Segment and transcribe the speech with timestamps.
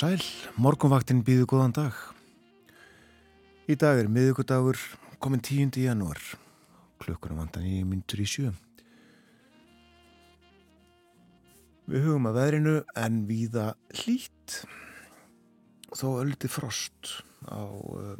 [0.00, 0.22] sæl,
[0.56, 1.96] morgunvaktin býðu góðan dag.
[3.68, 4.78] Í dag er miðugudagur
[5.20, 5.76] komin 10.
[5.82, 6.16] janúar,
[7.02, 8.52] klukkunum vandan í myndur í sjö.
[11.90, 13.66] Við hugum að veðrinu en víða
[13.98, 14.62] hlýtt,
[15.92, 18.16] þó öldi frost á uh,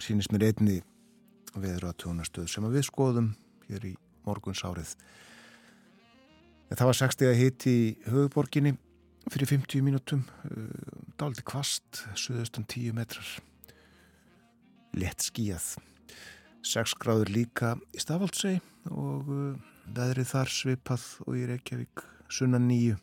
[0.00, 0.78] sínist mér einni
[1.52, 3.34] veður að tjónastöð sem við skoðum
[3.68, 3.92] hér í
[4.24, 4.96] morguns árið.
[6.70, 8.78] En það var 60 að hitti í höfuborginni
[9.32, 10.68] fyrir 50 mínutum uh,
[11.20, 13.28] dáliti kvast, suðustan 10 metrar.
[14.94, 15.74] Lett skíjað
[16.64, 18.58] 6 gráður líka í Stafaldsei
[18.92, 19.56] og uh,
[19.96, 22.96] veðrið þar svipað og í Reykjavík sunnan 9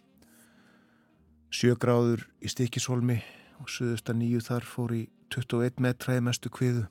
[1.52, 3.18] 7 gráður í Stikisholmi
[3.60, 5.02] og suðustan 9 þar fór í
[5.36, 6.86] 21 metra í mestu kviðu.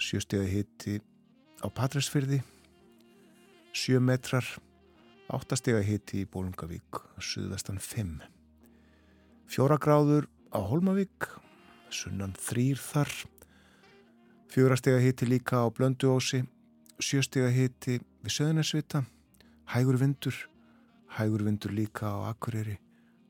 [0.00, 0.98] 7 stegi hitti
[1.64, 2.42] á Patræsfyrði
[3.72, 4.44] 7 metrar
[5.30, 8.16] Áttastega hiti í Bólungavík, suðvestan 5.
[9.46, 11.28] Fjóra gráður á Holmavík,
[11.86, 13.12] sunnan þrýr þar.
[14.50, 16.42] Fjórastega hiti líka á Blönduósi,
[16.98, 19.04] sjöstega hiti við Söðunarsvita,
[19.70, 20.34] hægur vindur,
[21.14, 22.80] hægur vindur líka á Akureyri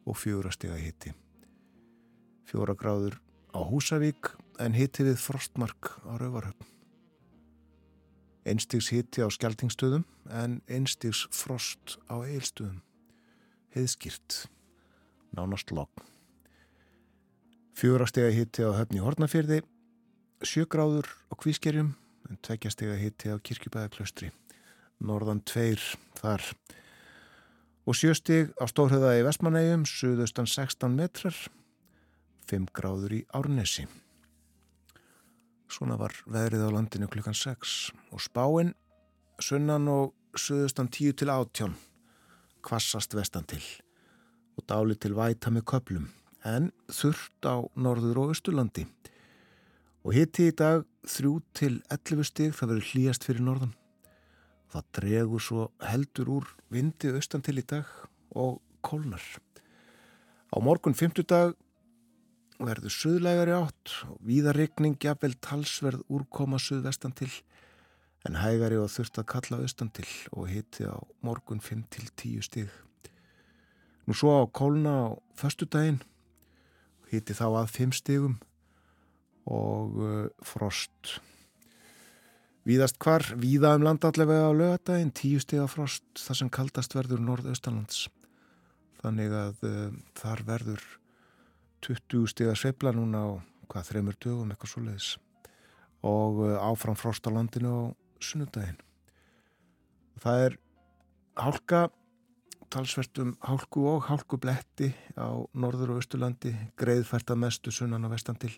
[0.09, 1.13] og fjórastega hiti.
[2.49, 3.21] Fjóra gráður
[3.53, 6.80] á Húsavík en hiti við Frostmark á Rauvarhöfn.
[8.49, 12.81] Einstigs hitti á skjaldingstöðum en einstigs frost á eilstöðum.
[13.77, 14.47] Heiðskýrt.
[15.37, 15.93] Nánast logg.
[17.77, 19.61] Fjórastega hitti á höfni Hortnafjörði.
[20.41, 21.95] Sjögráður á Kvískerjum
[22.31, 24.33] en tveggjastega hitti á Kirkjubæðaklaustri.
[25.01, 25.81] Norðan tveir
[26.19, 26.45] þar.
[27.89, 31.37] Og sjöstig á Stórhauða í Vestmanægjum, suðaustan 16 metrar.
[32.51, 33.87] 5 gráður í Árnesi.
[35.71, 38.73] Svona var veðrið á landinu klukkan 6 og spáinn
[39.41, 41.77] sunnan og suðustan 10 til 18
[42.67, 43.63] kvassast vestan til
[44.59, 46.09] og dáli til væta með köplum
[46.45, 48.87] en þurft á norður og östurlandi
[50.05, 53.75] og hitti í dag 3 til 11 stig það verður hlýjast fyrir norðan.
[54.71, 57.89] Það dregur svo heldur úr vindi austan til í dag
[58.37, 59.23] og kólnar.
[60.51, 61.57] Á morgun 50 dag
[62.61, 67.31] verður suðlægari átt og víðarregning jafnvel talsverð úrkoma suðvestan til
[68.29, 70.07] en hægari og þurft að kalla austan til
[70.37, 72.69] og hitti á morgun 5 til 10 stig.
[74.05, 75.07] Nú svo á kólna á
[75.37, 76.03] förstu daginn
[77.11, 78.39] hitti þá að 5 stigum
[79.49, 81.19] og uh, frost.
[82.69, 87.23] Víðast hvar, víða um land allavega á lögadaginn, 10 stiga frost þar sem kaldast verður
[87.25, 88.05] norðaustalands.
[89.01, 89.87] Þannig að uh,
[90.21, 90.85] þar verður
[91.87, 93.29] 20 stiga sveifla núna á
[93.71, 95.11] hvað þreymur dögum eitthvað svo leiðis
[96.07, 97.81] og uh, áfram frost á landinu á
[98.25, 98.81] sunnudaginn.
[100.21, 100.57] Það er
[101.41, 101.83] hálka,
[102.73, 108.41] talsvertum hálku og hálku bletti á norður og austurlandi, greiðfært að mestu sunnan og vestan
[108.41, 108.53] til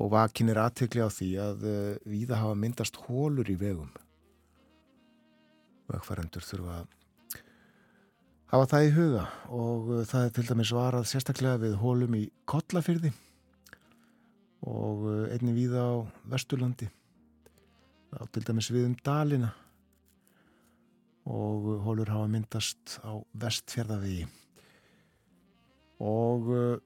[0.00, 3.90] og vakin er aðtekli á því að uh, viða hafa myndast hólur í vegum.
[5.90, 6.99] Vegfærandur þurfa að
[8.50, 9.24] hafa það í huga
[9.54, 13.12] og uh, það er til dæmis varað sérstaklega við hólum í Kollafyrði
[14.66, 15.94] og uh, einni víða á
[16.32, 16.90] Vesturlandi.
[18.10, 19.52] Á til dæmis við um Dalina
[21.30, 24.24] og hólur hafa myndast á vestfjörðavegi
[26.02, 26.80] og uh,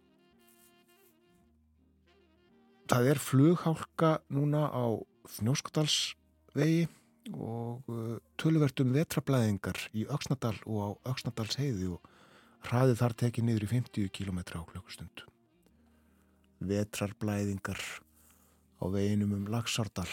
[2.91, 5.01] það er flughálka núna á
[5.39, 6.85] Fnjóskdalsvegi
[7.33, 12.11] og uh, tölvertum vetrablaðingar í Öksnadal og á Öksnadals heiði og
[12.69, 15.25] hraðið þar tekið niður í 50 km á klukkustund.
[16.65, 17.81] Vetrarblaðingar
[18.81, 20.09] á veginum um Lagsardal.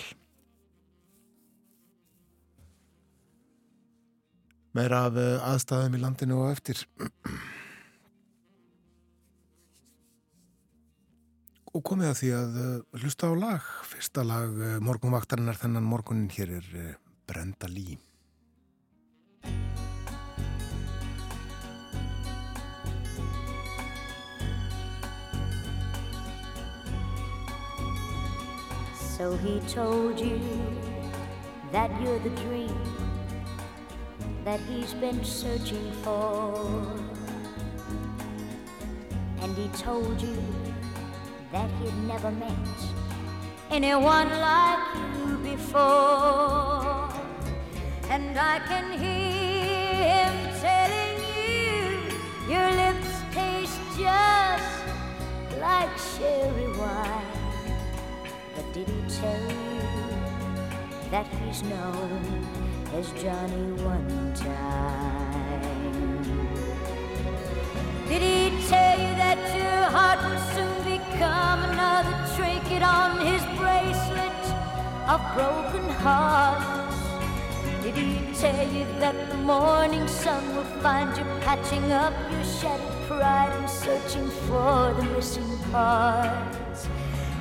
[4.71, 6.85] Meira af uh, aðstæðum í landinu og eftir.
[11.71, 16.31] Og komið að því að uh, hlusta á lag, fyrsta lag uh, morgunvaktarinnar þennan morgunin
[16.31, 16.67] hér er
[17.31, 17.97] Brenda Lee
[29.17, 30.41] So he told you
[31.71, 32.75] that you're the dream
[34.43, 36.69] that he's been searching for.
[39.39, 40.35] And he told you
[41.53, 42.51] that he'd never met
[43.71, 44.95] anyone like
[45.25, 47.20] you before.
[48.11, 54.83] And I can hear him telling you your lips taste just
[55.61, 57.23] like sherry wine.
[58.53, 59.81] But did he tell you
[61.09, 62.45] that he's known
[62.95, 65.61] as Johnny one time?
[68.09, 74.43] Did he tell you that your heart will soon become another trinket on his bracelet
[75.07, 76.90] of broken hearts?
[77.93, 83.07] Did he tell you that the morning sun will find you patching up your shattered
[83.07, 86.87] pride and searching for the missing parts?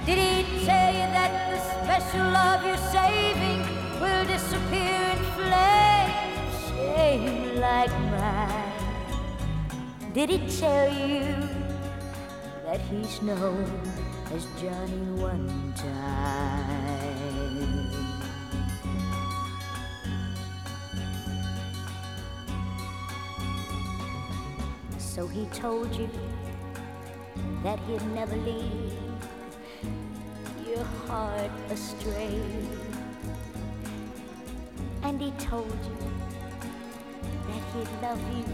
[0.05, 3.61] Did he tell you that the special love you're saving
[4.01, 8.73] will disappear in flames, shame like mine?
[10.13, 11.49] Did he tell you
[12.65, 13.71] that he's known
[14.35, 16.80] as Johnny one time?
[25.15, 26.09] So he told you
[27.65, 28.93] that he'd never leave
[30.65, 32.41] your heart astray.
[35.03, 35.99] And he told you
[37.49, 38.45] that he'd love you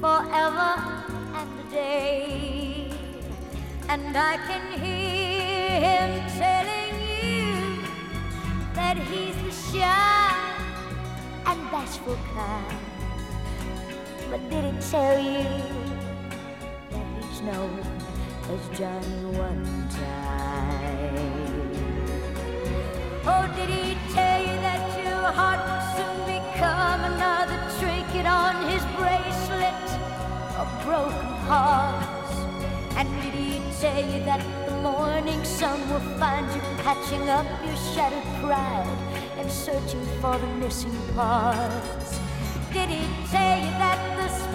[0.00, 0.72] forever
[1.34, 2.92] and a day.
[3.88, 7.82] And I can hear him telling you
[8.74, 10.30] that he's the shy
[11.46, 12.95] and bashful kind.
[14.30, 15.44] But did he tell you
[16.90, 17.80] that he's known
[18.50, 21.66] as Johnny one time?
[23.24, 28.82] Oh, did he tell you that your heart will soon become another trinket on his
[28.98, 29.86] bracelet
[30.58, 32.34] of broken hearts?
[32.96, 37.76] And did he tell you that the morning sun will find you patching up your
[37.94, 38.98] shattered pride
[39.38, 42.18] and searching for the missing parts?
[42.72, 43.95] Did he tell you that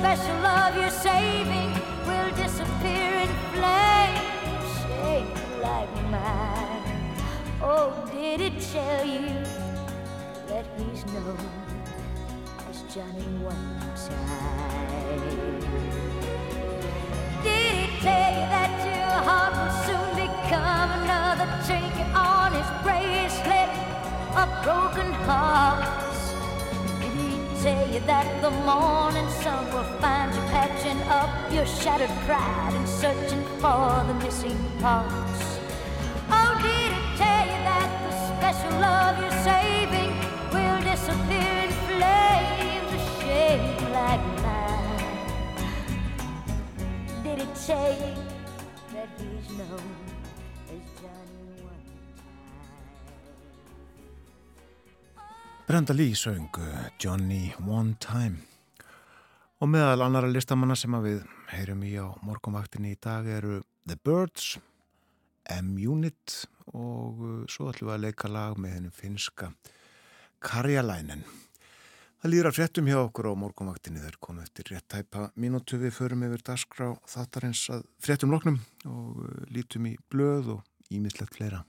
[0.01, 1.71] special love you're saving
[2.07, 6.81] will disappear in flames, shaped like mine?
[7.61, 9.29] Oh, did it tell you
[10.47, 11.37] that he's known
[12.67, 15.59] as Johnny one time?
[17.43, 23.69] Did he tell you that your heart will soon become another trinket on his bracelet
[24.33, 26.00] of broken hearts?
[27.61, 32.89] Tell you that the morning sun will find you patching up your shattered pride and
[32.89, 35.59] searching for the missing parts?
[36.31, 40.11] Oh, did he tell you that the special love you're saving
[40.51, 45.15] will disappear in flames, a shade like mine?
[47.23, 48.15] Did he tell you
[48.93, 50.10] that he's known
[55.71, 56.49] Brenda Lee söng
[56.99, 58.41] Johnny One Time
[59.63, 64.57] og meðal annara listamanna sem við heyrum í á morgunvaktinni í dag eru The Birds,
[65.61, 66.35] M-Unit
[66.75, 69.53] og uh, svo ætlum við að leika lag með hennum finska
[70.43, 71.23] Karjalainen.
[72.19, 75.95] Það líður að fréttum hjá okkur á morgunvaktinni þeir konu eftir rétt tæpa mínútu við
[76.01, 78.59] förum yfir dagskrá þáttarins að fréttum loknum
[78.91, 81.63] og uh, lítum í blöð og ímislegt fleira.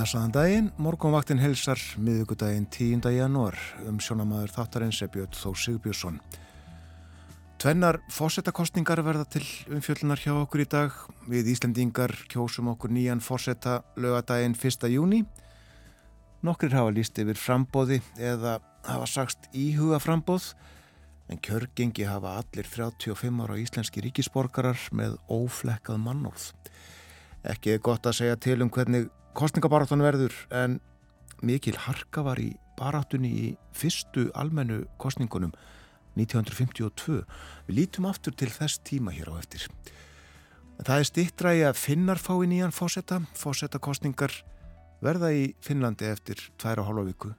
[0.00, 3.04] Blesaðan daginn, morgunvaktin helsar miðugudaginn 10.
[3.12, 6.16] janúar um sjónamaður þáttarins er Björn Þó Sigbjörnsson.
[7.60, 10.96] Tvennar fórsetakostningar verða til umfjöllunar hjá okkur í dag.
[11.28, 14.88] Við Íslandingar kjósum okkur nýjan fórseta lögadaginn 1.
[14.88, 15.20] júni.
[16.48, 18.56] Nokkrir hafa líst yfir frambóði eða
[18.88, 20.54] hafa sagst íhuga frambóð
[21.28, 26.54] en kjörgengi hafa allir 35 ára íslenski ríkisborgarar með óflekkað mannóð.
[27.44, 30.78] Ekki er gott að segja til um hvernig kostningabaráttan verður en
[31.42, 35.52] mikil harka var í baráttunni í fyrstu almennu kostningunum
[36.18, 37.22] 1952.
[37.68, 39.66] Við lítum aftur til þess tíma hér á eftir.
[40.80, 43.20] Það er stittra í að finnar fái nýjan fósetta.
[43.36, 44.32] Fósetta kostningar
[45.04, 47.32] verða í Finnlandi eftir tværa hálfa viku.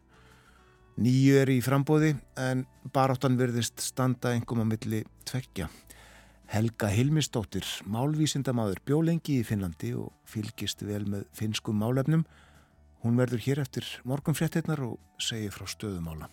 [1.02, 5.70] Nýju er í frambóði en baráttan verðist standa engum á milli tveggja.
[6.52, 12.26] Helga Hilmisdóttir, málvísindamadur, bjó lengi í Finnlandi og fylgist vel með finskum málefnum.
[13.06, 16.28] Hún verður hér eftir morgunfréttinnar og segir frá stöðumála.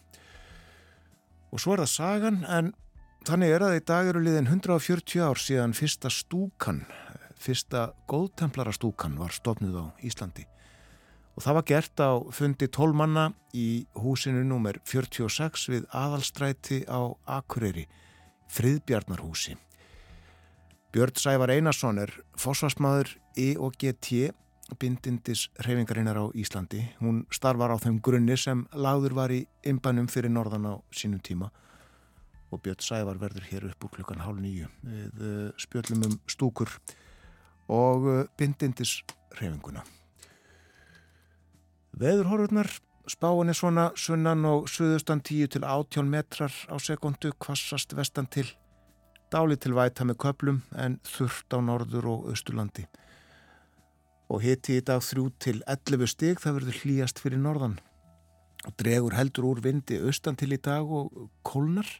[1.54, 2.72] Og svo er það sagan, en
[3.28, 6.82] þannig er að í dag eru liðin 140 ár síðan fyrsta stúkan,
[7.38, 10.48] fyrsta góðtemplara stúkan var stofnuð á Íslandi.
[11.38, 14.82] Og það var gert á fundi tólmanna í húsinu nr.
[14.82, 17.06] 46 við aðalstræti á
[17.38, 17.86] Akureyri,
[18.50, 19.54] Friðbjarnarhúsi.
[20.98, 22.10] Björn Sævar Einarsson er
[22.42, 24.32] fósfarsmaður E.O.G.T.
[24.82, 26.80] bindindis reyfingarinnar á Íslandi.
[26.98, 31.52] Hún starfar á þeim grunni sem lagður var í imbanum fyrir norðan á sínum tíma
[32.50, 36.74] og Björn Sævar verður hér upp úr klukkan hálf nýju við uh, spjöllum um stúkur
[37.70, 38.98] og uh, bindindis
[39.38, 39.86] reyfinguna.
[41.94, 42.74] Veðurhorfurnar
[43.06, 48.50] spáin er svona sunnan og suðustan 10 til 18 metrar á sekundu, kvassast vestan til
[49.28, 52.86] Dáli til væta með köplum en þurft á norður og austurlandi.
[54.32, 57.74] Og hiti í dag þrjú til 11 stig það verður hlýjast fyrir norðan.
[58.64, 61.90] Og dregur heldur úr vindi austan til í dag og kólnar.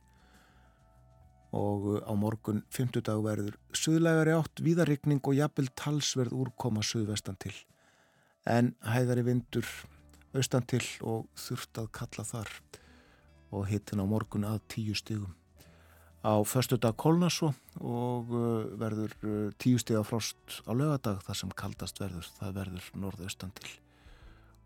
[1.52, 7.52] Og á morgun 50 dag verður suðlægari átt, víðarikning og jafnvel talsverð úrkoma suðvestan til.
[8.48, 9.68] En hæðari vindur
[10.32, 12.54] austan til og þurft að kalla þar.
[13.52, 15.36] Og hitin á morgun að 10 stigum
[16.24, 21.38] á förstu dag kólna svo og uh, verður uh, tíu stíða frost á lögadag þar
[21.38, 23.70] sem kaldast verður, það verður norðaustan til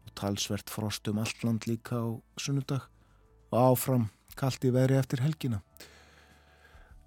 [0.06, 2.08] og talsvert frost um allt land líka á
[2.40, 2.88] sunnudag
[3.52, 5.60] og áfram kallt í veri eftir helgina.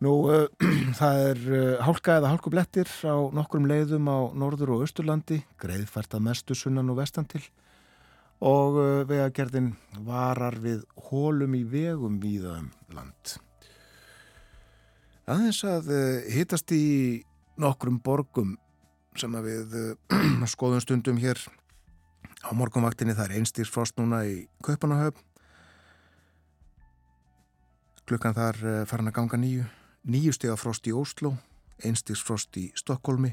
[0.06, 0.46] Nú, uh,
[1.00, 6.28] það er uh, hálka eða hálkublettir á nokkrum leiðum á norður og austurlandi greiðfært að
[6.28, 7.42] mestu sunnan og vestan til
[8.46, 9.74] og uh, vegagerðin
[10.06, 13.38] varar við hólum í vegum víðaðum land
[15.30, 17.24] aðeins að uh, hittast í
[17.62, 18.56] nokkrum borgum
[19.18, 21.40] sem að við uh, skoðum stundum hér
[22.46, 23.16] á morgunvaktinni.
[23.16, 25.24] Það er einstýrsfrost núna í Kaupanahöfn
[28.06, 29.66] klukkan þar uh, farin að ganga nýju
[30.06, 31.34] nýju steg af frost í Óslo
[31.84, 33.32] einstýrsfrost í Stokkólmi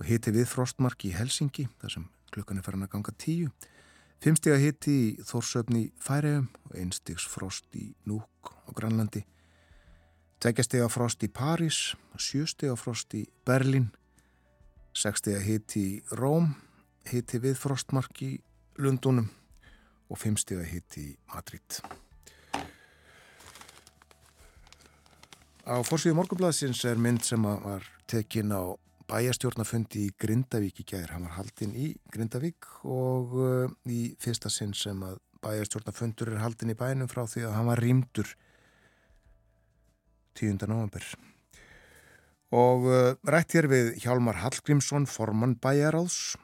[0.00, 3.50] og hitti við frostmark í Helsingi þar sem klukkan er farin að ganga tíu.
[4.20, 9.24] Fimm steg að hitti í Þórsöfni Færiðum og einstýrsfrost í Núk og Grænlandi
[10.40, 11.78] Tveggjastega frost í París,
[12.16, 13.90] sjöstega frost í Berlin,
[14.96, 16.54] sekstega hitti í Róm,
[17.10, 18.30] hitti við frostmark í
[18.80, 19.28] Lundunum
[20.08, 21.82] og fimmstega hitti í Madrid.
[25.68, 28.72] Á fórsvíðu morgunblæðsins er mynd sem var tekin á
[29.12, 31.18] bæjastjórnafundi í Grindavík í gæðir.
[31.18, 36.72] Hann var haldinn í Grindavík og uh, í fyrsta sinn sem að bæjastjórnafundur er haldinn
[36.72, 38.38] í bænum frá því að hann var rýmdur
[40.40, 40.64] 10.
[40.70, 41.04] november.
[42.50, 46.34] Og uh, rætt hér við Hjálmar Hallgrímsson, formann bæjaráðs.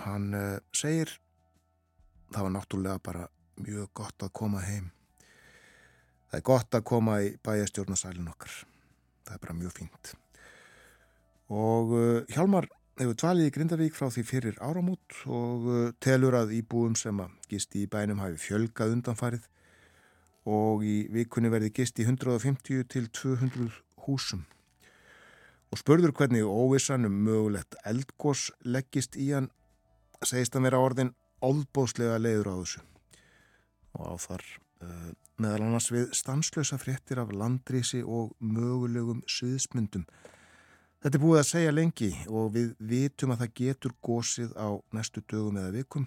[0.00, 1.12] Hann uh, segir
[2.30, 3.26] það var náttúrulega bara
[3.60, 4.88] mjög gott að koma heim.
[6.30, 8.54] Það er gott að koma í bæjastjórnasælun okkar.
[9.26, 10.12] Það er bara mjög fínt.
[11.50, 15.68] Og uh, Hjálmar hefur dvalið í Grindavík frá því fyrir áramút og
[16.04, 19.46] telur að íbúum sem að gisti í bænum hafi fjölgað undanfarið
[20.48, 23.70] og í vikunni verði gist í 150 til 200
[24.06, 24.46] húsum.
[25.70, 29.50] Og spurður hvernig óvissan um mögulegt eldgós leggist í hann,
[30.24, 32.82] segist að vera orðin óðbóðslega leiður á þessu.
[33.98, 34.44] Og á þar
[34.82, 40.06] uh, meðal annars við stanslösa fréttir af landrísi og mögulegum sviðsmyndum.
[41.00, 45.22] Þetta er búið að segja lengi og við vitum að það getur gósið á næstu
[45.24, 46.04] dögum eða vikum.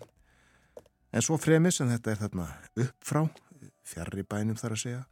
[1.14, 2.46] En svo fremis en þetta er þarna
[2.84, 3.08] upp
[3.84, 5.04] frá fjarrri bænum þar að segja,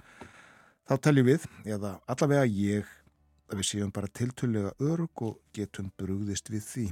[0.88, 2.86] þá teljum við, eða allavega ég,
[3.52, 6.88] að við séum bara tiltölulega örg og getum brúðist við því.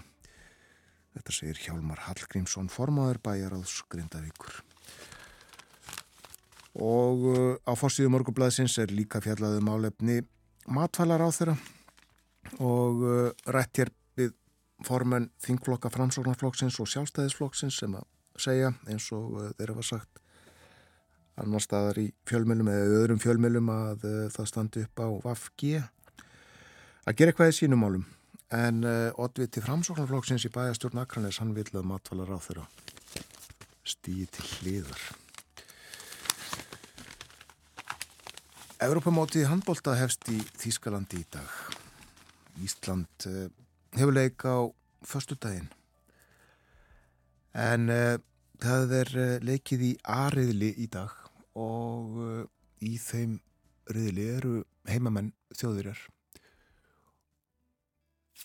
[1.16, 4.62] Þetta segir Hjálmar Hallgrímsson, formadur bæjaráðs Grindavíkur.
[6.80, 10.22] Og uh, á fórsíðu morgublaðsins er líka fjallaðu um málefni
[10.70, 11.56] matvælar á þeirra
[12.62, 14.36] og uh, rætt hér við
[14.86, 18.06] formen þingflokka framsóknarflokksins og sjálfstæðisflokksins sem að
[18.40, 20.22] segja eins og uh, þeirra var sagt
[21.40, 24.06] annar staðar í fjölmjölum eða öðrum fjölmjölum að
[24.36, 28.06] það standi upp á VAFG að gera eitthvað í sínum málum
[28.56, 28.84] en
[29.22, 32.68] Oddviti framsóknarflokksins í bæjastjórn Akranes hann vil að matvælar á þeirra
[33.88, 35.10] stýði til hliðar
[38.80, 41.56] Europamótið handbólta hefst í Þýskalandi í dag.
[42.64, 43.50] Ísland uh,
[43.92, 44.72] hefur leik á
[45.04, 45.68] förstu daginn.
[47.52, 47.92] En
[48.64, 49.12] það er
[49.44, 51.12] leikið í A-riðli í dag
[51.58, 52.20] og
[52.86, 53.40] í þeim
[53.90, 54.54] riðli eru
[54.90, 56.00] heimamenn þjóðurir.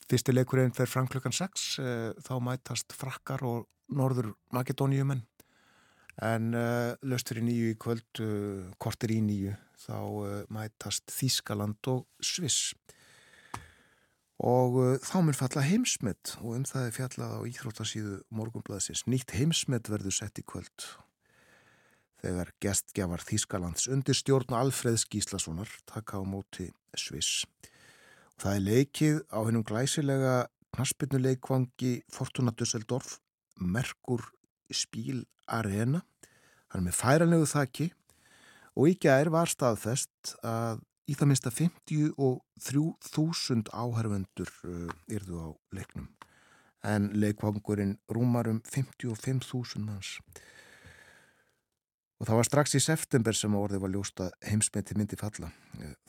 [0.08, 1.66] Fyrsti leikurinn fer fram klukkan 6,
[2.24, 5.22] þá mætast frakkar og norður makedóniumenn.
[6.24, 6.54] En
[7.02, 8.24] löstur í nýju í kvöld,
[8.82, 12.74] kortir í nýju þá uh, mætast Þískaland og Sviss
[14.44, 19.04] og uh, þá mun falla heimsmet og um það er fjallað á íþróttasíðu morgunblæðsins.
[19.10, 20.88] Nýtt heimsmet verður sett í kvöld
[22.24, 26.66] þegar gestgjafar Þískalands undir stjórn Alfreðs Gíslassonar taka á móti
[26.96, 27.44] Sviss.
[28.34, 30.34] Og það er leikið á hennum glæsilega
[30.74, 33.08] knaspinnuleikvangi Fortuna Dusseldorf
[33.60, 34.22] Merkur
[34.72, 36.00] Spíl Arena.
[36.72, 37.86] Hann er með færanlegu þakki
[38.74, 46.08] og í gær var staðfest að í það minsta 53.000 áhervendur uh, yrðu á leiknum
[46.84, 50.18] en leikvangurinn rúmar um 55.000 manns
[52.20, 55.48] og það var strax í september sem orðið var ljósta heimsmeti myndi falla.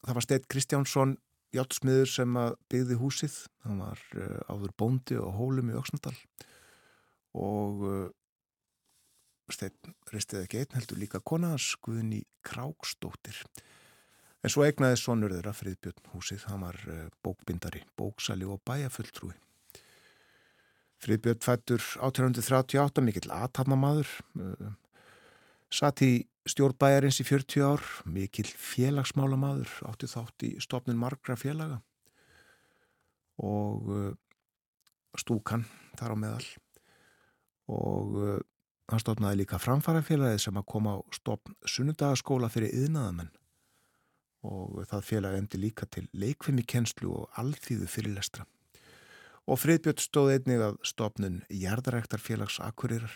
[0.00, 1.16] það var Steit Kristjánsson,
[1.52, 2.38] hjálpsmiður sem
[2.72, 6.16] byggði húsið, hann var uh, áður bóndi og hólum í Öksnadal
[7.36, 8.08] og uh,
[9.50, 13.42] Steit ristið ekki einn heldur líka konaðans Guðni Krákstóttir.
[14.42, 16.78] En svo egnaði sonur þeirra Fríðbjörn húsið, hann var
[17.22, 19.34] bókbindari, bóksali og bæjafulltrúi.
[21.02, 24.68] Friðbjörn fættur 1838, mikill aðtapnamaður, uh,
[25.74, 26.12] satt í
[26.46, 31.80] stjórnbæjarins í 40 ár, mikill félagsmálamaður, átti þátt í stopnin margra félaga
[33.42, 34.08] og uh,
[35.18, 35.66] stúkan
[35.98, 36.48] þar á meðal
[37.72, 38.14] og
[38.90, 43.30] hann stopnaði líka framfarafélagið sem að koma á stopn sunnudagaskóla fyrir yðnaðamenn
[44.42, 48.46] og það félag emdi líka til leikfimi kennslu og alþýðu fyrirlestra
[49.46, 53.14] og Friðbjörn stóð einnig að stopnun Jærdaræktarfélags Akurirar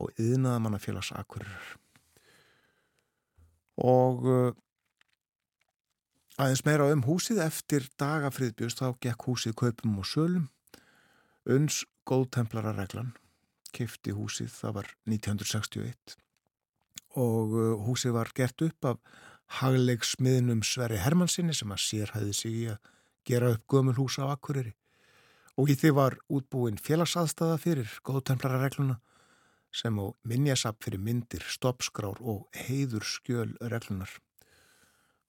[0.00, 1.72] og Yðnaðamannafélags Akurirar.
[3.80, 4.52] Og uh,
[6.40, 10.46] aðeins meira um húsið eftir daga Friðbjörns þá gekk húsið kaupum og sölum.
[11.48, 13.14] Uns góðtemplara reglan
[13.74, 16.18] kifti húsið, það var 1961
[17.18, 18.98] og uh, húsið var gert upp af
[19.60, 22.92] hagleiksmiðnum Sverri Hermannsinni sem að sér hæði sig í að
[23.26, 24.76] gera upp gömul húsa á Akureyri
[25.58, 29.00] og í því var útbúin félagsaðstæða fyrir góðtemplararegluna
[29.70, 34.10] sem á minjasapp fyrir myndir, stoppskrár og heiður skjöl reglunar.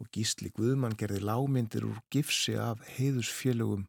[0.01, 3.85] Og Gísli Guðmann gerði lámyndir úr gifsi af heiðusfélögum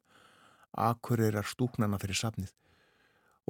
[0.72, 2.52] akureyrar stúknana fyrir safnið.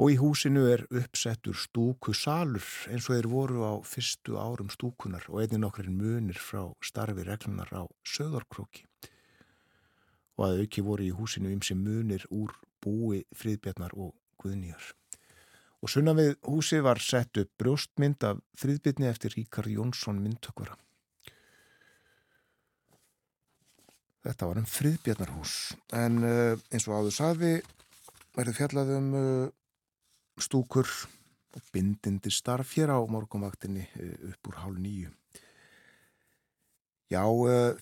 [0.01, 5.43] Og í húsinu er uppsettur stúkusalur eins og þeir voru á fyrstu árum stúkunar og
[5.43, 8.87] einnig nokkurinn munir frá starfi reglunar á söðarkróki.
[10.41, 14.95] Og að auki voru í húsinu ymsi munir úr búi friðbjarnar og guðnýjar
[15.83, 20.77] og sunna við húsi var sett upp brjóstmynd af þriðbytni eftir Ríkard Jónsson myndtökvara.
[24.23, 25.55] Þetta var um friðbjarnarhús
[25.99, 27.53] en uh, eins og áður saði
[28.37, 29.49] verður fjallað um uh,
[30.41, 30.89] stúkur
[31.53, 35.11] og bindindi starf hér á morgunvaktinni uh, upp úr hálf nýju.
[37.13, 37.29] Já,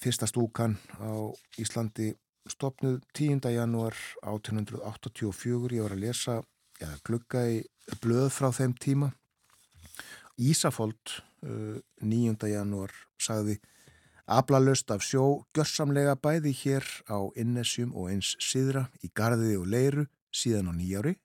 [0.02, 2.16] fyrsta stúkan á Íslandi
[2.50, 3.46] stopnuð 10.
[3.54, 3.94] janúar
[4.26, 6.40] 1884, ég var að lesa
[6.80, 7.60] eða glugga í
[8.02, 9.12] blöð frá þeim tíma.
[10.40, 12.34] Ísafold, 9.
[12.34, 13.60] Uh, janúar, sagði
[14.30, 20.04] Ablalust af sjó, gjörsamlega bæði hér á Innesjum og eins síðra í Garði og Leiru
[20.30, 21.16] síðan á nýjári,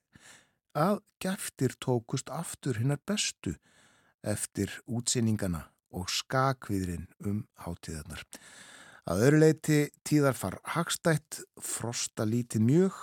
[0.76, 3.56] að geftir tókust aftur hinnar bestu
[4.26, 5.64] eftir útsýningana
[5.96, 8.24] og skakviðrin um hátíðarnar.
[9.06, 13.00] Að öru leiti tíðar far hagstætt, frosta lítið mjög,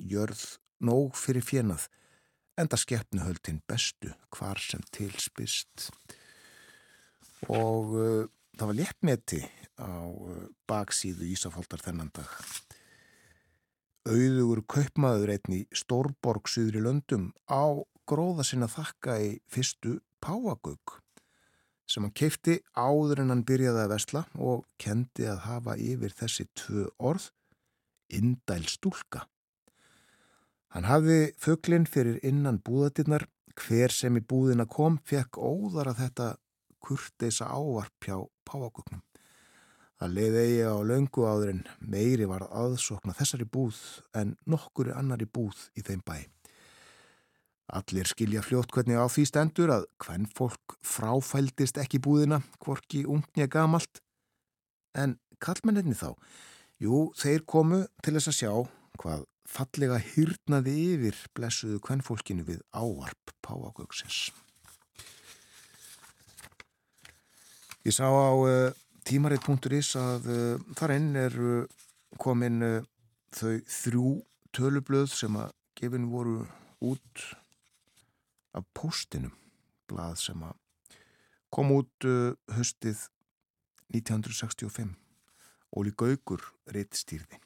[0.00, 0.44] jörð
[0.80, 1.86] nóg fyrir fjenað,
[2.58, 5.90] enda skeppnuhöldin bestu hvar sem tilspist.
[7.52, 8.24] Og uh,
[8.56, 9.44] það var léttmeti
[9.80, 12.32] á uh, baksíðu Ísafóldar þennan dag.
[14.10, 17.78] Auðugur kaupmaður einni Stórborg syður í löndum á
[18.10, 20.96] gróða sinna þakka í fyrstu Páagögg
[21.90, 26.48] sem hann keipti áður en hann byrjaði að vesla og kendi að hafa yfir þessi
[26.58, 27.28] tvö orð
[28.10, 29.28] indæl stúlka.
[30.74, 36.32] Hann hafði föglinn fyrir innan búðatinnar, hver sem í búðina kom fekk óðara þetta
[36.82, 39.02] kurteisa ávarp hjá páaköknum.
[40.00, 43.76] Það leiði eigi á löngu áðurinn meiri var aðsokna þessari búð
[44.16, 46.24] en nokkuri annari búð í þeim bæ.
[47.76, 53.44] Allir skilja fljótt hvernig á því stendur að hvern fólk fráfældist ekki búðina, hvorki ungni
[53.44, 54.00] að gamalt.
[54.96, 56.16] En kallmenninni þá,
[56.80, 58.52] jú, þeir komu til þess að sjá
[59.04, 64.30] hvað fallega hýrnaði yfir blessuðu kvennfólkinu við áarp Páagöksins.
[67.84, 68.72] Ég sá á uh,
[69.10, 71.84] tímaritt.is að uh, þar einn er uh,
[72.20, 72.62] komin
[73.34, 74.06] þau þrjú
[74.56, 76.40] tölublöð sem að gefin voru
[76.82, 77.26] út
[78.56, 79.36] af postinum,
[79.86, 80.56] blað sem að
[81.54, 82.06] kom út
[82.54, 83.04] höstið
[83.94, 84.90] 1965.
[85.78, 86.42] Óli Gaugur
[86.74, 87.38] reitt stýrði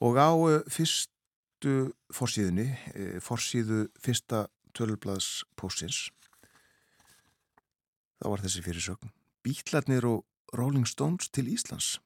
[0.00, 1.74] og á eh, fyrstu
[2.12, 6.08] fórsíðunni, eh, fórsíðu fyrsta tölublaðs pósins
[8.20, 9.12] þá var þessi fyrirsögn.
[9.44, 10.24] Bítlarnir og
[10.56, 11.98] Rolling Stones til Íslands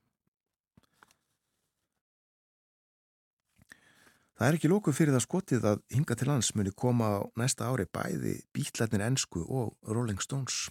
[4.35, 7.69] Það er ekki lókuð fyrir það skotið að hinga til lands muni koma á næsta
[7.71, 10.67] ári bæði Bítlarnir ennsku og Rolling Stones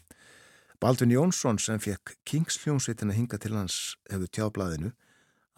[0.84, 4.92] Baldvin Jónsson sem fekk Kings hljómsveitina hinga til lands hefur tjáblaðinu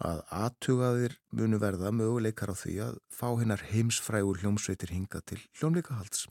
[0.06, 6.26] að aðtugaðir munu verða möguleikar á því að fá hennar heimsfrægur hljómsveitir hinga til hljómleikahalds.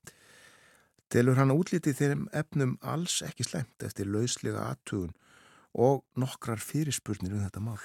[1.10, 5.12] Telur hann útlítið þeim efnum alls ekki slemt eftir lauslega aðtugun
[5.76, 7.82] og nokkrar fyrirspurnir um þetta mál.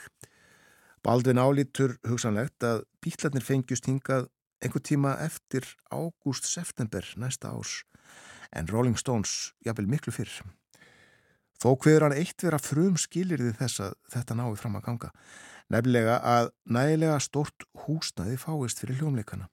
[1.03, 4.29] Baldvin álítur hugsanlegt að bítlarnir fengjust hingað
[4.61, 7.83] einhver tíma eftir ágúst-september næsta árs
[8.53, 10.33] en Rolling Stones jafnvel miklu fyrr.
[11.61, 15.11] Þó hverður hann eitt vera frum skilir því þess að þetta nái fram að ganga
[15.71, 19.49] nefnilega að nægilega stort húsnaði fáist fyrir hljómleikana.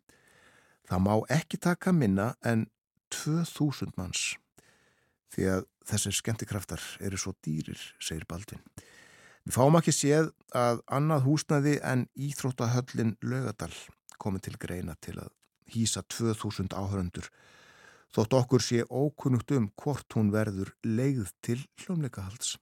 [0.87, 2.67] Það má ekki taka minna en
[3.13, 4.35] 2000 manns
[5.33, 8.63] því að þessir skemmtikraftar eru svo dýrir, segir Baldvin.
[9.47, 13.73] Við fáum ekki séð að annað húsnaði en Íþróttahöllin Laugadal
[14.19, 15.31] komi til greina til að
[15.71, 17.29] hýsa 2000 áhöröndur
[18.15, 22.55] þótt okkur sé ókunnugt um hvort hún verður leið til hljómleikahalds.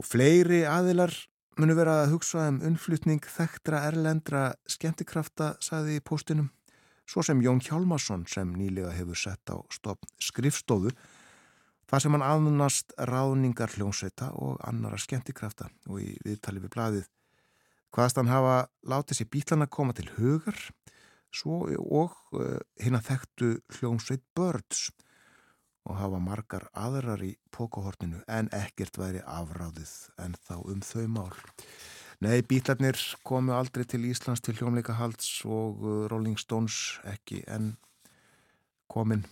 [0.00, 1.14] Og fleiri aðilar
[1.60, 6.50] munu vera að hugsa um unnflutning þekktra erlendra skemmtikrafta, saði í postinum,
[7.06, 9.56] svo sem Jón Hjálmarsson sem nýlega hefur sett á
[10.18, 10.90] skrifstofu,
[11.90, 17.10] þar sem hann aðnast ráðningar hljómsveita og annara skemmtikrafta og í viðtali við bladið
[17.94, 18.56] hvaðast hann hafa
[18.90, 20.58] látið sér bílana koma til hugar
[21.34, 24.88] svo og uh, hinn að þekktu hljómsveit Birds
[25.84, 29.92] og hafa margar aðrar í pókahortinu en ekkert væri afráðið
[30.22, 31.34] en þá um þau mál.
[32.24, 37.74] Nei, bítlarnir komu aldrei til Íslands til hljómleika halds og uh, Rolling Stones ekki en
[38.88, 39.26] komin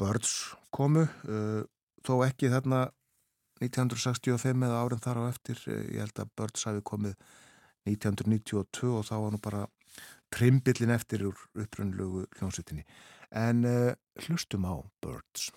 [0.00, 1.62] Birds komu uh,
[2.04, 2.84] þó ekki þarna
[3.62, 7.14] 1965 eða árin þar á eftir ég held að Birds hafi komið
[7.88, 9.64] 1992 og þá var nú bara
[10.34, 12.86] trimbillin eftir úr upprönnlugu hljómsutinni
[13.30, 13.92] en uh,
[14.26, 15.52] hlustum á Birds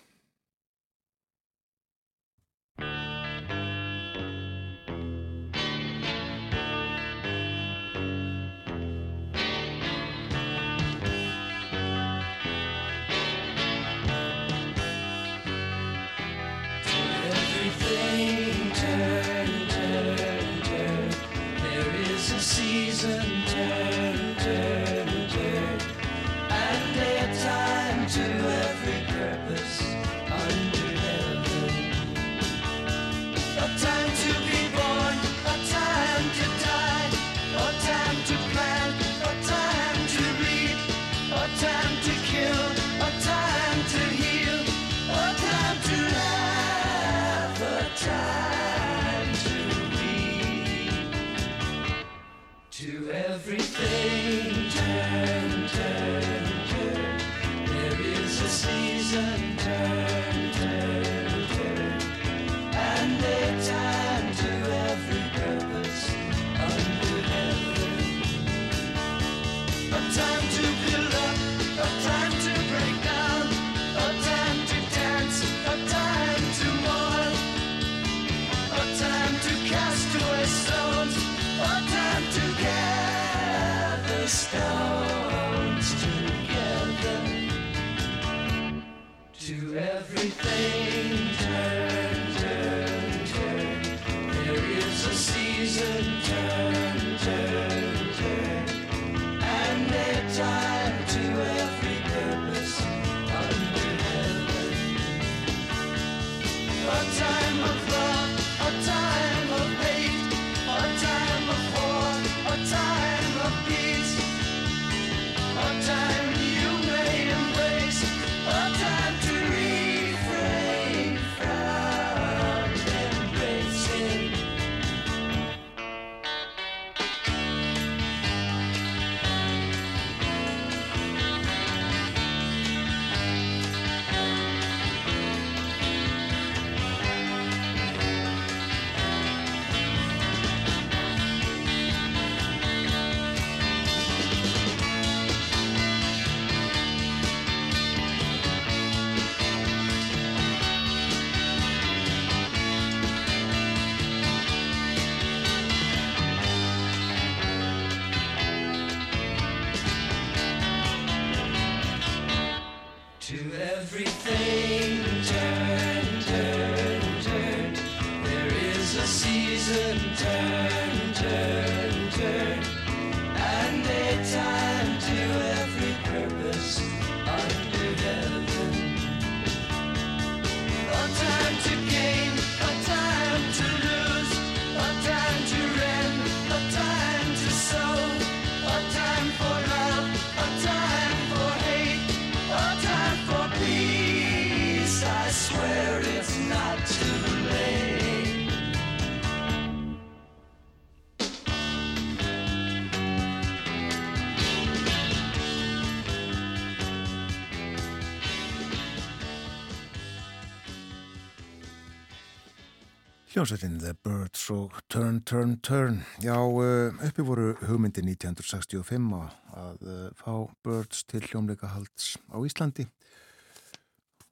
[213.38, 216.00] Hljómsveitin The Birds og Turn, Turn, Turn.
[216.18, 219.12] Já, eh, uppi voru hugmyndi 1965
[219.54, 222.88] að eh, fá Birds til hljómleika halds á Íslandi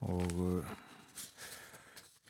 [0.03, 0.73] og eh,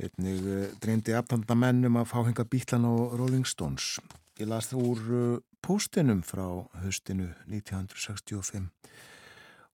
[0.05, 3.97] einnig dreymdi aftanda mennum að fá henga Bítlan og Rolling Stones.
[4.37, 6.45] Ég las það úr postinum frá
[6.85, 8.69] höstinu 1965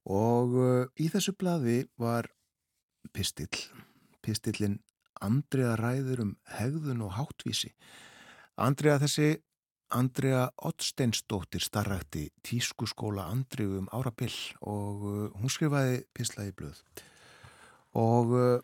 [0.06, 0.54] og
[0.94, 2.30] í þessu blaði var
[3.10, 3.58] pistill.
[4.22, 4.78] Pistillin
[5.22, 7.72] Andrea ræður um hegðun og háttvísi.
[8.60, 9.36] Andrea þessi,
[9.92, 16.80] Andrea Ottsteinsdóttir starrakti tískuskóla Andriu um árabill og uh, hún skrifaði pislaði blöð.
[18.00, 18.62] Og uh,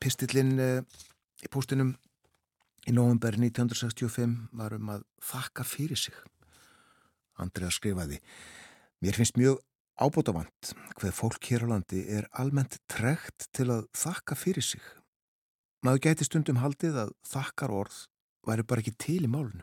[0.00, 0.80] pistillin uh,
[1.44, 1.92] í postinum
[2.86, 6.16] í november 1965 var um að þakka fyrir sig.
[7.36, 8.22] Andrea skrifaði,
[9.04, 9.60] mér finnst mjög
[10.00, 14.80] ábútafant hver fólk hér á landi er almennt trekt til að þakka fyrir sig
[15.86, 17.96] Maður gæti stundum haldið að þakkar orð
[18.48, 19.62] væri bara ekki til í málunum.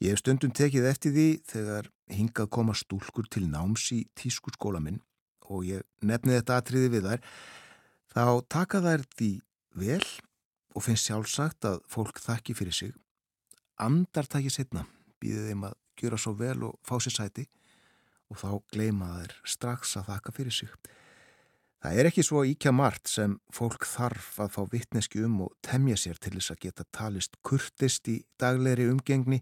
[0.00, 4.80] Ég hef stundum tekið eftir því þegar hingað koma stúlkur til náms í tísku skóla
[4.80, 5.02] minn
[5.52, 7.26] og ég nefni þetta atriði við þær,
[8.16, 8.24] þá
[8.56, 9.30] taka þær því
[9.84, 10.06] vel
[10.72, 12.96] og finnst sjálfsagt að fólk þakki fyrir sig.
[13.76, 14.86] Andar takki setna,
[15.20, 17.50] býðið þeim að gjöra svo vel og fá sér sæti
[18.32, 20.72] og þá gleima þær strax að þakka fyrir sig.
[21.86, 25.94] Það er ekki svo íkja margt sem fólk þarf að fá vittneski um og temja
[25.94, 29.38] sér til þess að geta talist kurtist í daglegri umgengni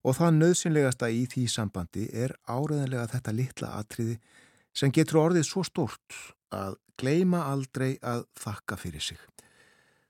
[0.00, 4.16] og það nöðsynlegasta í því sambandi er áreðanlega þetta litla atriði
[4.80, 6.18] sem getur orðið svo stórt
[6.56, 9.20] að gleima aldrei að þakka fyrir sig.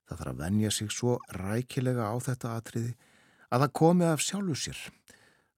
[0.07, 2.97] Það þarf að venja sig svo rækilega á þetta atriði
[3.51, 4.89] að það komi af sjálfu sér,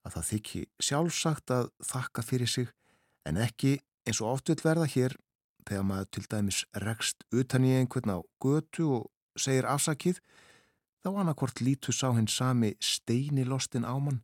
[0.08, 2.76] að það þykki sjálfsagt að þakka fyrir sig
[3.28, 5.24] en ekki eins og oft vil verða hér
[5.70, 10.18] þegar maður til dæmis rekst utan í einhvern á götu og segir afsakið,
[11.00, 14.20] þá annarkort lítu sá hinn sami steini lostin ámann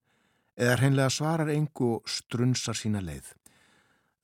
[0.56, 3.28] eða hreinlega svarar engu og strunsar sína leið.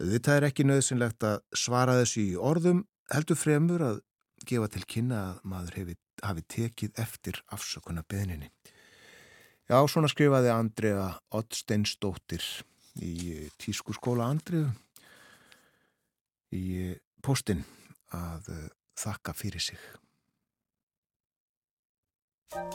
[0.02, 2.82] Þetta er ekki nöðsynlegt að svara þessu í orðum,
[3.12, 4.00] heldur fremur að
[4.48, 8.50] gefa til kynna að maður hefi, hafi tekið eftir afsökunna beðninni.
[9.70, 12.42] Já, svona skrifaði Andrea Oddsteinsdóttir
[12.98, 14.72] í tískurskóla Andriðu
[16.52, 17.64] í postin
[18.12, 19.78] að eh, þakka fyrir sig.
[22.52, 22.74] Thank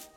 [0.00, 0.09] you.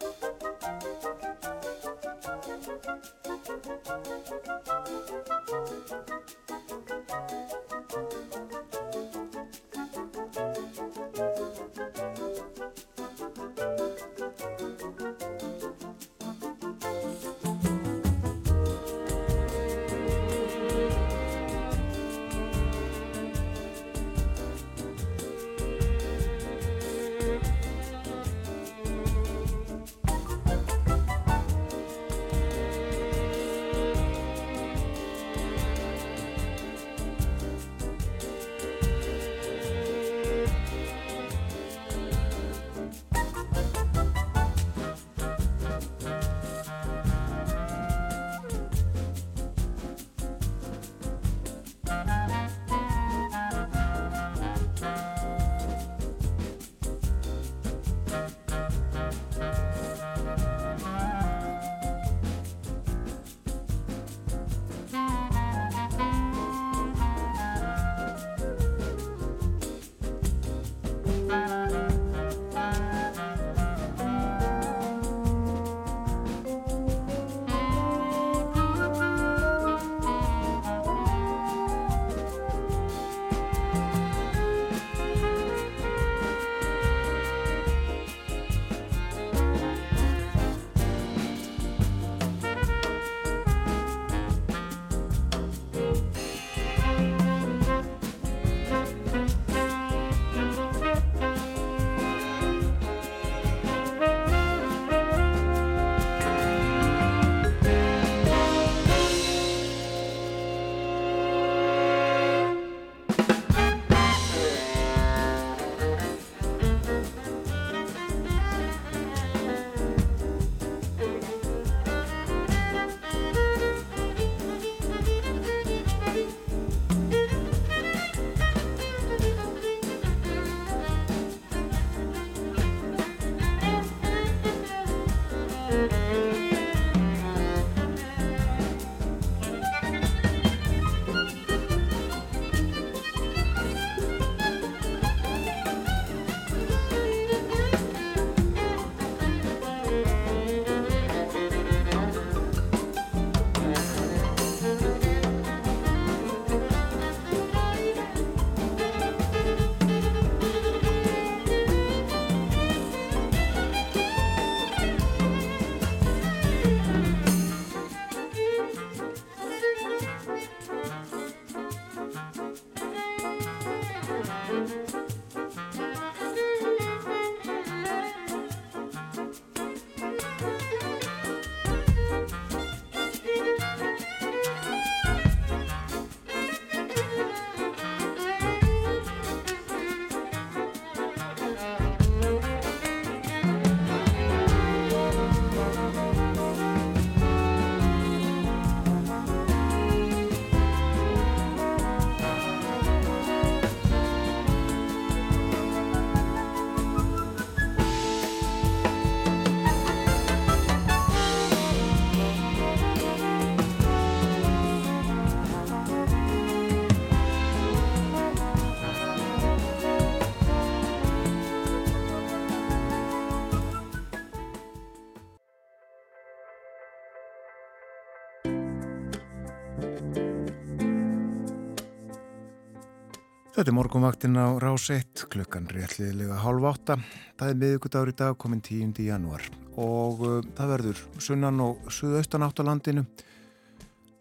[233.53, 236.95] Þetta er morgunvaktin á rás 1, klukkan réttliðilega hálf átta.
[237.37, 238.97] Það er miðugudagur í dag, komin 10.
[239.05, 239.45] janúar
[239.77, 243.03] og uh, það verður sunnan og suðaustan átt á landinu.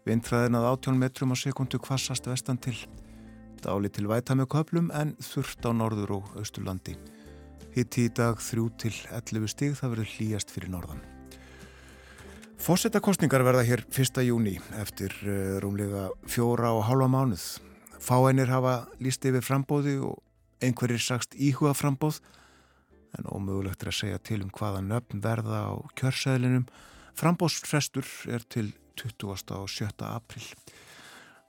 [0.05, 2.75] Vindfræðin að 18 metrum á sekundu kvassast vestan til.
[3.65, 6.93] Dáli til væta með köplum en þurft á norður og austurlandi.
[7.73, 11.01] Hitti í dag 3 til 11 stig, það verður hlýjast fyrir norðan.
[12.61, 14.25] Fósettakostningar verða hér 1.
[14.29, 17.51] júni eftir uh, rúmlega fjóra og hálfa mánuð.
[18.03, 20.19] Fáennir hafa líst yfir frambóði og
[20.63, 22.19] einhverjir sagst íhuga frambóð
[23.17, 26.65] en ómögulegt er að segja til um hvaða nöfn verða á kjörsæðlinum.
[27.19, 29.53] Frambóðsfrestur er til 20.
[29.53, 29.89] og 7.
[30.07, 30.45] april.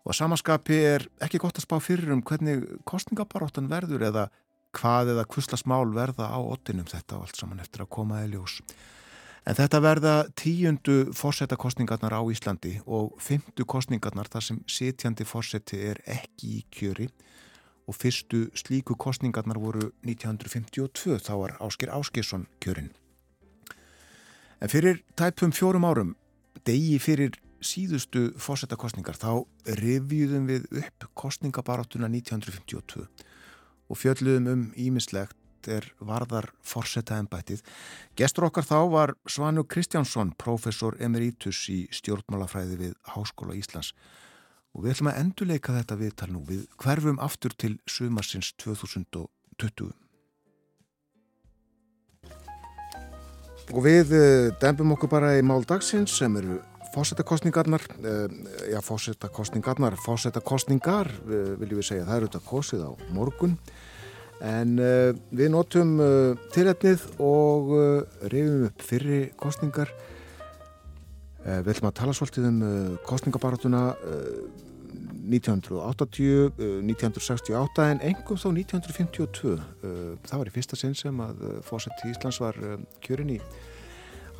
[0.05, 4.27] Og að samaskapi er ekki gott að spá fyrir um hvernig kostningabaróttan verður eða
[4.75, 8.59] hvað eða kvuslasmál verða á ottinum þetta og allt saman eftir að koma eða ljós.
[9.45, 16.01] En þetta verða tíundu fórsetakostningarnar á Íslandi og fymtu kostningarnar þar sem sitjandi fórseti er
[16.09, 17.11] ekki í kjöri
[17.85, 22.89] og fyrstu slíku kostningarnar voru 1952, þá var Ásker Áskersson kjörin.
[24.65, 26.17] En fyrir tæpum fjórum árum,
[26.65, 33.05] degi fyrir síðustu fórsetakostningar, þá revjúðum við upp kostningabaráttuna 1952
[33.93, 35.37] og fjöldluðum um ímislegt
[35.71, 37.63] er varðar forsetta ennbættið.
[38.19, 43.95] Gestur okkar þá var Svanu Kristjánsson, professor emeritus í stjórnmálafræði við Háskóla Íslands.
[44.75, 46.41] Og við ætlum að endurleika þetta viðtal nú.
[46.49, 49.93] Við hverfum aftur til sumarsins 2020.
[53.73, 56.59] Og við uh, dempum okkur bara í máldagsins sem eru
[56.95, 58.27] fósettakostningarnar, uh,
[58.71, 63.57] já fósettakostningarnar, fósettakostningar uh, viljum við segja, það eru þetta kosið á morgun.
[64.43, 69.93] En uh, við notum uh, tilhætnið og uh, reyfum upp fyrri kostningar.
[71.45, 72.61] Við ætlum að tala svolítið um
[73.05, 73.81] kostningabaratuna
[75.29, 79.53] 1980, 1968 en engum þá 1952.
[80.25, 82.57] Það var í fyrsta sinn sem að fósett í Íslands var
[83.05, 83.39] kjörin í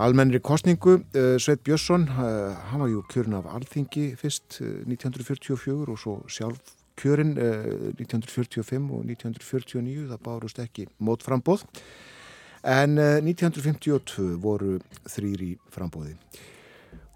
[0.01, 1.03] almennri kostningu.
[1.37, 7.93] Sveit Björnsson, hann var jú kjörin af Alþingi fyrst 1944 og svo sjálf kjörin eh,
[7.99, 11.65] 1945 og 1949 það bárust ekki mótframbóð
[12.65, 14.79] en eh, 1952 voru
[15.11, 16.17] þrýri frambóði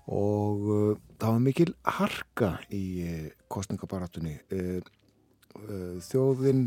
[0.08, 2.84] og uh, það var mikil harka í
[3.52, 4.38] kostningabaratunni
[6.06, 6.62] þjóðin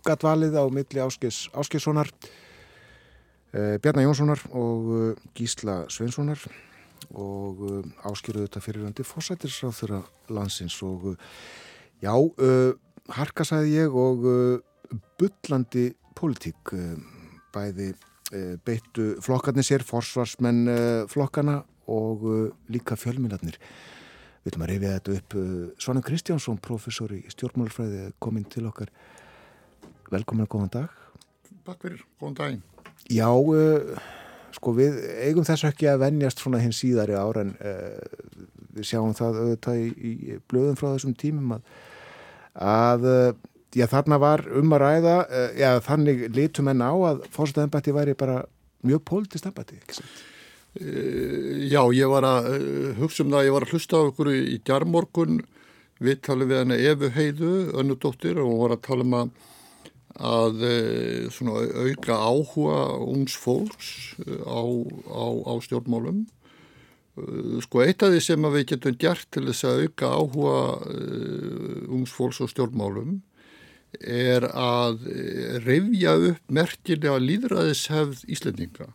[0.00, 2.08] gatt valið á milli Áskis Áskissonar
[3.52, 6.40] Bjarnar Jónssonar og Gísla Sveinssonar
[7.10, 7.62] og
[8.06, 10.00] áskýruðu þetta fyriröndi fósættisráð þeirra
[10.32, 11.12] landsins og
[12.02, 12.14] já,
[13.12, 14.26] harka sagði ég og
[15.20, 16.74] byllandi pólitík
[17.54, 17.92] bæði
[18.64, 20.66] beittu flokkarnir sér, forsvarsmenn
[21.12, 22.24] flokkana og
[22.72, 23.58] líka fjölminarnir.
[24.42, 25.34] Við viljum að reyfja þetta upp.
[25.82, 28.90] Svanan Kristjánsson, professor í stjórnmálfræði, kominn til okkar.
[30.10, 30.96] Velkomin og góðan dag.
[31.66, 32.64] Takk fyrir, góðan daginn.
[33.12, 33.28] Já,
[34.56, 37.54] sko við eigum þess ekki að vennjast svona hins síðari ára en
[38.72, 41.72] við sjáum það auðvitað í, í blöðum frá þessum tímum að,
[42.56, 43.06] að
[43.76, 45.16] já, þarna var um að ræða,
[45.60, 48.42] já, þannig litum enn á að fórstæðanbætti væri bara
[48.86, 50.20] mjög pólitist ennbætti, ekki sant?
[50.80, 54.30] Eh, já, ég var að eh, hugsa um það, ég var að hlusta á okkur
[54.32, 55.42] í djarmorgun
[56.02, 59.34] við talum við henni Efu Heiðu, önnudóttir og hún var að tala um að,
[60.18, 61.40] að eh,
[61.86, 64.62] auka áhuga ungs fólks á,
[65.08, 66.26] á, á stjórnmálum.
[67.60, 70.56] Sko eitt af því sem við getum gert til þess að auka áhuga
[71.92, 73.20] ungs fólks á stjórnmálum
[74.00, 75.04] er að
[75.66, 78.88] revja upp merkilega líðræðishefð Íslendinga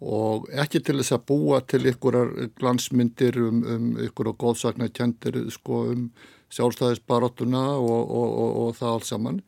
[0.00, 5.82] og ekki til þess að búa til ykkurar glansmyndir um, um ykkur og góðsaknarkjendir sko,
[5.92, 6.06] um
[6.50, 9.42] sjálfstæðisbaróttuna og, og, og, og það allt saman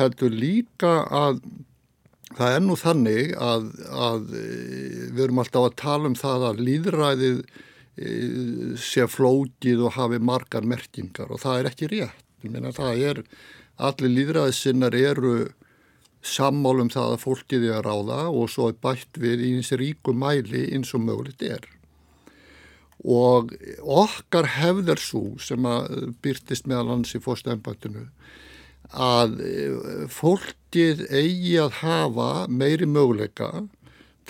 [0.00, 1.42] heldur líka að
[2.38, 4.44] það er nú þannig að, að e,
[5.10, 8.10] við erum alltaf að tala um það að líðræðið e,
[8.80, 12.26] sé flókið og hafi margar merkingar og það er ekki rétt.
[12.40, 13.18] Meina það er,
[13.76, 15.34] allir líðræðisinnar eru
[16.24, 20.14] sammálum það að fólkið er að ráða og svo er bætt við í eins ríku
[20.16, 21.64] mæli eins og mögulegt er.
[23.00, 28.04] Og okkar hefðar svo sem að byrtist meðal hans í fórstæðanbættinu
[28.92, 33.50] að eh, fólkið eigi að hafa meiri möguleika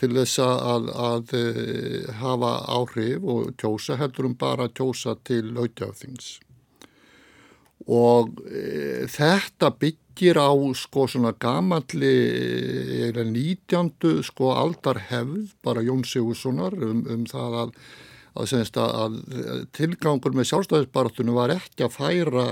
[0.00, 5.50] til þess að, að eh, hafa áhrif og tjósa heldur um bara að tjósa til
[5.56, 6.38] aukjáðings.
[7.90, 15.82] Og e, þetta bygg byggir á sko svona gamalli eða nítjandu sko aldar hefð bara
[15.82, 17.70] Jón Sigurssonar um, um það að,
[18.36, 22.46] að, að tilgangur með sjálfstæðisbaratunum var ekki að færa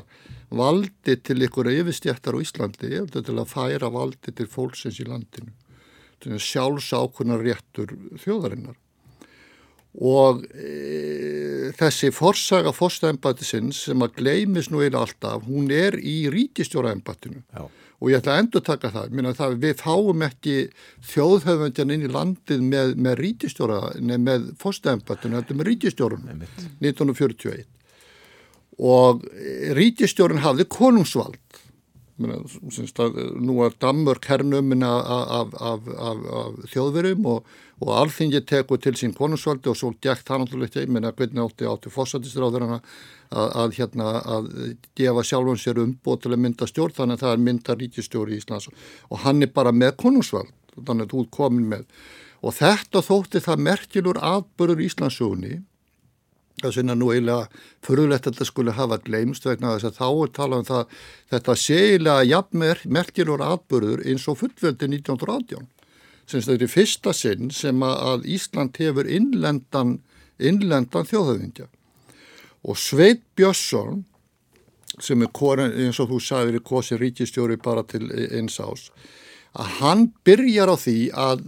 [0.51, 5.53] valdi til ykkur yfirstjættar á Íslandi, þetta til að færa valdi til fólksins í landinu,
[6.25, 8.77] sjálfsákunar réttur þjóðarinnar.
[9.99, 17.43] Og e, þessi forsaga fórstæðanbætisins sem að gleimis nú einu alltaf, hún er í ríkistjóraðanbætinu
[17.99, 20.55] og ég ætla að endur taka það, Minna, það við fáum ekki
[21.09, 26.45] þjóðhauðvöndjan inn í landið með, með ríkistjóra nefn með fórstæðanbætinu, þetta með ríkistjórunum
[26.85, 27.67] 1941
[28.79, 29.25] og
[29.79, 31.41] ríkistjórun hafði konungsvald.
[32.19, 39.15] Nú er Danmörk hernuminn af, af, af, af þjóðverum og, og alþingi teku til sín
[39.15, 42.81] konungsvaldi og svo gekk það náttúrulega ég menna hvernig átti átti fórsættisráðurinn
[43.31, 44.51] að hérna að
[44.99, 48.43] gefa sjálfum sér umbót til að mynda stjórn þannig að það er mynda ríkistjóri í
[48.43, 48.71] Íslands.
[49.15, 51.87] Og hann er bara með konungsvald þannig að þú er komin með.
[52.43, 55.61] Og þetta þótti það merkilur afbörur Íslandsugunni
[56.63, 57.49] þess vegna nú eiginlega
[57.85, 61.01] förulegt að þetta skulle hafa gleimst vegna þess að þá er talað um það
[61.35, 65.67] þetta séilega jafnmer merkjur atbyrður eins og fullveldi 1918
[66.29, 69.99] sem þetta er fyrsta sinn sem að Ísland hefur innlendan,
[70.39, 71.69] innlendan þjóðhauðingja
[72.69, 74.05] og Sveit Björnsson
[75.03, 78.89] sem er korin, eins og þú sagðir í kosi ríkistjóri bara til eins ás
[79.59, 81.47] að hann byrjar á því að,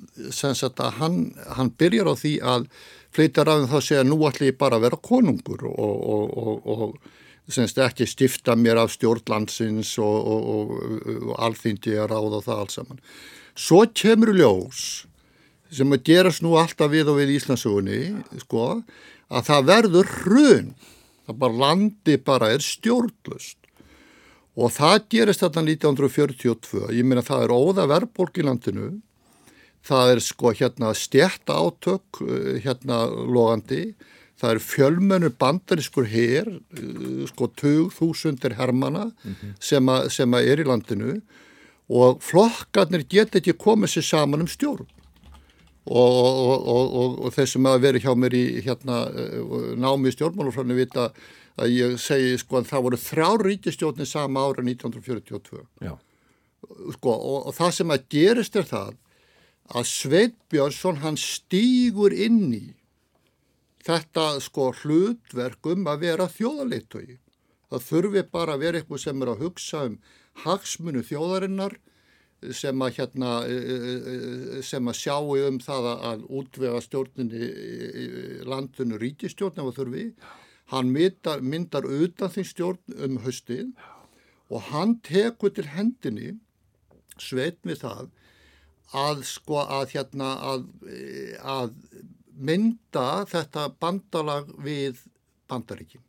[0.71, 1.19] að hann,
[1.57, 2.67] hann byrjar á því að
[3.15, 7.85] flytja ræðum þá segja nú ætlum ég bara að vera konungur og, og, og, og
[7.85, 13.01] ekki stifta mér af stjórnlandsins og alþýndi að ráða það alls saman.
[13.59, 15.07] Svo kemur ljós
[15.71, 18.01] sem að gerast nú alltaf við og við Íslandsugunni
[18.43, 18.83] sko,
[19.31, 20.71] að það verður hrun,
[21.27, 23.59] það bara landi bara er stjórnlust
[24.61, 28.89] og það gerist þetta 1942, ég meina það er óða verðbólk í landinu
[29.87, 33.95] það er sko hérna stjætt átök uh, hérna logandi,
[34.41, 39.55] það er fjölmönur bandarískur hér, uh, sko 20.000 hermana mm -hmm.
[39.61, 41.21] sem, a, sem að er í landinu.
[41.89, 44.87] Og flokkarnir get ekki komið sér saman um stjórn.
[45.91, 46.13] Og,
[46.69, 51.11] og, og, og þeir sem að veri hjá mér í hérna uh, námi stjórnmálufræðinu vita
[51.57, 55.65] að ég segi sko að það voru þrjá ríkistjórnir sama ára 1942
[56.95, 58.95] sko, og það sem að gerist er það
[59.71, 62.65] að Sveit Björnsson hann stýgur inn í
[63.87, 67.21] þetta sko hlutverk um að vera þjóðarleitögi.
[67.71, 69.97] Það þurfi bara að vera eitthvað sem er að hugsa um
[70.43, 71.77] hagsmunu þjóðarinnar
[72.57, 73.95] sem að, hérna, e, e,
[74.59, 77.51] e, sem að sjáu um það að útvega stjórninni
[78.49, 80.07] landinu ríkistjórn ef það þurfi.
[80.73, 83.75] Hann myndar, myndar utan því stjórn um höstið
[84.51, 86.33] og hann tekur til hendinni
[87.21, 88.09] sveit við það
[88.97, 90.65] að sko að hérna að,
[91.43, 91.75] að
[92.35, 95.05] mynda þetta bandalag við
[95.51, 96.03] bandaríkin.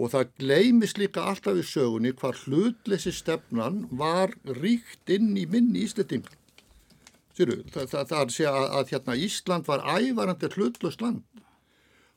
[0.00, 5.84] Og það gleimis líka alltaf í sögunni hvar hlutleysi stefnan var ríkt inn í minni
[5.84, 6.36] íslitingar
[7.46, 11.22] það, það, það er að segja að, að hérna, Ísland var ævarandi hlutlust land.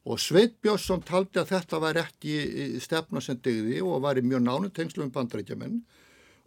[0.03, 4.43] Og Sveit Björnsson taldi að þetta var ekki stefna sem degði og var í mjög
[4.43, 5.77] nánu tengslu um bandaríkjaman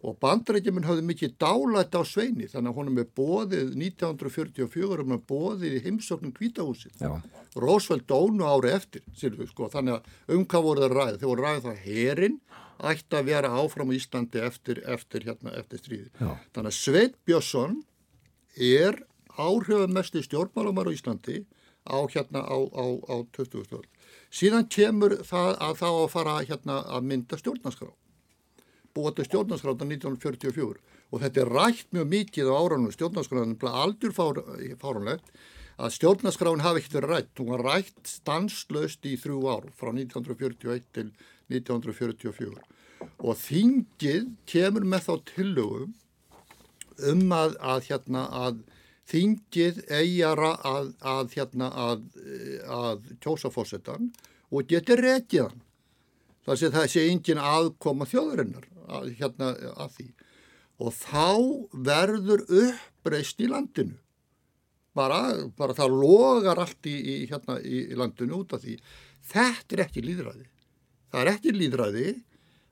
[0.05, 5.23] og bandrækjuminn hafði mikið dálætt á sveini þannig að honum er bóðið 1944 um að
[5.31, 7.01] bóðið í heimsóknum kvítahúsið
[7.57, 11.47] Rósveld dónu ári eftir við, sko, þannig að um hvað voru það ræðið þegar voru
[11.47, 12.39] ræðið það herin
[12.77, 16.31] ætti að vera áfram í Íslandi eftir, eftir, hérna, eftir stríði Já.
[16.53, 17.79] þannig að Sveit Björnsson
[18.53, 19.01] er
[19.33, 21.41] áhrifamesti stjórnmálumar á Íslandi
[21.89, 23.65] á hérna á, á, á 20.
[23.65, 23.89] stöld
[24.29, 27.89] síðan kemur það að þá að fara hérna að mynda stjórnarskrá
[28.97, 35.29] búa til stjórnarskráta 1944 og þetta er rætt mjög mikið á áranum stjórnarskráðan, aldur fárunlegt
[35.77, 40.87] að stjórnarskráðin hafi ekkert verið rætt, hún var rætt stanslöst í þrjú ár frá 1941
[40.97, 41.11] til
[41.53, 42.65] 1944
[43.21, 45.93] og þingið kemur með þá tillögum
[47.07, 48.63] um að, að, hérna, að
[49.07, 51.69] þingið eigjara að, að hérna,
[53.23, 54.09] kjósa fórsetan
[54.49, 55.61] og geti rekiðan
[56.47, 60.09] þar sem það sé engin aðkoma þjóðurinnar að, hérna að því.
[60.77, 61.29] Og þá
[61.87, 63.97] verður uppreist í landinu.
[64.97, 65.21] Bara,
[65.57, 68.77] bara það logar allt í, í, hérna, í, í landinu út af því.
[69.27, 70.47] Þetta er ekki líðræði
[71.11, 72.07] það er ekki líðræði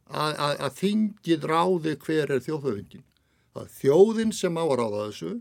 [0.05, 3.05] að, að, að þingið ráði hver er þjóðhauðingin
[3.55, 5.31] það er þjóðin sem á að ráða þessu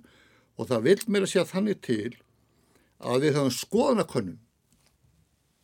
[0.55, 2.13] og það vil mér að segja þannig til
[3.05, 4.41] að við höfum skoðanakönnum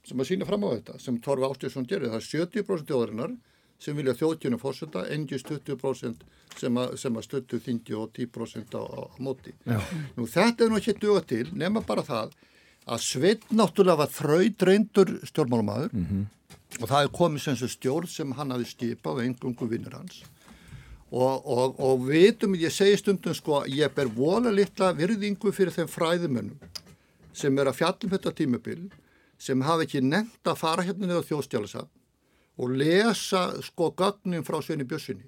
[0.09, 2.11] sem að sína fram á þetta sem Torfi Ástjóðsson gerir.
[2.11, 3.35] Það er 70% þjóðarinnar
[3.81, 6.25] sem vilja þjóðkjörnum fórseta, engist 20%
[6.59, 9.55] sem að, að stöttu þingi og 10% á, á móti.
[9.65, 9.81] Já.
[10.17, 12.35] Nú þetta er nú ekki döga til, nema bara það
[12.91, 16.27] að Sveit náttúrulega var þraudreindur stjórnmálumæður mm -hmm.
[16.81, 20.23] og það er komið sem stjórn sem hann hafi skipað og engungu vinnur hans
[21.11, 25.89] og, og, og vitum, ég segi stundum sko, ég ber vola litla virðingu fyrir þeim
[25.89, 26.59] fræðumönnum
[27.33, 28.91] sem er að fjallum þetta tímubil
[29.39, 32.00] sem hafi ekki nefnt að fara hérna niður þjóðstjálasafn
[32.61, 35.27] og lesa sko gögnin frá Sveini Björnssoni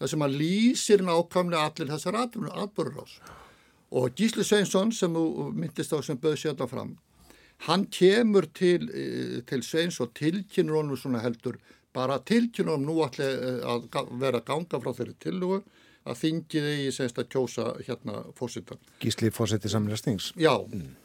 [0.00, 3.16] það sem að lýsir nákvæmlega allir þessar atbyrður ás
[3.92, 5.14] og Gísli Sveinsson sem
[5.54, 6.96] myndist á sem böð sérna fram
[7.66, 11.58] hann kemur til, eh, til Sveins og tilkynur honum svona heldur
[11.94, 15.62] bara tilkynur honum nú allir eh, að vera ganga frá þeirri tillugu
[16.02, 18.80] að þingiði í senst að kjósa hérna fósittan.
[19.02, 20.32] Gísli fósitti samlega stings.
[20.34, 20.96] Já mm.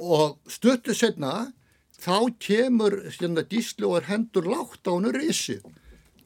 [0.00, 1.52] og stöttu setna
[2.00, 3.44] þá kemur hérna
[3.88, 5.64] og er hendur lágt á hann risið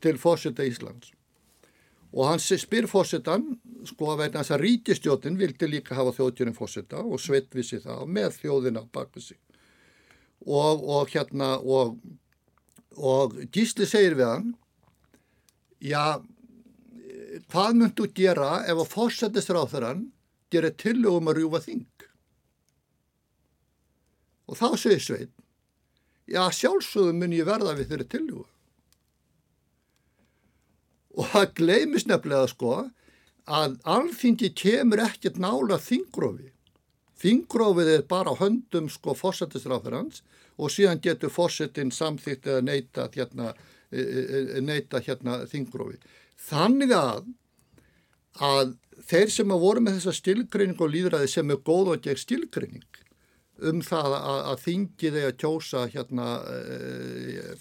[0.03, 1.12] til fósitta Íslands.
[2.12, 3.59] Og hann spyr fósittan
[3.89, 8.39] sko að veitna þess að ríkistjótin vildi líka hafa þjóðtjörnum fósitta og sveitvísi það með
[8.39, 9.37] þjóðina baka sig.
[10.47, 11.99] Og, og hérna og,
[12.97, 14.53] og Gísli segir við hann
[15.85, 16.23] já
[17.53, 20.07] hvað myndu gera ef að fósittisráþarann
[20.53, 21.87] gera tillögum að rjúfa þing?
[24.49, 25.38] Og þá segir sveit
[26.29, 28.47] já sjálfsögum mun ég verða við þeirri tillögu
[31.18, 32.74] og það gleimis nefnilega sko
[33.49, 36.53] að alþingi kemur ekkert nála þingrófi.
[37.18, 40.22] Þingrófið er bara höndum sko fósættisráþurans
[40.59, 43.55] og síðan getur fósættin samþýtt eða neyta hérna,
[43.91, 45.99] e, e, e, neyta hérna þingrófi.
[46.39, 47.33] Þannig að,
[48.39, 48.76] að
[49.09, 52.87] þeir sem að voru með þessa stilgreining og líðræði sem er góð og gegn stilgreining
[53.59, 56.29] um það að, að þingi þegar kjósa hérna,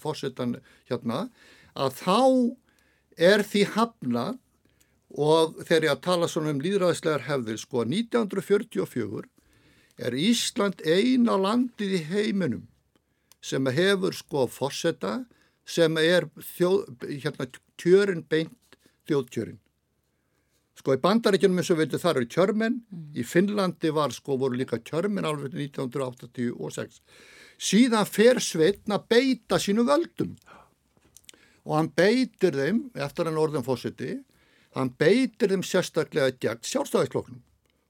[0.00, 0.58] fósættan
[0.90, 1.24] hérna,
[1.78, 2.18] að þá
[3.18, 4.38] er því hafnað
[5.18, 9.24] og þegar ég að tala svona um líðræðislegar hefðir sko 1944
[9.98, 12.66] er Ísland eina landið í heiminum
[13.42, 15.22] sem hefur sko fórseta
[15.68, 16.84] sem er þjóð,
[17.22, 17.48] hérna,
[17.80, 18.78] kjörin beint
[19.08, 19.58] þjóðkjörin.
[20.78, 23.08] Sko í bandaríkjunum eins og veitu þar eru kjörmenn, mm.
[23.18, 27.00] í Finnlandi var sko voru líka kjörmenn alveg 1986.
[27.58, 30.36] Síðan fer Sveitna beita sínu völdum
[31.68, 34.14] og hann beitir þeim, eftir hann orðan fósiti,
[34.78, 37.42] hann beitir þeim sérstaklega gegn sjálfstæðiskloknum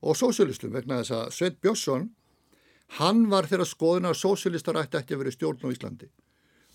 [0.02, 2.08] og sósialistum vegna þess að Sveit Björnsson,
[2.98, 6.08] hann var þeirra skoðin að sósialistar ætti ekki að vera stjórn á Íslandi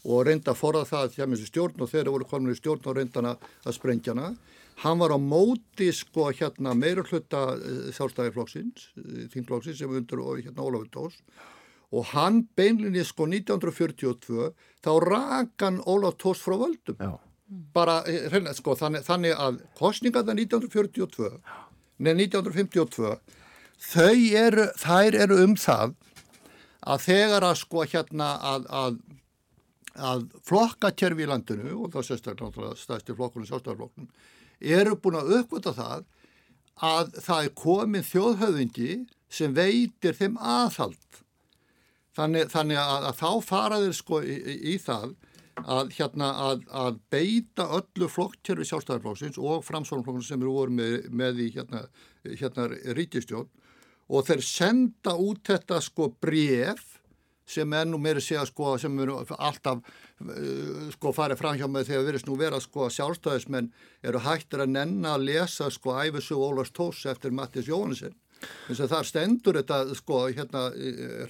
[0.03, 2.97] og reynda að forða það að hjá stjórn og þeirra voru komin í stjórn og
[2.97, 4.33] reyndana að sprengjana.
[4.81, 10.41] Hann var á móti sko hérna meira hluta eh, sjálfstæðiflokksins, eh, þingflokksins sem undur og
[10.41, 11.19] hérna Ólafur Tós
[11.93, 14.49] og hann beinlinni sko 1942
[14.83, 17.19] þá rakan Ólaf Tós frá völdum Já.
[17.73, 21.29] bara hérna sko þannig, þannig að kostningarna 1942
[22.01, 23.13] neða 1952
[23.83, 25.93] þau eru, þær eru um það
[26.83, 28.97] að þegar að sko hérna að, að,
[30.09, 34.09] að flokkakerfi í landinu og það sérstaklega stæðstir flokkunum, sjálfstæðarflokkunum
[34.63, 36.05] eru búin að uppvita það
[36.83, 38.93] að það er komin þjóðhauðingi
[39.33, 41.21] sem veitir þeim aðhald.
[42.13, 45.15] Þannig, þannig að, að þá faraðir sko í, í, í það
[45.61, 51.41] að, hérna, að, að beita öllu flokktjörfi sjálfstæðarflokksins og framsvonarflokksins sem eru voru með, með
[51.45, 51.83] í hérna,
[52.25, 53.49] hérna ríkistjón
[54.13, 56.92] og þeir senda út þetta sko bref
[57.45, 61.87] sem er nú meiri segja sko sem eru alltaf uh, sko farið fram hjá mig
[61.87, 63.71] þegar verist nú vera sko sjálfstæðismenn
[64.03, 68.15] eru hættir að nenna að lesa sko æfisug Ólars Tós eftir Mattis Jóhannesson
[68.67, 70.69] eins og þar stendur þetta sko hérna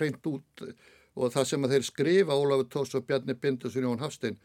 [0.02, 0.66] reynd út
[1.14, 4.40] og það sem að þeir skrifa Ólafur Tós og Bjarni Bindus og Jón Hafstein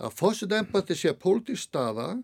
[0.00, 2.14] að fósitt embati sé pólitík staða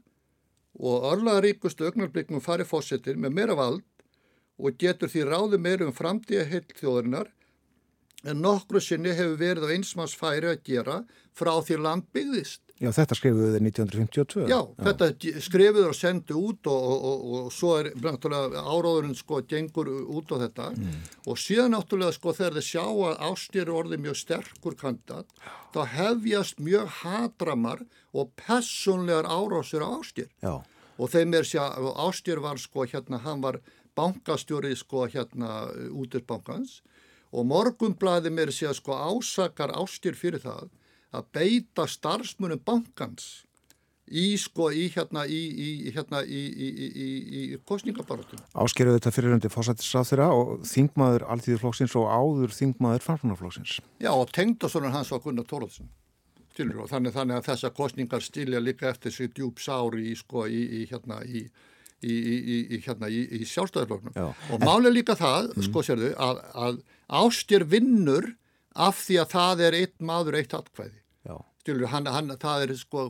[0.77, 3.85] og örlaðaríkustu ögnarblikum fari fósittir með meira vald
[4.57, 7.31] og getur því ráði meira um framtíða heilt þjóðarinnar
[8.27, 11.01] en nokkru sinni hefur verið á einsmanns færi að gera
[11.37, 12.63] frá því land byggðist.
[12.77, 14.43] Já, þetta skrifuðu þið 1952.
[14.51, 15.07] Já, Já, þetta
[15.47, 20.37] skrifuðu og sendu út og, og, og, og svo er áráðurinn sko gengur út á
[20.43, 20.99] þetta mm.
[21.25, 25.33] og síðan náttúrulega sko þegar þið sjá að ástýri orði mjög sterkur kandidat,
[25.73, 30.29] þá hefjast mjög hadramar og personlegar árásir á ástýr.
[30.45, 30.61] Já.
[31.01, 33.61] Og þeim er sér að ástýr var sko hérna, hann var
[33.97, 35.65] bankastjóri sko hérna
[35.97, 36.96] út í bankans og
[37.33, 40.71] morgunblæði mér sér sko ásakar ástýr fyrir það
[41.17, 43.47] að beita starfsmunum bankans
[44.07, 48.39] í sko í hérna í, í, hérna, í, í kostningabarátum.
[48.55, 53.81] Áskeruðu þetta fyriröndi fósættisráð þeirra og þingmaður alltíðurflóksins og áður þingmaður farfunarflóksins.
[53.99, 55.91] Já og tengdasonur hans var Gunnar Tóraldsson
[56.57, 61.21] þannig, þannig að þessa kostningar stilja líka eftir sig djúb sári í sko í hérna
[61.25, 61.47] í
[62.05, 64.17] í, í, í, hérna, í sjálfstæðarfloknum
[64.53, 65.67] og málega líka það, mm.
[65.69, 66.81] sko sérðu, að, að
[67.23, 68.31] ástjör vinnur
[68.77, 70.99] af því að það er eitt maður eitt atkvæði.
[71.67, 73.09] Stilur, hann, hann, það er sko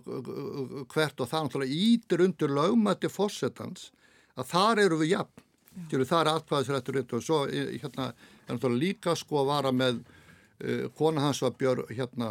[0.88, 3.90] hvert og það ítir undir lögmætti fórsetans
[4.32, 5.42] að þar eru við jafn.
[5.88, 10.86] Stilur, það er atkvæðisrættur og svo hérna er náttúrulega líka sko að vara með uh,
[10.96, 12.30] kona hans var Björn hérna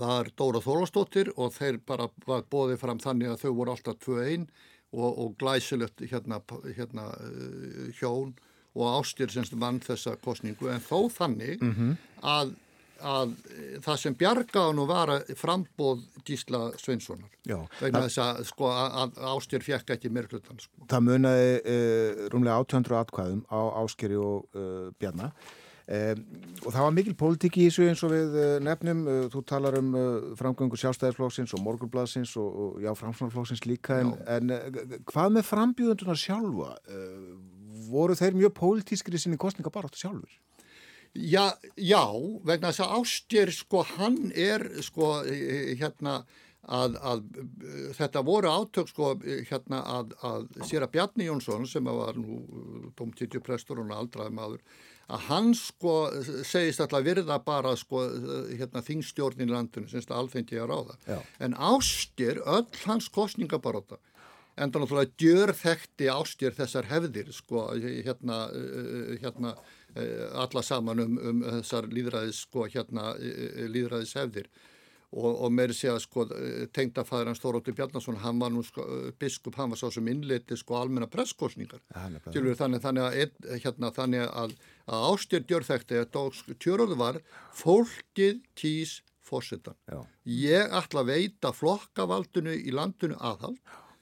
[0.00, 4.46] var Dóra Þólastóttir og þeir bara var bóðið fram þannig að þau voru alltaf 2-1
[4.92, 6.40] og, og glæsilegt hérna,
[6.76, 8.34] hérna uh, hjón
[8.74, 11.94] og ástyr semst vann þessa kostningu en þó þannig mm -hmm.
[12.22, 12.52] að,
[13.02, 13.32] að
[13.82, 17.30] það sem bjargaði nú var frambóð Gísla Sveinssonar
[17.80, 20.86] vegna þess að, sko, að ástyr fjekk ekki mér hlutan sko.
[20.86, 25.32] Það munaði uh, rúmlega 800 atkvæðum á áskeri og uh, bjarna
[25.90, 26.20] Um,
[26.60, 29.78] og það var mikil pólitík í þessu eins og við uh, nefnum, uh, þú talar
[29.80, 34.52] um uh, framgöngu sjálfstæðisflóksins og morgurbladsins og, og já, framsvonarflóksins líka en, en
[35.08, 36.76] hvað með frambjöðunduna sjálfa?
[37.90, 40.30] Voru þeir mjög pólitískri sinni kostninga bara áttu sjálfur?
[41.10, 42.04] Já, já,
[42.46, 45.08] vegna þess að Ástjér, sko, hann er, sko,
[45.80, 46.20] hérna,
[46.70, 47.24] að, að
[47.98, 49.16] þetta voru átök, sko,
[49.48, 52.38] hérna, að, að Sýra Bjarni Jónsson, sem var nú
[52.98, 54.62] domtítjuprestur og aldraði maður,
[55.10, 55.94] að hann sko
[56.46, 58.04] segist alltaf virða bara sko
[58.50, 61.08] hérna þingstjórnin í landinu semst að alþengi er á það.
[61.10, 61.18] Já.
[61.46, 63.98] En ástir öll hans kostningabaróta
[64.60, 68.40] en það náttúrulega djör þekkti ástir þessar hefðir sko hérna,
[69.22, 69.54] hérna
[70.38, 74.50] alla saman um, um þessar líðræðis sko hérna líðræðis hefðir
[75.10, 76.26] og, og meiri að sko
[76.76, 78.84] tengdafæður hans Þóróttur Bjarnason, hann var nú sko
[79.18, 84.54] biskup, hann var sá sem innleiti sko almenna presskostningar þannig, þannig að, hérna, þannig að,
[84.90, 87.20] að ástjör djörþekti að tjörður var
[87.56, 89.78] fólkið kýs fórsetan.
[90.26, 93.60] Ég ætla að veita flokkavaldinu í landinu aðhald,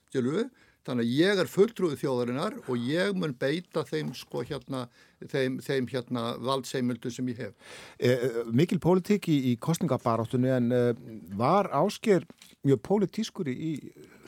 [0.09, 0.49] stjálfu
[0.89, 4.86] Þannig að ég er fulltrúið þjóðarinnar og ég mun beita þeim, sko, hérna,
[5.20, 7.74] þeim, þeim hérna, valdseimildu sem ég hef.
[8.01, 11.03] Eh, mikil pólitík í, í kostningabaráttunni en eh,
[11.36, 12.24] var ásker
[12.64, 13.74] mjög pólitískur í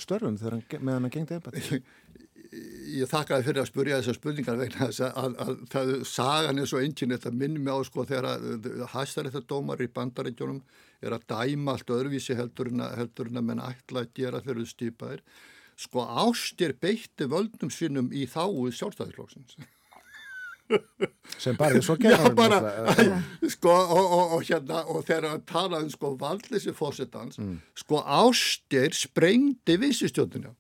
[0.01, 1.81] störfum meðan hann gengdi eða?
[2.51, 6.71] Ég þakkaði fyrir að spurja þessar spurningar vegna þess að, að, að það sagan er
[6.71, 10.59] svo engin þetta minnum mig á sko þegar hæstar þetta dómar í bandaríkjónum
[11.01, 14.43] er að dæma allt öðruvísi heldur en að, heldur en að menn ætla að gera
[14.43, 15.23] þegar þau stýpaðir
[15.81, 19.61] sko ástir beitti völdum sínum í þáu sjálfstæðisflóksins
[21.41, 22.35] sem bara er svo gerðan
[23.51, 27.57] sko, og, og, og, hérna, og þegar talaðum sko valdleysi fósittans mm.
[27.83, 30.53] sko ástir sprengdi vissistjóðinu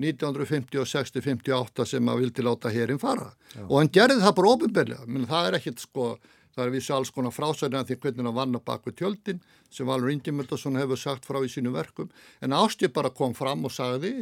[0.00, 3.64] 1956 58 sem að vildi láta hérinn fara Já.
[3.66, 6.14] og hann gerði það bara ofinbeglega menn það er ekkit sko
[6.52, 9.38] Það er vissi alls konar frásæðina því hvernig hann vann að baka tjöldin
[9.72, 12.10] sem Valur Ingemyndarsson hefur sagt frá í sínu verkum.
[12.44, 14.12] En Ástið bara kom fram og sagði,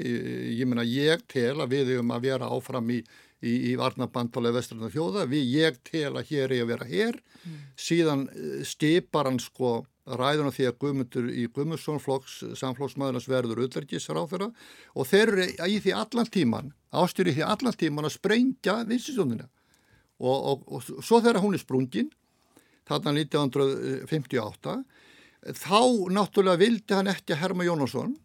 [0.54, 3.00] ég menna ég tel að við hefum að vera áfram í,
[3.42, 7.18] í, í varnabandalega vestrarna þjóða, við ég tel að hér er að vera hér.
[7.40, 7.58] Mm.
[7.88, 9.80] Síðan eh, stipar hann sko
[10.18, 12.00] ræðuna því að Guðmundur í Guðmundsson
[12.58, 14.50] samflóksmaðurnas verður öllverkisar á þeirra
[14.94, 19.46] og þeir eru í því allan tíman, í því allan tíman að sprengja vinsistjónina.
[20.20, 22.10] Og, og, og svo þegar hún er sprungin
[22.88, 24.74] þarna 1958
[25.56, 25.82] þá
[26.12, 28.16] náttúrulega vildi hann ekki að Herma Jónasson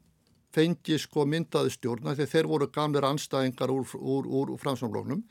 [0.55, 5.23] fengi sko myndaði stjórna þegar þeir voru gamlir anstæðingar úr, úr, úr, úr fransamlóknum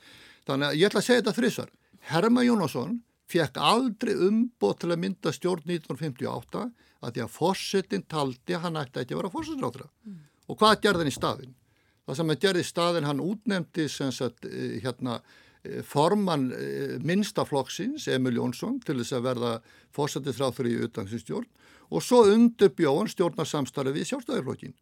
[0.48, 1.74] þannig að ég ætla að segja þetta þrísar
[2.10, 2.98] Herma Jónasson
[3.34, 6.64] fekk aldrei umbót til að mynda stjórn 1958
[7.04, 10.20] að því að fórsetin taldi hann ætti ekki að vera fórsetinrátra mm.
[10.48, 11.56] og hvað gerði hann í staðin?
[12.04, 15.20] Það sem hann gerði í staðin hann útnemdi sagt, eh, hérna
[15.64, 19.52] Eh, formann eh, minnstaflokksins, Emil Jónsson, til þess að verða
[19.96, 21.46] fórsættið þráþur í utansinsstjórn
[21.88, 24.74] og svo undurbjóðan stjórnarsamstarfið í sjálfstæðarflokkin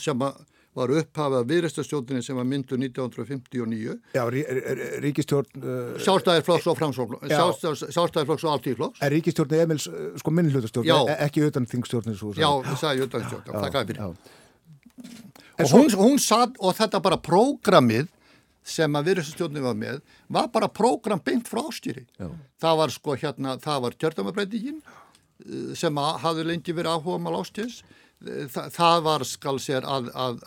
[0.00, 0.20] sem
[0.74, 3.98] var upphafað viðræstastjórnini sem var myndu 1959.
[4.16, 4.22] Já,
[5.04, 5.60] ríkistjórn...
[5.60, 9.02] Uh, sjálfstæðarflokks og framsókn, sjálfstæðarflokks og alltíflokks.
[9.04, 9.86] Er ríkistjórni Emils
[10.20, 12.34] sko minnlutastjórn, e ekki utan þingstjórnir svo?
[12.38, 14.34] Já, það sagði utan þingstjórn, það gæði fyrir.
[15.54, 18.10] Og hún, hún satt og þetta bara prógramið
[18.64, 20.00] sem að virðsastjórnum var með
[20.32, 26.00] var bara prógram beint frá ástýri það var sko hérna, það var kjördamabreitingin eh, sem
[26.00, 27.82] að hafði lengi verið áhuga mál ástýrs
[28.28, 30.44] eh, Þa, það var skal sér að, að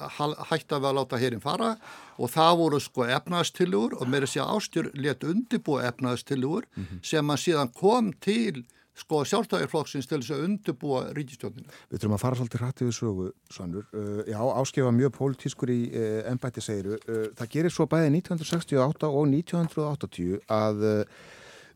[0.51, 1.75] hætta við að láta hérinn fara
[2.17, 6.83] og það voru sko efnaðstilugur og mér er að segja ástjur let undirbúa efnaðstilugur mm
[6.83, 7.03] -hmm.
[7.03, 8.65] sem að síðan kom til
[8.97, 11.69] sko sjálfstæðarflokksins til þess að undirbúa ríkistjóninu.
[11.91, 13.85] Við þurfum að fara svolítið hrættið við sögu, Sannur.
[13.93, 16.97] Uh, já, áskifa mjög pólitískur í uh, ennbætti segiru.
[17.05, 20.87] Uh, það gerir svo bæði 1968 og 1980 að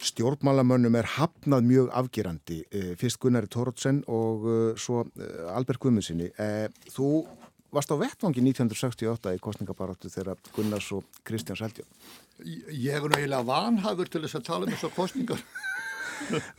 [0.06, 2.62] stjórnmálamönnum er hafnað mjög afgerandi.
[2.72, 5.06] Uh, fyrst Gunnari Tórótsen og uh, svo
[5.54, 6.32] Albert Guðmundssoni.
[6.92, 7.12] Þú
[7.72, 11.88] varst á vettvangi 1968 í kostningabaróttu þegar Gunnars og Kristján Seldjón.
[12.42, 15.46] Ég er náttúrulega vanhafur til þess að tala um þessu kostningar.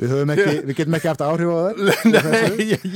[0.00, 1.80] Við, ekki, við getum ekki haft áhrif á það?
[2.12, 2.86] Nei, ég,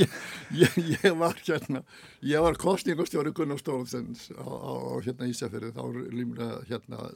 [0.60, 1.82] ég, ég var hérna,
[2.26, 7.06] ég var kostningastjóri Gunnar Stórnsens á, á, á hérna Ísafjörðu, þá er límlega hérna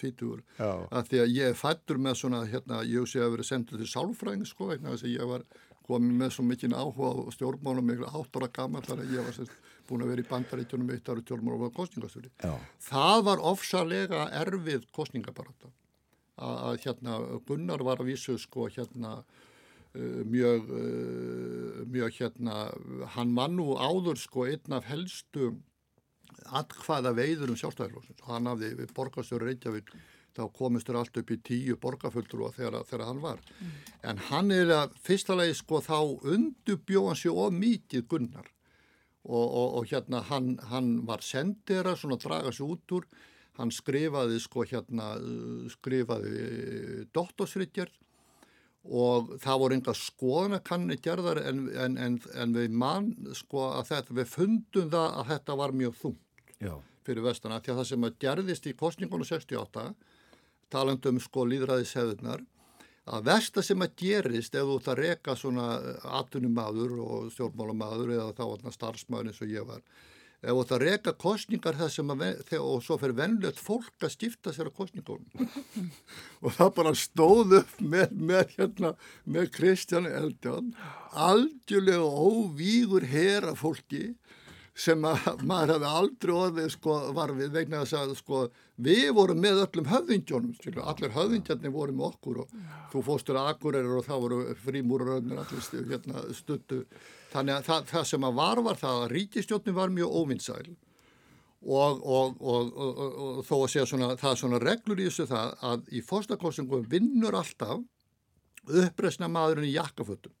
[0.00, 3.92] tvítur, að því að ég fættur með svona hérna, ég sé að vera sendið til
[3.94, 5.46] sálfræðing sko, þess að ég var
[5.86, 9.52] komið með svo mikinn áhuga á stjórnmálum miklu áttora gammal þar að ég var sérst,
[9.86, 12.32] búin að vera í bandarítunum eitt ára stjórnmálum og var kostningastjóri.
[12.88, 15.70] Það var ofsalega erfið kostningabarata
[16.36, 17.18] að, að hérna
[17.48, 22.58] Gunnar var að vísu sko hérna uh, mjög uh, mjög hérna
[23.16, 25.54] hann var nú áður sko einn af helstu
[26.56, 29.90] allhvaða veiður um sjálfstæðarlósins og hann hafði við borgastöru Reykjavík
[30.36, 33.40] þá komistur allt upp í tíu borgarfullur og þegar, þegar hann var.
[33.60, 33.72] Mm.
[34.10, 35.98] en hann er að fyrsta lagi sko þá
[36.34, 38.50] undubjóðan sér of mikið Gunnar.
[39.26, 43.08] Og, og, og hérna hann, hann var svona að draga sér út úr
[43.56, 45.14] hann skrifaði sko hérna
[45.72, 47.92] skrifaði eh, doktorsritjar
[48.86, 54.18] og það voru einhver skoðanakanni gerðar en, en, en, en við mann sko að þetta,
[54.20, 56.74] við fundum það að þetta var mjög þungt Já.
[57.06, 59.88] fyrir vestana því að það sem að gerðist í kostningunum 68
[60.72, 62.44] talandum sko líðræðishefðunar
[63.06, 65.66] að versta sem að gerist ef þú ætti að reka svona
[66.18, 69.82] atvinnumadur og stjórnmálumadur eða þá starfsmæður eins og ég var
[70.42, 72.24] ef þú ætti að reka kostningar það sem að,
[72.58, 75.48] og svo fyrir vennlegt fólk að skipta sér að kostningunum
[76.44, 78.92] og það bara stóð upp með, með hérna,
[79.24, 80.70] með Kristján Eldján
[81.26, 84.14] algjörlega óvígur hera fólki
[84.76, 88.40] sem að maður hefði aldrei orðið sko varfið vegna þess að sko
[88.84, 92.56] við vorum með öllum höfðingjónum, allir höfðingjarnir voru með okkur og
[92.92, 96.82] þú fóstur að akkuræður og þá voru frímúraröðnir allir hérna, stuttu
[97.36, 100.76] þannig að það, það sem að var var það að ríkistjónum var mjög óvinnsæl.
[101.66, 105.54] Og, og, og, og þó að segja svona, það er svona reglur í þessu það
[105.70, 107.80] að í fórstakostningum vinnur alltaf
[108.84, 110.34] uppresna maðurinn í jakkafötum.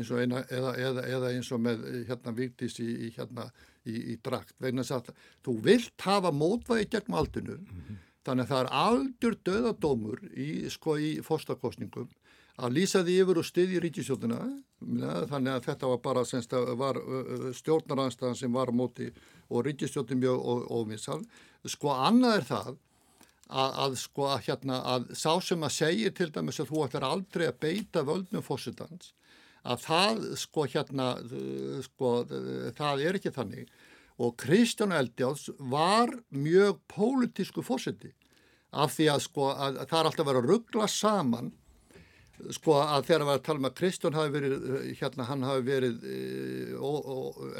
[0.00, 3.48] Eina, eða, eða, eða eins og með hérna Vigdís í, í, hérna,
[3.84, 4.54] í, í drakt.
[4.62, 7.98] Vegna þess að þú vilt hafa mótvægi gegn aldinu mm -hmm.
[8.24, 12.08] þannig að það er algjör döðadómur í, sko, í fórstakostningum
[12.60, 14.40] að lýsa því yfir og styðja ríkisjóðuna
[15.30, 17.00] þannig að þetta var bara semst, var,
[17.56, 19.10] stjórnaranstæðan sem var á móti
[19.48, 21.20] og ríkisjóðin mjög óvinsal
[21.68, 22.70] sko annað er það
[23.50, 27.08] að, að sko að hérna að sá sem að segja til dæmis að þú ætlar
[27.08, 29.14] aldrei að beita völdnum fósitans
[29.62, 31.08] að það sko hérna
[31.84, 32.12] sko
[32.76, 33.68] það er ekki þannig.
[34.20, 38.12] Og Kristján Eldjáls var mjög pólitísku fórseti
[38.70, 41.52] af því að sko að, að það er alltaf verið að ruggla saman
[42.54, 44.54] sko að þegar við talum að Kristján hafi verið
[45.00, 46.20] hérna hann hafi verið e,
[46.76, 47.16] ó, ó,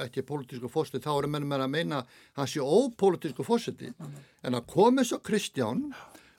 [0.07, 2.01] ekki pólitísku fórseti þá erum mennum að meina
[2.39, 5.91] hans sé ópólitísku fórseti en að koma svo Kristján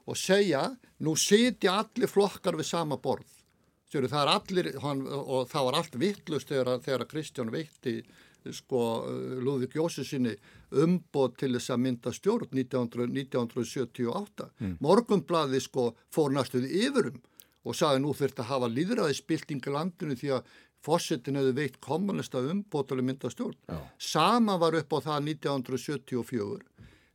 [0.06, 0.68] og segja
[1.06, 3.38] nú sitja allir flokkar við sama borð
[3.92, 7.98] Sjöru, það er allir, hann, og það var allt vittlust þegar, þegar Kristján veitti
[8.56, 8.84] sko
[9.44, 10.32] Lúðvík Jósusinni
[10.82, 14.48] umbót til þess að mynda stjórn 1900, 1978.
[14.64, 14.78] Mm.
[14.82, 17.20] Morgunblaði sko fór næstuði yfirum
[17.62, 20.52] og sagði nú þurft að hafa líðræðisbylting í landinu því að
[20.82, 23.58] fósettin hefði veitt kommunista umbót til að mynda stjórn.
[23.70, 23.78] Já.
[24.02, 26.72] Sama var upp á það 1974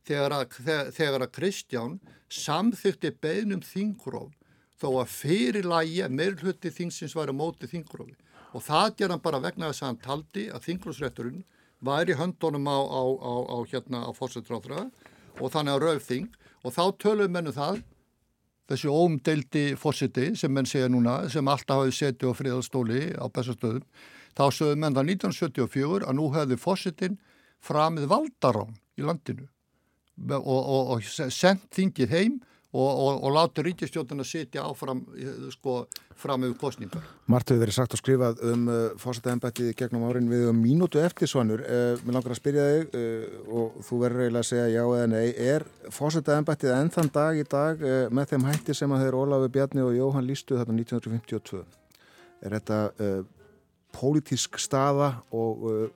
[0.07, 0.59] þegar að,
[0.95, 1.97] þegar, að Kristján
[2.31, 4.31] samþykti beinum þingróf
[4.77, 8.15] þó að fyrir lægi að meirhluti þingsins væri á móti þingrófi
[8.55, 11.43] og það ger hann bara vegna þess að hann taldi að þingrósrætturinn
[11.83, 14.87] væri höndunum á, á, á, á hérna á fórsetráðra
[15.37, 16.29] og þannig á rauðþing
[16.63, 17.81] og þá tölum mennu um það
[18.67, 23.85] þessi óumdeildi fórseti sem menn segja núna sem alltaf hafi setið á friðarstóli á bestastöðum
[24.37, 27.19] þá sögum menn það 1974 að nú hefði fórsetin
[27.63, 29.47] framið valdarán í landinu
[30.33, 32.37] og, og, og sendt þingið heim
[32.73, 35.03] og, og, og láta ríkistjóðan að sitja áfram
[35.53, 35.77] sko,
[36.19, 37.05] fram yfir kostningar.
[37.31, 41.31] Mart hefur verið sagt og skrifað um uh, fórsættaðanbættið gegnum árin við um mínútu eftir
[41.31, 41.63] svonur.
[41.63, 45.07] Uh, mér langar að spyrja þig uh, og þú verður eiginlega að segja já eða
[45.13, 45.25] nei.
[45.53, 49.85] Er fórsættaðanbættið enn þann dag í dag með þeim hætti sem að þeir Ólafi Bjarni
[49.85, 51.63] og Jóhann lístu þetta 1952?
[52.45, 52.81] Er þetta
[53.97, 55.89] pólitísk staða og, uh,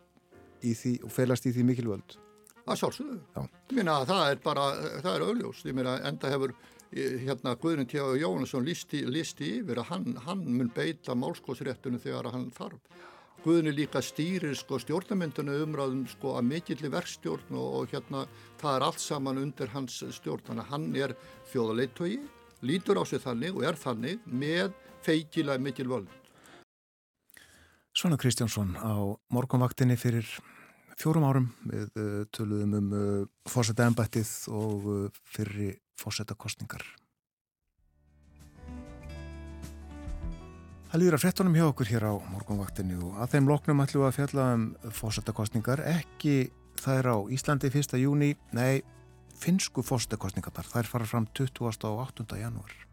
[0.64, 2.21] því, felast í því mikilvöld?
[2.66, 3.47] Að sjálfsögðu.
[3.82, 4.68] Að það er bara,
[5.01, 5.64] það er auðljós.
[5.68, 6.55] Ég meina enda hefur
[6.91, 8.01] hérna Guðrun T.
[8.20, 12.82] Jóhannesson listi, listi yfir að hann, hann mun beita málskósréttunum þegar hann þarf.
[13.41, 18.28] Guðni líka stýrir sko stjórnamyndinu umræðum sko að mikilli verkstjórn og, og hérna
[18.62, 20.45] það er allt saman undir hans stjórn.
[20.45, 21.16] Þannig að hann er
[21.49, 22.14] þjóðaleitói,
[22.70, 26.12] lítur á sig þannig og er þannig með feikilega mikil völd.
[27.97, 28.93] Svona Kristjánsson á
[29.34, 30.28] morgunvaktinni fyrir
[31.02, 36.84] fjórum árum við uh, töluðum um uh, fórseta ennbættið og uh, fyrri fórseta kostningar.
[40.91, 44.18] Það líður að frettunum hjá okkur hér á morgunvaktinu og að þeim loknum ætlum að
[44.18, 46.52] fjalla um fórseta kostningar, ekki
[46.84, 47.95] þær á Íslandi 1.
[48.02, 48.84] júni, nei,
[49.39, 51.64] finsku fórseta kostningar þær fara fram 20.
[51.88, 52.28] og 8.
[52.43, 52.91] janúar.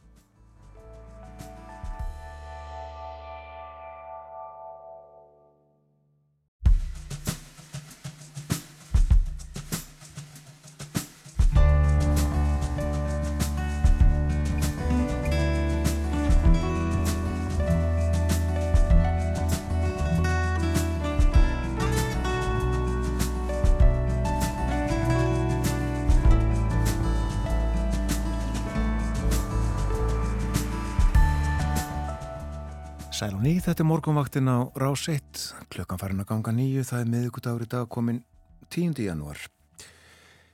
[33.59, 37.63] Ný, þetta er morgunvaktin á Rás 1, klukkan farin að ganga nýju, það er miðugudagur
[37.65, 38.21] í dag komin
[38.71, 38.93] 10.
[39.03, 39.41] janúar.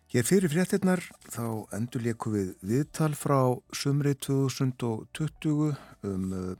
[0.08, 3.36] Hér fyrir fréttinnar þá endur leiku við viðtal frá
[3.76, 5.74] sumri 2020
[6.08, 6.54] um uh,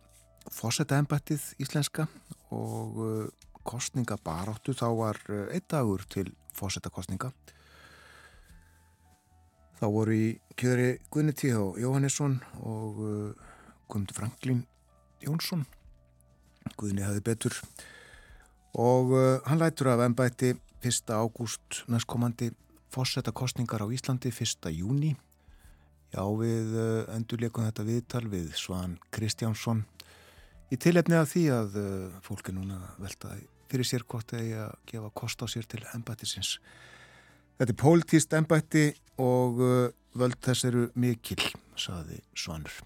[0.53, 2.05] fósetta ennbættið íslenska
[2.53, 7.31] og uh, kostningabaráttu, þá var uh, einn dagur til fósetta kostninga.
[9.81, 10.29] Þá voru í
[10.61, 11.57] kjöri Gunni T.H.
[11.81, 13.49] Jóhannesson og uh,
[13.89, 14.61] Guðmundur Franklín
[15.25, 15.65] Jónsson
[16.79, 17.57] Guðni hafi betur
[18.75, 20.55] og uh, hann lætur af ennbætti
[20.85, 21.11] 1.
[21.15, 22.51] ágúst næstkomandi
[22.93, 24.71] fórsetta kostningar á Íslandi 1.
[24.75, 25.15] júni
[26.15, 29.85] já við uh, endurleikum þetta viðtal við Svan Kristjánsson
[30.73, 34.81] í tilefni af því að uh, fólk er núna veltaði fyrir sér hvort þegar að
[34.91, 36.57] gefa kost á sér til ennbættisins
[37.59, 38.89] þetta er pólitíst ennbætti
[39.23, 41.43] og uh, völd þess eru mikil
[41.79, 42.83] saði Svanur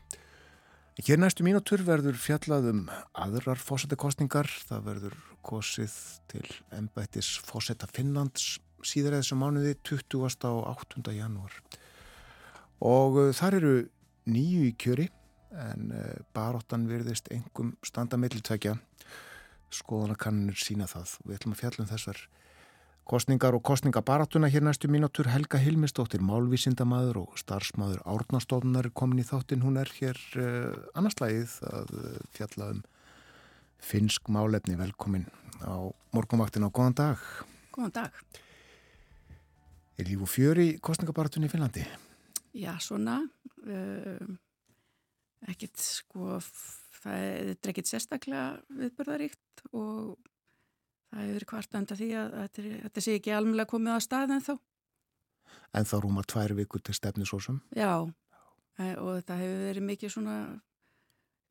[0.98, 2.78] Hér næstu mínútur verður fjallað um
[3.14, 4.48] aðrar fósettakostningar.
[4.66, 5.12] Það verður
[5.46, 5.92] kosið
[6.26, 6.42] til
[6.74, 10.48] ennbættis fósetta Finnlands síðar eða þessum mánuði 20.
[10.50, 11.04] og 8.
[11.14, 11.54] janúar.
[12.82, 13.72] Og þar eru
[14.26, 15.06] nýju í kjöri
[15.54, 15.94] en
[16.34, 18.74] baróttan virðist engum standa meðlutækja.
[19.70, 21.14] Skoðanakannir sína það.
[21.28, 22.24] Við ætlum að fjalla um þessar
[23.08, 29.62] Kostningar og kostningabaratuna hér næstu mínútur Helga Hilmistóttir, málvísindamaður og starfsmaður Árnastofnar komin í þáttinn.
[29.64, 32.82] Hún er hér uh, annarslægið að uh, fjalla um
[33.80, 34.76] finsk málefni.
[34.76, 35.24] Velkomin
[35.64, 37.24] á morgunvaktin á góðan dag.
[37.72, 38.20] Góðan dag.
[39.96, 41.88] Er líf og fjöri kostningabaratunni í Finnlandi?
[42.60, 43.22] Já, svona.
[43.64, 44.36] Uh,
[45.48, 46.42] ekkert sko,
[47.00, 50.18] það er ekkert sérstaklega viðbörðaríkt og
[51.08, 54.44] það hefur verið kvartanda því að, að, þetta sé ekki alveg komið á stað en
[54.44, 54.54] þá.
[55.76, 57.60] En þá rúmar tvær vikur til stefnisósum?
[57.76, 60.36] Já, og þetta hefur verið mikið svona,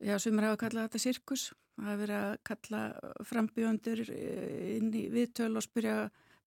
[0.02, 1.50] já, sem er að kalla þetta sirkus.
[1.78, 2.80] Það hefur verið að kalla
[3.28, 5.98] frambjöndur inn í viðtöl og spyrja,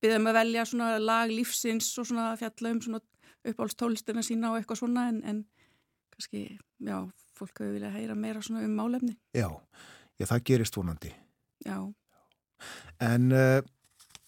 [0.04, 3.02] byrja um að velja svona lag lífsins og svona fjalla um svona
[3.48, 5.40] uppáhaldstólstina sína og eitthvað svona en, en
[6.14, 6.98] kannski, já,
[7.38, 9.16] fólk hefur viljað heyra meira svona um málefni.
[9.34, 9.48] Já,
[10.20, 11.14] já það gerist vonandi.
[11.66, 11.78] Já.
[13.02, 13.60] En uh,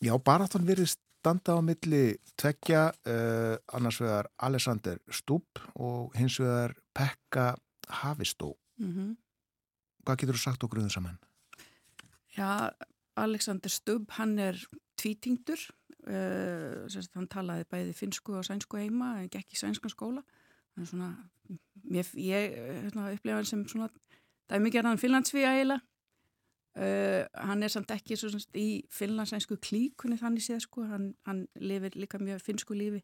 [0.04, 6.76] já, baráttan verið standa á milli tveggja uh, annars vegar Alessander Stúb og hins vegar
[6.94, 7.54] Pekka
[8.02, 8.56] Havistó.
[8.78, 9.16] Mm -hmm.
[10.04, 11.20] Hvað getur þú sagt okkur um þess að menn?
[12.38, 12.72] Já,
[13.16, 14.58] Alexander Stubb, hann er
[14.98, 15.60] tvítingdur,
[16.08, 20.24] uh, hann talaði bæði finsku og sænsku heima, en gekk í sænskan skóla.
[20.84, 21.12] Svona,
[21.94, 23.90] ég, ég hérna, upplefa hann sem svona,
[24.50, 25.82] það er mikið hann finlandsvíja eiginlega.
[26.74, 31.44] Uh, hann er samt ekki svo, svona, í finlandsænsku klíkunni þannig séð sko, hann, hann
[31.62, 33.04] lifir líka mjög finsku lífi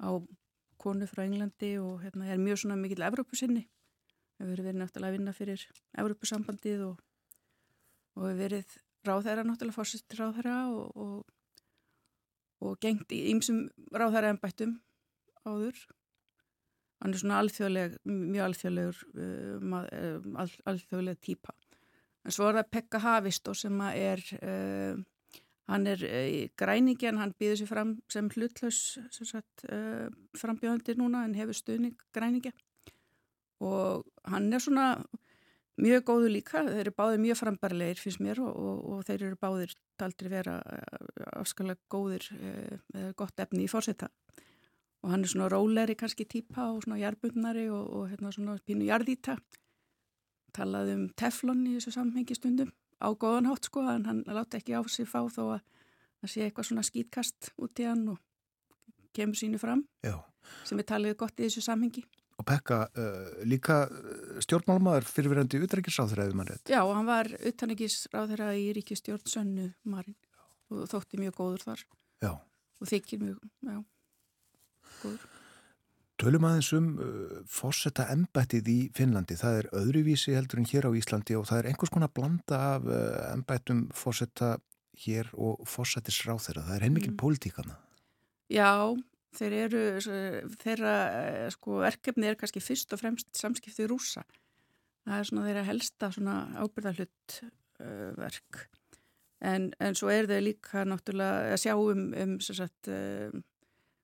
[0.00, 0.16] á
[0.80, 3.66] konu frá Englandi og hérna, er mjög svona mikill Evrópusinni.
[4.40, 5.66] Hefur verið náttúrulega að vinna fyrir
[6.00, 7.04] Evrópusambandið og,
[8.16, 8.74] og hefur verið
[9.04, 11.64] ráðherra náttúrulega fórsist ráðherra og, og,
[12.64, 14.78] og gengt í ýmsum ráðherra ennbættum
[15.44, 15.84] áður.
[17.04, 21.52] Hann er svona alþjóðleg mjög alþjóðlegur uh, al, alþjóðleg típa
[22.24, 25.00] en svo er það Pekka Havistó sem er uh,
[25.70, 30.06] hann er uh, græningi en hann býður sér fram sem hlutlaus uh,
[30.38, 32.52] frambjöðandi núna en hefur stuðning græningi
[33.60, 34.86] og hann er svona
[35.80, 39.38] mjög góðu líka, þeir eru báðir mjög frambarlegir finnst mér og, og, og þeir eru
[39.40, 40.58] báðir aldrei vera
[41.36, 44.08] afskalega góðir eða gott efni í fórseta
[45.00, 48.88] og hann er svona róleri kannski típa og svona jarbundnari og, og hérna svona pínu
[48.88, 49.38] jarðíta
[50.56, 54.76] talaði um teflon í þessu samhengi stundum á góðan hátt sko en hann láti ekki
[54.76, 55.60] á sig fá þó að
[56.20, 58.20] það sé eitthvað svona skýtkast út í hann og
[59.16, 60.20] kemur sínu fram Já.
[60.68, 62.06] sem er talið gott í þessu samhengi
[62.40, 63.82] Og Pekka, uh, líka
[64.40, 66.70] stjórnmálmaður fyrirverandi utrækisráþur eða mann rétt?
[66.72, 70.16] Já, hann var utrækisráþur í ríkistjórn Sönnu Marín
[70.72, 71.82] og þótti mjög góður þar
[72.24, 72.32] Já.
[72.80, 73.76] og þykir mjög, já,
[75.02, 75.28] góður.
[76.20, 79.38] Tölum aðeins um uh, fórsetta embættið í Finnlandi.
[79.40, 82.82] Það er öðruvísi heldur en hér á Íslandi og það er einhvers konar blanda af
[82.84, 82.96] uh,
[83.30, 84.48] embættum fórsetta
[85.00, 86.66] hér og fórsetisráð þeirra.
[86.66, 87.20] Það er heilmikið mm.
[87.22, 87.74] pólitíkana.
[88.52, 88.72] Já,
[89.38, 89.82] þeir eru,
[90.60, 90.94] þeirra
[91.54, 94.22] sko, erkefni er kannski fyrst og fremst samskiptið rúsa.
[95.08, 98.52] Það er svona þeirra helsta svona ábyrðarhlutverk.
[98.60, 98.68] Uh,
[99.40, 102.92] en, en svo er þau líka náttúrulega að sjá um, um sagt,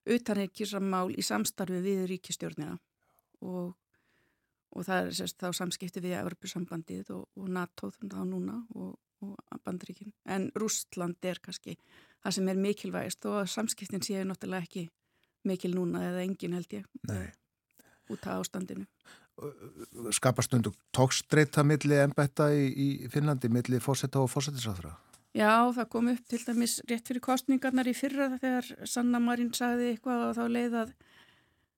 [0.06, 2.76] utanreikisrammál í samstarfi við ríkistjórnina
[3.44, 3.74] og,
[4.72, 8.94] og það er sérst, þá samskipti við Evropasambandið og, og NATO þá núna og,
[9.24, 10.12] og bandríkin.
[10.24, 11.76] En Rústland er kannski
[12.22, 14.86] það sem er mikilvægist og samskiptin séu náttúrulega ekki
[15.46, 17.30] mikil núna eða engin held ég Nei.
[18.10, 18.86] út af ástandinu.
[20.16, 24.94] Skapastundu tókstreita milli ennbætta í, í Finnlandi, milli fórsetta og fórsetisráðra?
[25.36, 29.90] Já, það kom upp til dæmis rétt fyrir kostningarnar í fyrra þegar Sanna Marín sagði
[29.92, 30.94] eitthvað og þá leið að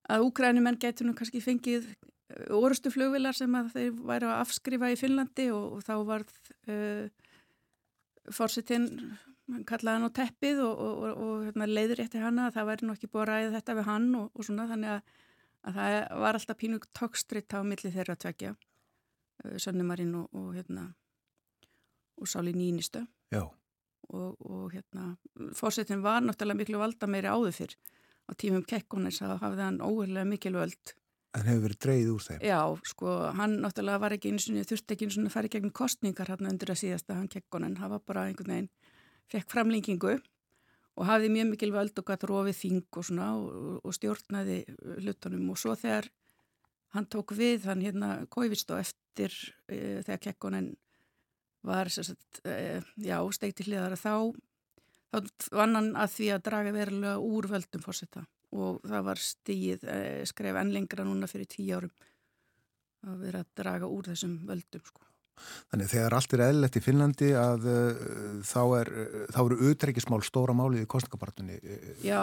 [0.09, 4.93] að úgrænumenn getur nú kannski fengið uh, orustu flugvilar sem að þeir væri að afskrifa
[4.93, 6.37] í Finnlandi og, og þá varð
[6.73, 7.09] uh,
[8.33, 8.89] fórsetin
[9.69, 12.97] kallaði hann á teppið og, og, og hérna, leiður eftir hanna að það væri nú
[12.97, 15.13] ekki búið að ræða þetta við hann og svona þannig að,
[15.69, 20.91] að það var alltaf pínu tókstritt á milli þeirra að tvekja uh, Sannumarinn og hérna
[22.19, 23.05] og Sáli Nínistu
[23.35, 23.45] Já.
[24.09, 25.17] og, og hérna
[25.57, 27.75] fórsetin var náttúrulega miklu valda meiri áður fyrr
[28.29, 30.95] á tímum Kekkonis að hafði hann óverlega mikil völd
[31.37, 32.39] En hefur verið dreyð úr þeim?
[32.49, 36.33] Já, sko, hann náttúrulega var ekki eins og þurfti ekki eins og færi gegn kostningar
[36.33, 38.71] hann undir að síðasta hann Kekkonin, hann var bara einhvern veginn,
[39.29, 40.15] fekk framlengingu
[40.99, 44.59] og hafði mjög mikil völd og gæti rofið þing og svona og, og stjórnaði
[45.05, 46.09] hlutunum og svo þegar
[46.97, 49.35] hann tók við, hann hérna kóivist og eftir
[49.69, 50.73] e, þegar Kekkonin
[51.67, 54.15] var sagt, e, já, steikti hliðar að þá
[55.09, 58.25] þá vann hann að því að draga verulega úr völdum fórsetta
[58.57, 59.99] og það var stíð e,
[60.29, 61.93] skref enn lengra núna fyrir tíu árum
[63.09, 65.05] að vera að draga úr þessum völdum sko.
[65.71, 67.99] Þannig þegar allt er eðlert í Finnlandi að uh,
[68.43, 72.19] þá, er, uh, þá eru utreikismál stóra málið í kostningabartunni uh, já,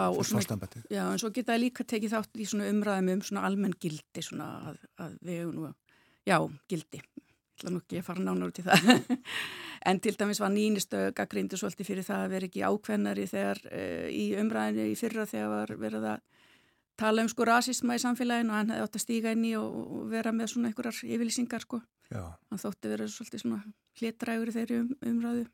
[0.92, 4.24] já, en svo geta það líka tekið þátt í svona umræðum um svona almenn gildi
[4.26, 5.70] svona að, að við nú,
[6.28, 6.36] já,
[6.68, 7.25] gildi ég
[7.56, 8.86] ætla nú ekki að fara nánar út í það
[9.90, 13.62] en til dæmis var nýnistu gaggrindu svolítið fyrir það að vera ekki ákvennari þegar
[14.12, 16.24] í umræðinu í fyrra þegar var verið að
[16.96, 19.74] tala um sko rasisma í samfélaginu og hann hefði átt að stíga inn í og,
[19.84, 21.80] og vera með svona einhverjar yfirlýsingar sko.
[22.08, 22.22] Já.
[22.50, 23.60] Hann þótti verið svolítið svona
[24.00, 25.44] hlétrægur þeirri um, umræðu,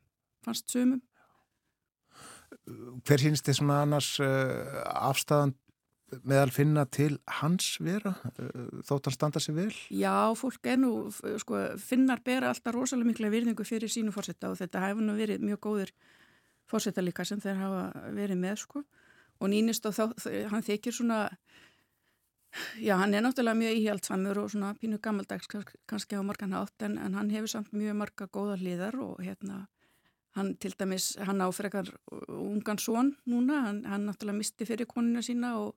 [0.45, 1.01] fannst sumum.
[3.07, 5.55] Hver sínst þið svona annars uh, afstæðan
[6.27, 9.69] meðal finna til hans vera uh, þótt hann standa sér vel?
[9.89, 10.93] Já, fólk er nú,
[11.41, 15.45] sko, finnar bera alltaf rosalega mikla virðingu fyrir sínu fórsetta og þetta hefur nú verið
[15.45, 15.93] mjög góður
[16.69, 17.83] fórsetta líka sem þeir hafa
[18.15, 18.83] verið með, sko
[19.43, 20.03] og nýnist og þá,
[20.53, 21.19] hann þykir svona
[22.77, 25.49] já, hann er náttúrulega mjög íhjaldsamur og svona pínu gammaldags
[25.89, 29.65] kannski á margan hátt en, en hann hefur samt mjög marga góða hliðar og hérna
[30.37, 31.89] hann til dæmis, hann áfrekar
[32.27, 35.75] ungan són núna, hann, hann náttúrulega misti fyrir konuna sína og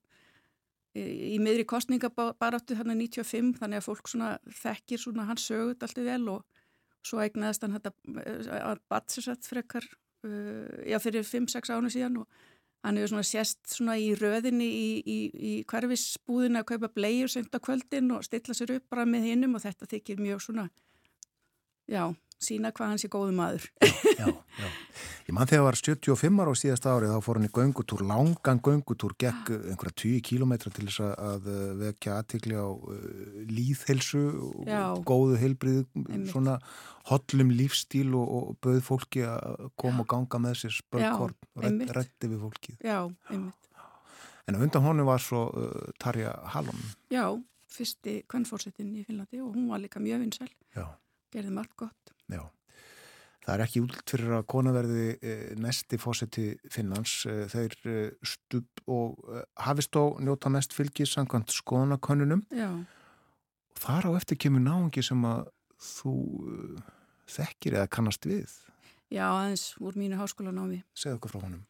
[0.97, 4.33] í, miðri kostningabaráttu þannig 95, þannig að fólk svona
[4.63, 6.65] þekkir svona hans sögut alltaf vel og
[7.07, 12.45] svo eignaðist hann að batsisett frekar uh, já, fyrir 5-6 ánu síðan og
[12.87, 17.57] Hann hefur svona sérst svona í röðinni í, í, í hverfisbúðinu að kaupa bleiur sent
[17.57, 20.69] á kvöldin og stilla sér upp bara með hinnum og þetta þykir mjög svona,
[21.91, 22.05] já,
[22.43, 23.67] sína hvað hans er góðu maður.
[24.21, 24.69] já, já.
[25.27, 28.61] Ég mann þegar var 75 ára á síðasta árið þá fór hann í göngutúr, langan
[28.63, 31.49] göngutúr, gekk einhverja 10 kílometra til þess að
[31.81, 32.97] vekja aðtikli á uh,
[33.51, 34.23] líðhelsu
[34.53, 35.83] og góðu heilbrið,
[36.31, 36.59] svona
[37.11, 42.31] hollum lífstíl og, og bauð fólki að koma og ganga með sér spökkort og rætti
[42.31, 42.81] við fólkið.
[42.87, 43.01] Já,
[43.33, 43.71] einmitt.
[44.47, 46.79] En undan honum var svo uh, Tarja Hallon.
[47.11, 47.27] Já,
[47.75, 50.53] fyrsti kvennfórsetin í Finnlandi og hún var líka mjög vinsæl.
[50.77, 50.87] Já.
[51.35, 52.16] Gerði margt gott.
[52.33, 52.43] Já.
[53.47, 57.13] Það er ekki út fyrir að konaverði e, næsti fósetti Finnlands.
[57.31, 57.95] E, þeir e,
[58.27, 59.23] stup og
[59.63, 62.43] hafist á njóta mest fylgi samkvæmt skoðanakönnunum.
[62.51, 62.73] Já.
[63.79, 65.47] Þar á eftir kemur náðungi sem að
[65.79, 66.17] þú
[67.31, 68.51] þekkir eða kannast við.
[69.15, 70.83] Já, aðeins úr mínu háskólanámi.
[70.99, 71.63] Segð okkur frá honum.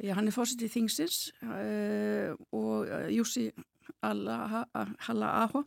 [0.00, 3.50] Já, hann er fósettið Þingsins uh, og Jussi
[4.00, 5.66] Halla Aho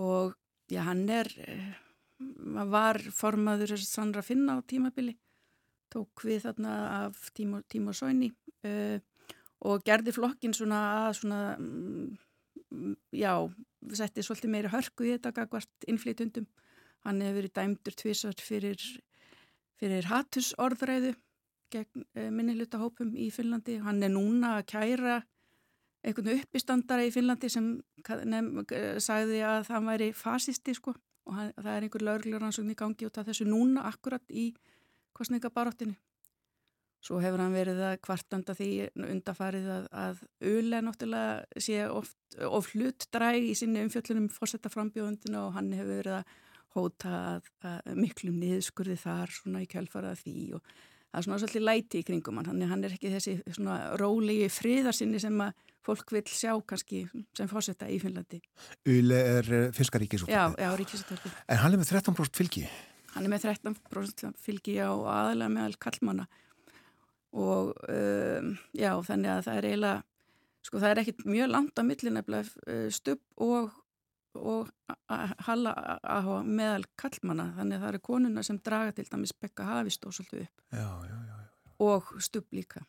[0.00, 0.32] og
[0.72, 1.28] já, hann er...
[1.44, 1.74] Uh,
[2.18, 5.16] var formaður Sandra Finna á tímabili
[5.92, 6.72] tók við þarna
[7.06, 8.30] af Tímo, Tímo Sóini
[8.66, 8.98] uh,
[9.66, 12.16] og gerði flokkin svona að svona um,
[13.14, 13.32] já,
[13.94, 16.48] setti svolítið meiri hörku í þetta gagvart innflytundum
[17.06, 18.82] hann hefur verið dæmdur tvísart fyrir
[19.76, 21.14] fyrir hattusorðræðu
[21.72, 23.80] gegn uh, minniluta hópum í Finnlandi.
[23.84, 25.16] Hann er núna að kæra
[26.06, 27.72] einhvern uppistandara í Finnlandi sem
[28.30, 28.62] nefn,
[29.02, 30.94] sagði að það væri fasisti sko
[31.26, 34.48] og hann, það er einhver lögurlegur ansókn í gangi út af þessu núna akkurat í
[35.16, 35.96] kostningabaróttinu.
[37.06, 42.16] Svo hefur hann verið að kvartanda því undafarið að, að Ule náttúrulega sé oft,
[42.48, 46.34] of hlut dræg í sinni umfjöllunum fórsetta frambjóðundina og hann hefur verið að
[46.76, 51.66] hóta að, að miklum niðurskurði þar svona í kjálfarað því og það er svona svolítið
[51.68, 56.24] læti í kringum hann, hann er ekki þessi svona rólegi friðarsinni sem að fólk vil
[56.30, 57.04] sjá kannski
[57.36, 58.40] sem fórsetta í Finnlandi.
[58.90, 60.34] Ule er eh, fiskaríkisúttarpið.
[60.34, 61.38] Já, já, ríkisúttarpið.
[61.52, 62.66] En hann er með 13% fylgi?
[63.14, 66.26] Hann er með 13% fylgi á aðalega meðal kallmanna
[67.36, 70.04] og um, já, þannig að það er eiginlega,
[70.64, 73.74] sko það er ekkit mjög langt á millin nefnilega uh, stubb og,
[74.36, 74.70] og
[75.44, 80.08] halla að meðal kallmanna, þannig að það eru konuna sem draga til dæmis bekka hafist
[80.08, 81.36] og svolítið upp já, já, já,
[81.86, 82.84] og stubb líka.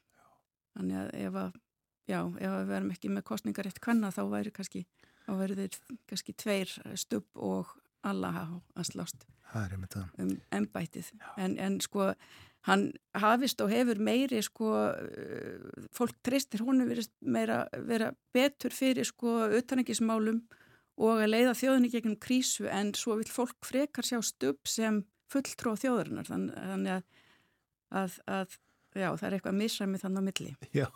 [0.78, 1.56] Þannig að ef að,
[2.08, 4.86] já, ef við verum ekki með kostningarétt kvenna þá væri kannski,
[5.26, 5.80] þá væri þeir
[6.10, 7.74] kannski tveir stubb og
[8.08, 8.34] alla
[8.76, 9.26] að slást
[10.20, 11.12] um ennbætið.
[11.40, 12.12] En, en sko
[12.68, 14.72] hann hafist og hefur meiri sko,
[15.96, 20.42] fólk tristir húnu verið meira vera betur fyrir sko utanengismálum
[20.98, 25.76] og að leiða þjóðinni gegnum krísu en svo vil fólk frekar sjá stubb sem fulltrú
[25.76, 27.04] á þjóðurinnar þannig að,
[28.02, 28.58] að, að
[28.98, 30.54] já, það er eitthvað misræmi þannig á milli.
[30.82, 30.88] Já,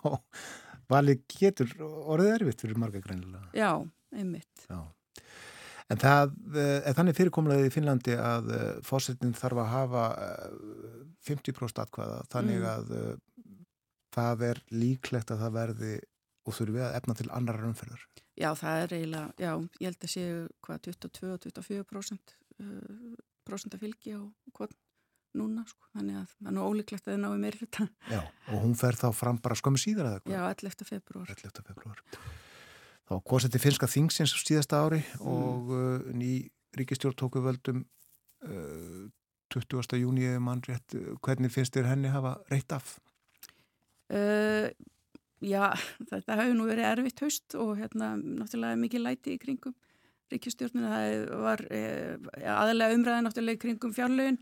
[0.92, 3.48] valið getur orðið erfitt fyrir marga greinilega.
[3.58, 3.72] Já,
[4.16, 4.66] einmitt.
[4.68, 4.82] Já.
[5.92, 8.52] En það er þannig fyrirkomlaðið í Finnlandi að
[8.88, 10.04] fórsetin þarf að hafa
[11.28, 13.58] 50% atkvæða þannig að mm.
[14.16, 15.98] það er líklegt að það verði
[16.48, 18.06] og þurfi að efna til annar umferðar.
[18.40, 19.52] Já, það er eiginlega, já,
[19.82, 22.36] ég held að séu hvað 22-24%
[23.48, 24.22] prosent að fylgi á
[24.56, 24.78] hvort
[25.38, 27.88] núna, sko, þannig að það er nú ólíklegt að það náðu meir hluta.
[28.12, 30.36] Já, og hún fer þá fram bara skömmu síðar eða eitthvað?
[30.36, 30.88] Já, 11.
[30.90, 31.32] februar.
[31.36, 31.64] 11.
[31.70, 32.04] februar.
[33.12, 35.32] Þá kosið til finska þingsins síðasta ári mm.
[35.32, 36.34] og uh, ný
[36.80, 37.84] ríkistjórn tóku völdum
[38.48, 39.08] uh,
[39.52, 40.00] 20.
[40.00, 42.96] júni eða mann rétt, hvernig finnst þér henni hafa reitt af?
[44.12, 44.72] Uh,
[45.44, 45.72] já,
[46.12, 49.76] þetta hefur nú verið erfitt haust og hérna náttúrulega mikið læti í kringum
[50.32, 54.40] ríkistjórnina, það var uh, aðalega umræði náttúrulega í kringum fjárlögin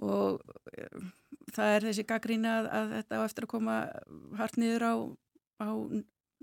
[0.00, 1.04] og uh,
[1.52, 3.76] það er þessi gaggrína að, að þetta á eftir að koma
[4.40, 4.94] hart niður á,
[5.62, 5.68] á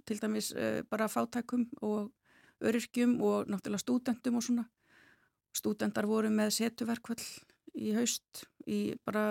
[0.09, 2.11] til dæmis uh, bara fátækum og
[2.59, 4.67] öryrkjum og náttúrulega stúdendum og svona
[5.55, 7.21] stúdendar voru með setuverkvall
[7.79, 9.23] í haust í bara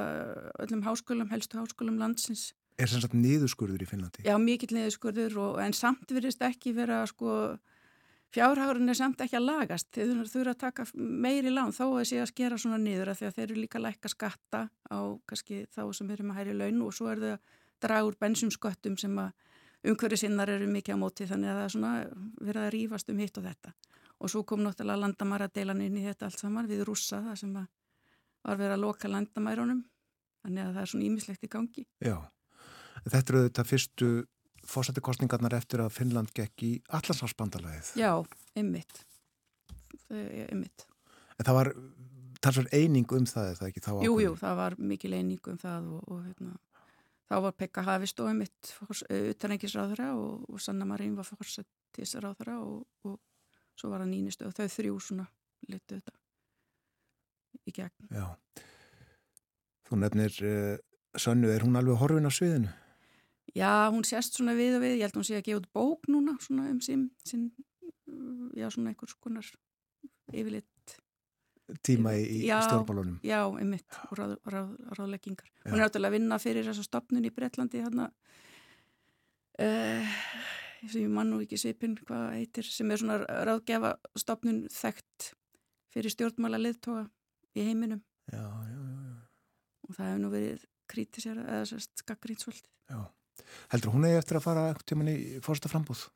[0.62, 2.52] öllum háskólum, helstu háskólum landsins.
[2.78, 4.24] Er sem sagt niðurskurður í Finnlandi?
[4.26, 7.58] Já, mikill niðurskurður og, en samt virðist ekki vera sko,
[8.34, 9.88] fjárhárun er samt ekki að lagast.
[9.94, 13.28] Þeir þurfa að taka meiri lán þó að sé að skera svona niður að því
[13.28, 14.98] að þeir eru líka lækka skatta á
[15.28, 18.98] kannski þá sem eru með hæri laun og svo er þau að draga úr bensumsköttum
[18.98, 19.32] sem að
[19.88, 21.92] umhverju sinnar eru mikið á móti þannig að það er svona
[22.42, 23.74] verið að rýfast um hitt og þetta.
[24.18, 27.68] Og svo kom náttúrulega landamæradeilan inn í þetta allt saman við rússa það sem að
[28.44, 29.84] var verið að loka landamærunum
[30.44, 32.16] þannig að það er svona ímislegt í gangi Já,
[33.05, 34.10] þetta eru þetta fyrstu
[34.68, 38.12] fósættikostningarnar eftir að Finnland gekk í allarsvarsbandalæðið Já,
[38.58, 39.04] einmitt
[40.08, 40.86] einmitt
[41.38, 41.70] En það var
[42.42, 43.82] talsverð eining um það eða ekki?
[44.06, 46.54] Jú, jú, það var mikil eining um það og, og hérna,
[47.30, 53.18] þá var Pekka Havist og einmitt utanengisráðara og, og Sanna Marín var fórsættisráðara og, og
[53.78, 55.28] svo var það nýnistu og þau þrjú svona
[55.68, 56.16] litu þetta
[57.68, 58.10] í gegn.
[58.14, 58.26] Já.
[59.88, 60.76] Þú nefnir uh,
[61.18, 62.70] Sönnu, er hún alveg horfin á sviðinu?
[63.59, 65.70] Já, hún sést svona við og við, ég held að hún sé að gefa út
[65.74, 67.48] bók núna svona um sín, sín
[68.56, 69.48] já, svona einhvers konar
[70.32, 70.98] yfirleitt
[71.85, 73.18] tíma í, stjórnbálunum.
[73.26, 75.51] Já, einmitt og ráð, ráð, ráðleggingar.
[75.51, 75.72] Já.
[75.72, 78.06] Hún er náttúrulega að vinna fyrir þessa stopnun í Breitlandi hérna
[79.59, 80.16] uh,
[80.86, 83.18] sem ég mann og ekki svipin hvað heitir, sem er svona
[83.48, 85.32] ráðgefa stopnun þekkt
[85.93, 87.06] fyrir stjórnmála liðtoga
[87.59, 89.14] í heiminum já, já, já,
[89.85, 92.98] og það hefur nú verið kritisera eða skakriðt svolítið
[93.73, 96.06] Heldur hún eða eftir að fara tíman í fórsta frambúð?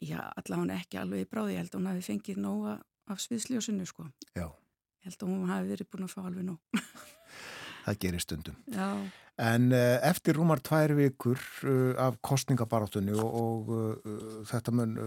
[0.00, 2.78] Já, allavega hún ekki alveg í bráði, ég held að hún hafi fengið nóga
[3.10, 4.46] af sviðsljósinu sko Já
[5.00, 6.80] Ég held að hún hafi verið búin að fá alveg nóg
[7.86, 8.88] Það gerir stundum Já
[9.40, 14.98] En uh, eftir rúmar tvær vikur uh, af kostningabarátunni og, og uh, þetta mun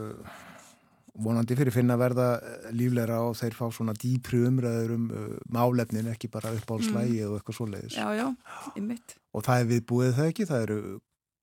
[1.14, 6.10] vonandi fyrir finna verða eh, lífleira og þeir fá svona dýpri umræður um uh, málefnin
[6.14, 7.28] ekki bara upp á slægi mm.
[7.28, 7.98] og eitthvað svo leiðis.
[8.00, 8.26] Já, já,
[8.80, 9.18] ymmit.
[9.34, 10.80] Og það er viðbúið það ekki, það eru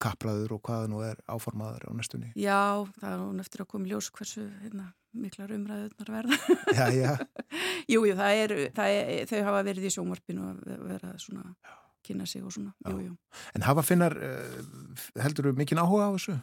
[0.01, 2.31] kapraður og hvaða nú er áformaður á næstunni.
[2.39, 6.39] Já, það er hún eftir að koma ljós hversu hérna, miklar umræðunar verða.
[6.73, 7.11] Já, já.
[7.93, 11.51] jú, jú, það er, það er, þau hafa verið í sjónvarpinu að vera svona
[12.01, 13.17] kynna sig og svona, jú, jú.
[13.53, 14.15] En hafa finnar,
[15.21, 16.39] heldur þú mikinn áhuga á þessu?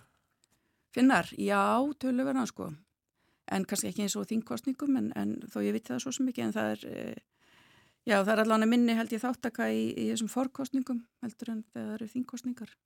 [0.95, 1.65] Finnar, já,
[1.99, 2.71] töluverðan sko
[3.55, 6.45] en kannski ekki eins og þingkostningum en, en þó ég viti það svo sem ekki
[6.45, 6.85] en það er
[8.09, 11.89] já, það er allavega minni held ég þáttaka í, í þessum forkostningum heldur en þegar
[11.89, 12.77] það eru þingkostningar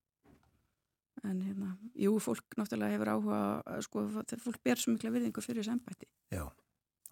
[1.23, 3.43] en hérna, jú, fólk náttúrulega hefur áhuga,
[3.87, 4.07] sko,
[4.43, 6.47] fólk ber svo mikla virðingu fyrir þessu ennbætti Já,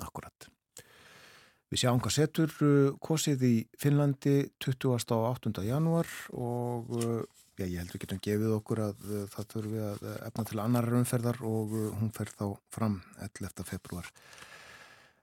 [0.02, 0.50] akkurat
[1.70, 5.04] Við sjáum hvað setur uh, kosið í Finnlandi 20.
[5.14, 5.52] á 8.
[5.62, 7.20] janúar og uh,
[7.54, 10.58] já, ég held við getum gefið okkur að uh, það þurfum við að efna til
[10.64, 13.62] annar raunferðar og hún fer þá fram 11.
[13.68, 14.10] februar.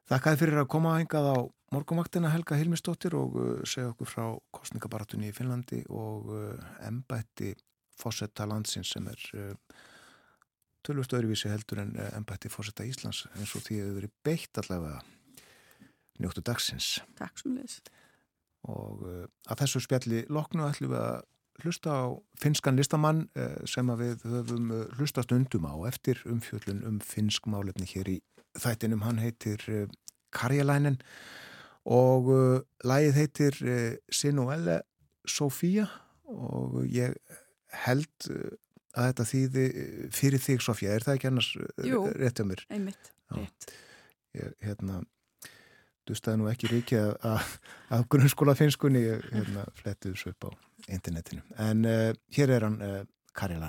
[0.08, 1.38] Þakkaði fyrir að koma að hengað á
[1.76, 3.36] morgumaktina Helga Hilmistóttir og
[3.68, 4.26] segja okkur frá
[4.56, 6.32] kostningabaratunni í Finnlandi og
[6.88, 7.52] embætti
[7.98, 9.26] fósetta landsins sem er
[10.88, 15.04] tölvust öðruvísi heldur en embætti fósetta Íslands eins og því hefur verið beitt allavega
[16.22, 16.98] njóttu dagsins.
[17.18, 17.80] Takk sem leis.
[18.68, 21.20] Og uh, að þessu spjalli loknu ætlum við að
[21.64, 22.06] hlusta á
[22.42, 27.88] finskan listamann uh, sem við höfum uh, hlustast undum á eftir umfjöldun um finsk málefni
[27.90, 28.18] hér í
[28.60, 29.04] þættinum.
[29.06, 29.64] Hann heitir
[30.36, 31.00] Karjalænin
[31.88, 32.32] og
[32.84, 33.60] lægið heitir
[34.12, 34.82] Sinuelle
[35.28, 35.88] Sofía
[36.28, 37.16] og ég
[37.86, 38.30] held
[38.98, 39.66] að þetta þýði
[40.16, 40.96] fyrir þig Sofía.
[40.96, 41.52] Er það ekki annars
[42.20, 42.64] rétt um mér?
[42.66, 43.70] Jú, einmitt, rétt.
[44.38, 45.02] Ég, hérna
[46.08, 50.52] dustaði nú ekki ríkja af grunnskóla finskunni hérna, flettuð svo upp á
[50.88, 53.04] internetinu en uh, hér er hann uh,
[53.38, 53.60] Kari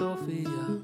[0.00, 0.79] Sophia.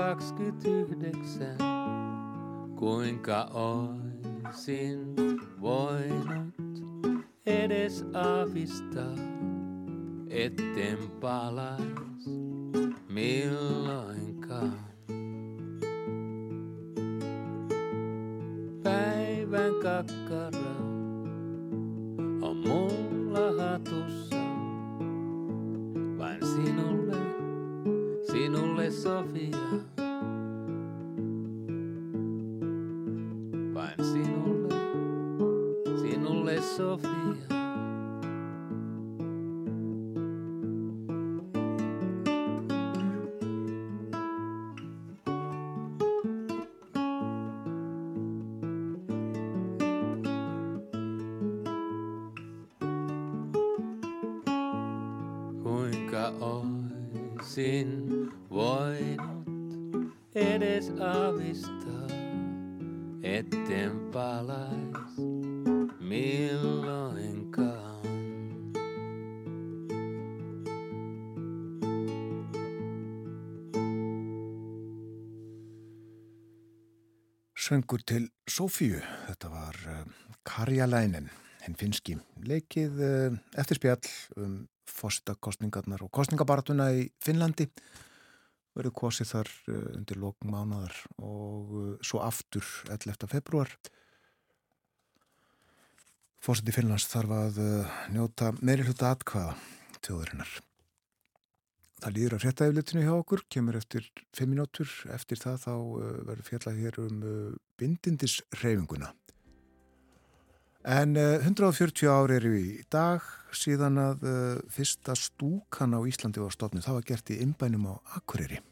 [0.00, 1.56] 29,
[2.76, 5.16] kuinka oisin
[5.60, 6.82] voinut
[7.46, 9.16] edes aavistaa,
[78.60, 80.00] Sofíu, þetta var uh,
[80.44, 81.30] Karjalænin,
[81.62, 84.58] henn finski, leikið uh, eftir spjall um
[84.90, 87.70] fórstakostningarnar og kostningabaratuna í Finnlandi
[88.76, 93.30] verður kosið þar uh, undir lókn mánadar og svo aftur 11.
[93.32, 93.72] februar.
[96.44, 97.62] Fórseti Finnlands þarf að
[98.12, 99.56] njóta meiri hluta atkvaða
[100.04, 100.60] tjóðurinnar.
[102.00, 104.06] Það líður að fréttaeflutinu hjá okkur, kemur eftir
[104.38, 104.92] 5 minútur.
[105.12, 105.74] Eftir það þá
[106.30, 107.18] verður fjallað hér um
[107.80, 109.10] bindindisreifinguna.
[110.88, 113.20] En 140 ári eru í dag
[113.52, 114.24] síðan að
[114.72, 116.86] fyrsta stúkan á Íslandi var stofnið.
[116.88, 118.62] Það var gert í innbænum á Akureyri.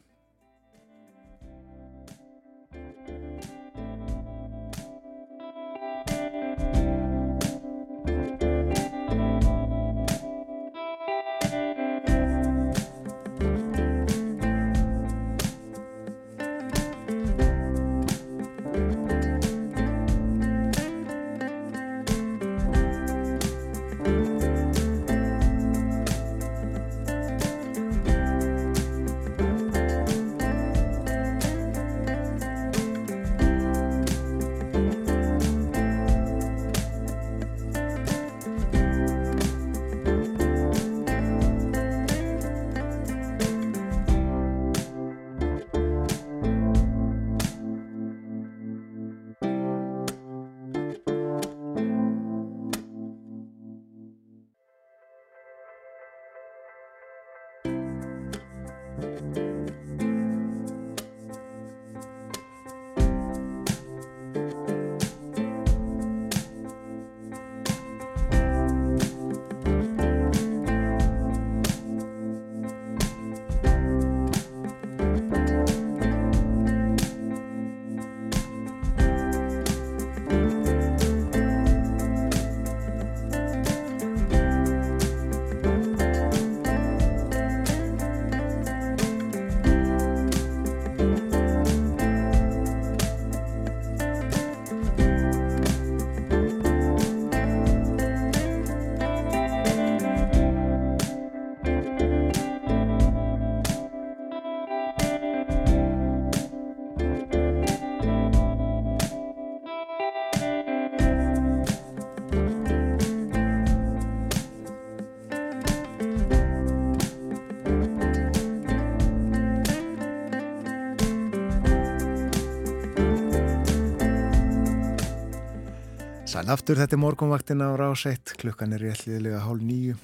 [126.53, 129.97] Aftur, þetta er morgunvaktin á ráseitt, klukkan er réttliðilega hálf nýju.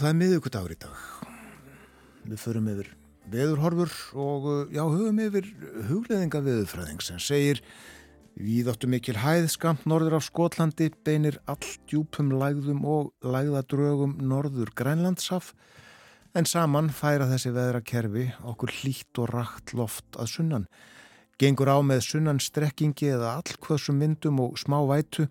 [0.00, 1.02] Það er miðugut ár í dag.
[2.24, 2.92] Við förum yfir
[3.32, 5.50] veðurhorfur og já, hugum yfir
[5.88, 7.62] hugleðinga veðurfræðing sem segir
[8.34, 14.72] Við áttu mikil hæð skamt norður á Skotlandi, beinir all djúpum lægðum og lægðadrögum norður
[14.74, 15.52] Grænlandsaf
[16.34, 20.66] en saman færa þessi veðrakerfi okkur hlýtt og rætt loft að sunnan
[21.40, 25.26] gengur á með sunnan strekkingi eða allkvöðsum vindum og smá vætu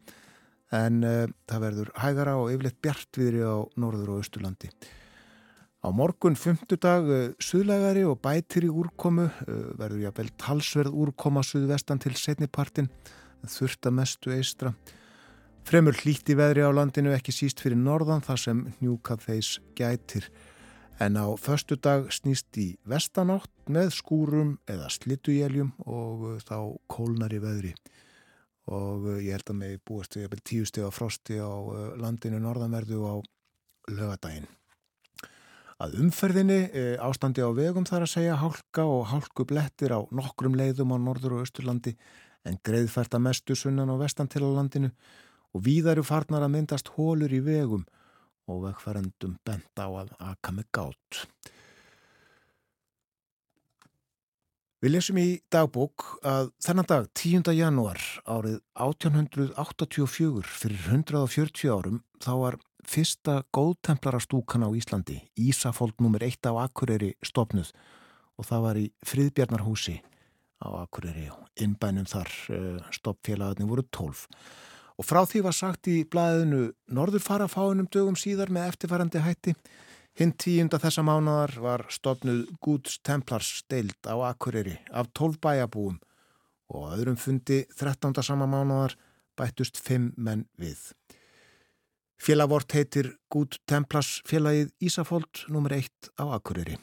[0.73, 4.71] en uh, það verður hægara og yfirleitt bjartviðri á norður og austurlandi.
[5.83, 12.01] Á morgun fymtudag uh, suðlægari og bætir í úrkomu uh, verður jáfnvel talsverð úrkoma suðvestan
[12.01, 12.89] til setnipartin
[13.43, 14.73] þurft að mestu eistra.
[15.67, 20.27] Fremur hlíti veðri á landinu ekki síst fyrir norðan þar sem njúkað þeis gætir
[20.99, 27.33] en á förstu dag snýst í vestanátt með skúrum eða slittujeljum og uh, þá kólnar
[27.33, 27.73] í veðri
[28.69, 32.39] og uh, ég held að mig búist við tíu steg á frosti á uh, landinu
[32.43, 33.15] norðanverðu á
[33.89, 34.47] lögadaginn.
[35.81, 36.59] Að umferðinni
[37.01, 41.39] ástandi á vegum þar að segja hálka og hálku blettir á nokkrum leiðum á norður
[41.39, 41.97] og austurlandi
[42.47, 44.93] en greiðfært að mestu sunnan og vestan til á landinu
[45.51, 47.83] og víðaru farnar að myndast hólur í vegum
[48.51, 51.23] og vegfærendum bent á að aka með gátt.
[54.83, 57.53] Við lesum í dagbók að þennan dag 10.
[57.55, 66.25] janúar árið 1884 fyrir 140 árum þá var fyrsta góðtemplarastúkan á Íslandi, Ísafold nr.
[66.27, 67.71] 1 á Akureyri stopnuð
[68.35, 69.95] og það var í Friðbjarnarhúsi
[70.59, 74.27] á Akureyri og innbænum þar eh, stoppfélagaðni voru 12.
[74.99, 79.55] Og frá því var sagt í blæðinu Norður fara fáinum dögum síðar með eftirfærandi hætti.
[80.13, 85.97] Hinn tíunda þessa mánadar var stopnuð Guds Templars steild á Akureyri af 12 bæjabúum
[86.73, 88.21] og öðrum fundi 13.
[88.21, 88.93] sama mánadar
[89.37, 90.91] bættust 5 menn við.
[92.21, 95.73] Félagvort heitir Gud Templars félagið Ísafold nr.
[95.81, 96.77] 1 á Akureyri.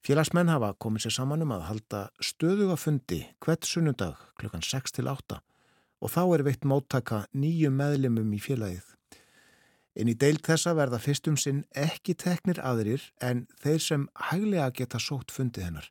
[0.00, 5.12] Félagsmenn hafa komið sér saman um að halda stöðuga fundi hvert sunnundag klukkan 6 til
[5.12, 5.42] 8
[6.00, 8.86] og þá er veitt móttaka nýju meðlemum í félagið.
[10.00, 15.00] Inn í deild þessa verða fyrstum sinn ekki teknir aðrir en þeir sem hæglega geta
[15.02, 15.90] sótt fundið hennar.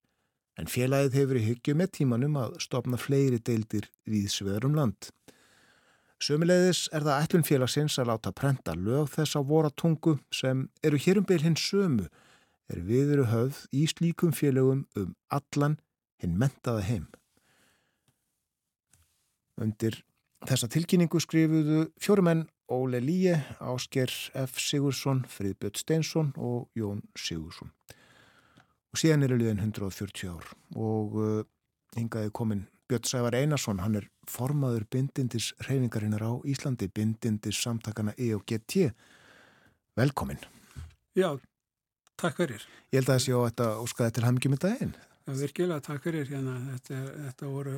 [0.60, 5.12] En félagið hefur í hyggju með tímanum að stopna fleiri deildir viðsveður um land.
[6.20, 11.28] Sömulegðis er það ætlun félagsins að láta prenta lög þess á voratungu sem eru hérum
[11.28, 12.10] beil hins sömu
[12.70, 15.80] er viðuru höfð í slíkum félögum um allan
[16.20, 17.08] hinn mentaða heim.
[19.60, 20.00] Undir
[20.48, 24.60] þessa tilkynningu skrifuðu fjórumenn Óle Líe, Ásker F.
[24.62, 27.72] Sigursson, Friðbjörn Steinsson og Jón Sigursson.
[28.94, 31.42] Og síðan eru liðin 140 ár og uh,
[31.98, 38.90] hingaði komin Björn Sævar Einarsson, hann er formaður bindindis reyfingarinnar á Íslandi, bindindis samtakana EOGT.
[39.98, 40.42] Velkomin.
[41.18, 41.36] Já,
[42.18, 42.66] takk fyrir.
[42.90, 44.96] Ég held að sé á þetta óskaði til hamngjum í daginn.
[45.26, 46.56] Já, virkilega takk fyrir hérna.
[46.72, 47.76] Þetta, þetta voru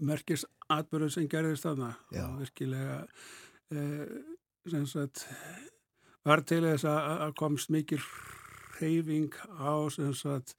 [0.00, 1.94] merkist atbyrður sem gerðist þarna.
[2.14, 2.24] Já.
[2.26, 3.00] Og virkilega
[3.74, 4.18] uh,
[4.70, 5.26] sem sagt
[6.26, 8.00] var til þess að komst mikil
[8.80, 10.56] reyfing á sem sagt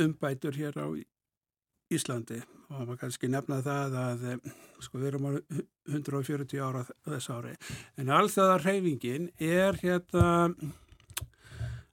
[0.00, 0.86] umbætur hér á
[1.90, 2.40] Íslandi
[2.70, 4.52] og maður kannski nefna það að eh,
[4.84, 5.30] sko við erum á
[5.90, 7.56] 140 ára þess ári
[7.98, 10.52] en allþjóðar reyfingin er hérna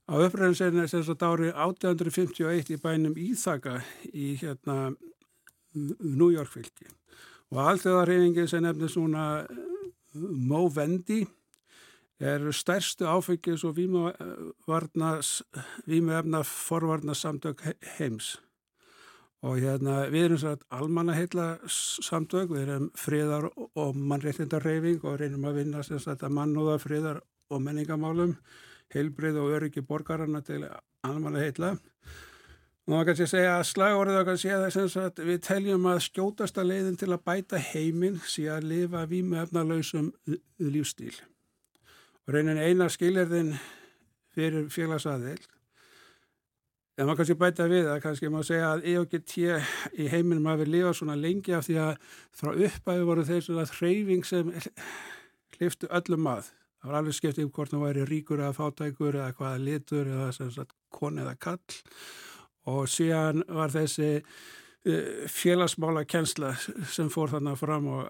[0.08, 3.80] á uppröðinsinni sem sagt árið 1851 í bænum Íþaka
[4.12, 4.78] í hérna
[5.74, 6.88] New York fylki
[7.52, 9.24] og allþjóðarreyfingin sem nefnir svona
[10.18, 11.22] Movendi
[12.18, 13.76] er stærstu áfengis og
[15.86, 17.62] vímuefna forvarna samtök
[17.98, 18.38] heims.
[19.46, 25.46] Og hérna við erum svona almanna heitla samtök, við erum friðar og mannréttindarreyfing og reynum
[25.46, 28.34] að vinna að mannúða friðar og menningamálum,
[28.90, 30.66] heilbrið og öryggi borgarana til
[31.06, 31.76] almanna heitla
[32.88, 36.64] og maður kannski segja að slagorðið okkar sé það sem sagt við teljum að skjótasta
[36.64, 40.08] leiðin til að bæta heiminn sé að lifa vímuefnalausum
[40.64, 43.52] lífstíl og reynin eina skilirðin
[44.32, 45.44] fyrir félagsaðild
[46.98, 49.34] En maður kannski bæta við að kannski maður segja að EOGT
[50.02, 52.08] í heiminum hafi lifað svona lengi af því að
[52.40, 54.50] frá uppæðu voru þeir svona hreyfing sem
[55.54, 56.48] hliftu öllum að.
[56.78, 60.32] Það var alveg skipt um hvort það væri ríkur eða fátækur eða hvaða litur eða
[60.34, 61.78] sagt koni eða kall
[62.68, 66.54] og síðan var þessi uh, félagsmála kjensla
[66.90, 68.08] sem fór þannig fram og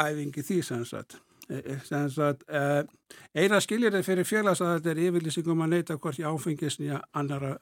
[0.00, 1.18] æfingi því sem sagt.
[1.50, 2.86] Uh,
[3.34, 7.04] eina skiljir þeir fyrir félags að þetta er yfirlýsingum að neyta hvort í áfengisni að
[7.18, 7.56] annara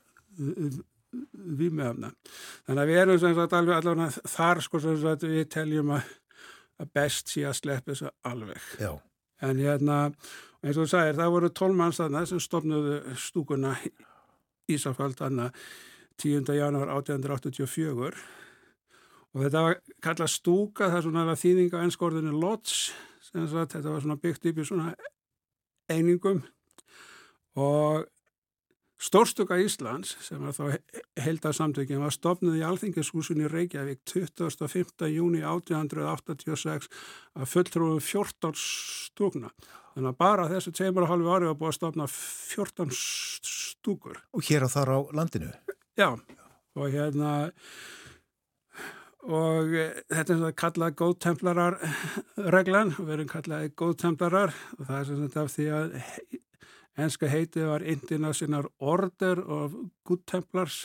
[1.58, 2.12] výmöfna.
[2.66, 6.10] Þannig að við erum sem sagt alveg allavega þar sko sem sagt við teljum að,
[6.82, 8.68] að best sé að sleppa þessu alveg.
[8.80, 8.92] Já.
[9.46, 9.98] En hérna,
[10.62, 13.76] eins og þú sagir, það voru tólmanns þarna sem stofnuðu stúkuna
[14.68, 15.50] Ísafald þarna
[16.18, 16.50] 10.
[16.58, 18.22] januar 1884
[19.34, 22.96] og þetta var kallað stúka, það er svona þýðing á ennskórðinu Lodge
[23.28, 24.92] Sagt, þetta var svona byggt upp í svona
[25.92, 26.38] einingum
[27.58, 28.06] og
[28.98, 30.78] Stórstuka Íslands sem var þá
[31.22, 35.06] heldarsamtökin var stopnud í Alþingishúsunni Reykjavík 25.
[35.12, 36.88] júni 1886
[37.38, 39.52] að fulltrúum 14 stúkna.
[39.98, 44.20] Þannig að bara þessu tveimur og halvu ári var búið að stopna 14 stúkur.
[44.30, 45.48] Og hér á þar á landinu?
[45.98, 46.12] Já,
[46.78, 47.32] og hérna
[49.26, 49.72] og
[50.06, 51.78] þetta er svona kallað góðtemplarar
[52.54, 55.98] reglan, við erum kallaði góðtemplarar og það er svona af því að
[57.02, 59.74] enska heitið var International Order of
[60.06, 60.84] Good Templars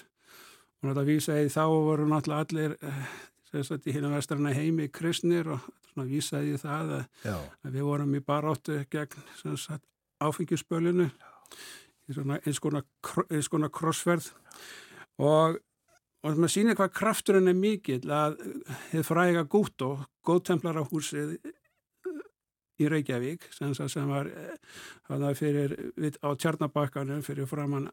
[0.82, 2.76] og þetta vísaði þá voru náttúrulega allir
[3.68, 7.04] sagt í hérna vestrarna heimi kristnir og svona vísaði það að,
[7.64, 9.86] að við vorum í baráttu gegn sagt
[10.24, 11.10] áfengisbölinu
[12.10, 12.84] eins konar,
[13.52, 14.32] konar krossverð
[15.22, 15.62] og
[16.24, 18.38] og maður sýnir hvað krafturinn er mikill að
[18.94, 21.34] þið fræga gút og góðtemplarahúsið
[22.80, 24.30] í Reykjavík sem, sem var
[25.38, 25.76] fyrir,
[26.24, 27.90] á Tjarnabakkanum fyrir framann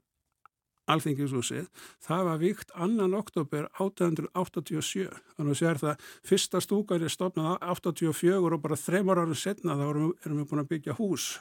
[0.90, 1.68] Alþingishúsið,
[2.02, 5.06] það var vikt annan oktober 1887
[5.36, 9.86] þannig að sér það fyrsta stúkan er stopnað 84 og bara þreymar ára setna þá
[9.88, 11.32] erum, erum við búin að byggja hús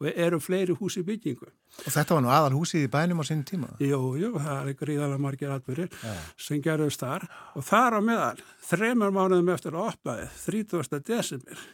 [0.00, 1.46] og eru fleiri hús í byggingu.
[1.84, 3.70] Og þetta var nú aðal húsið í bænum á sinni tíma?
[3.82, 6.14] Jú, jú, það er gríðalega margir atbyrðir ja.
[6.40, 11.00] sem gerðust þar og þar á meðal, þreymar mánuðum eftir að opnaði, 30.
[11.06, 11.64] desember,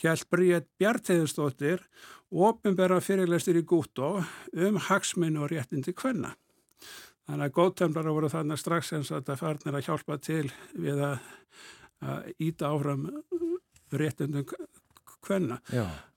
[0.00, 1.84] hjælt Bríett Bjarteiðstóttir
[2.30, 6.34] ofinbæra fyrirleistir í Gútó um hagsminu og réttindi kvenna.
[7.30, 11.28] Þannig að góðtemplara voru þannig strax eins að það farnir að hjálpa til við að,
[12.02, 13.04] að íta áfram
[13.94, 14.46] réttindum
[15.26, 15.60] hvenna.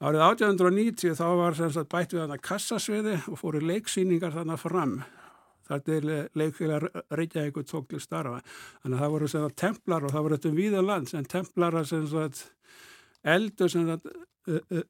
[0.01, 4.95] Árið 1890 þá var sagt, bætt við þannig kassasviði og fóru leiksýningar þannig fram.
[5.63, 8.41] Það er leikfélag Reykjavík tók til starfa.
[8.81, 12.07] Þannig að það voru templar og það voru þetta um víðan land sem templara sem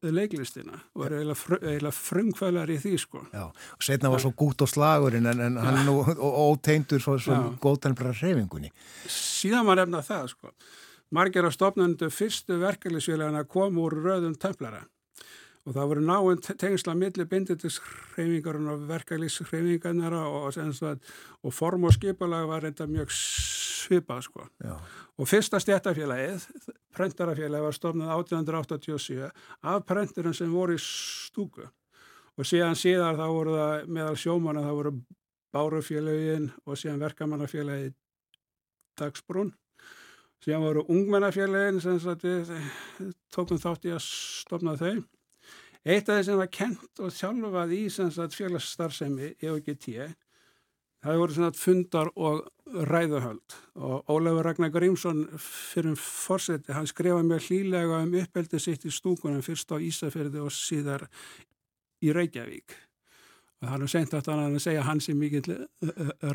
[0.02, 3.26] leiklistina og er eiginlega frumkvælar í því sko.
[3.34, 7.38] Já, og setna var svo gút á slagurinn en, en hann nú óteindur svo, svo
[7.62, 8.74] góðtænbara reyfingunni.
[9.06, 10.54] Síðan var efna það sko.
[11.14, 14.82] Marger af stopnöndu fyrstu verkefliðsfélagana kom úr röðum templara
[15.64, 21.14] og það voru náinn tengsla millir binditisreifingarinn og verkefliðsreifingarnir og, og,
[21.44, 23.14] og form og skipulag var reynda mjög
[23.84, 24.48] svipað sko.
[24.64, 24.74] Já.
[25.20, 26.48] Og fyrsta stjættafélagið,
[26.96, 29.32] prentarafélagið var stofnað 1887
[29.74, 31.68] af prenturinn sem voru í stúku
[32.34, 34.94] og síðan síðar þá voru það meðal sjómanna þá voru
[35.54, 37.94] bárufélagin og síðan verkamannafélagið
[39.00, 39.54] dagsbrún
[40.44, 42.26] síðan voru ungmennafélagin sem sagt,
[43.34, 44.96] tókum þátt í að stofna þau
[45.84, 49.90] eitt af þeir sem var kent og sjálfað í félagsstarfsemi EOGT
[51.04, 53.58] það voru svona fundar og ræðuhöld.
[53.76, 59.44] Og Ólafur Ragnar Grímsson fyrir fórseti, hann skrifaði mjög hlýlega um uppeldi sitt í stúkunum
[59.46, 61.08] fyrst á Ísafjörði og síðar
[62.04, 62.76] í Reykjavík.
[63.62, 65.60] Og það er sent aftur hann að segja hans er mikill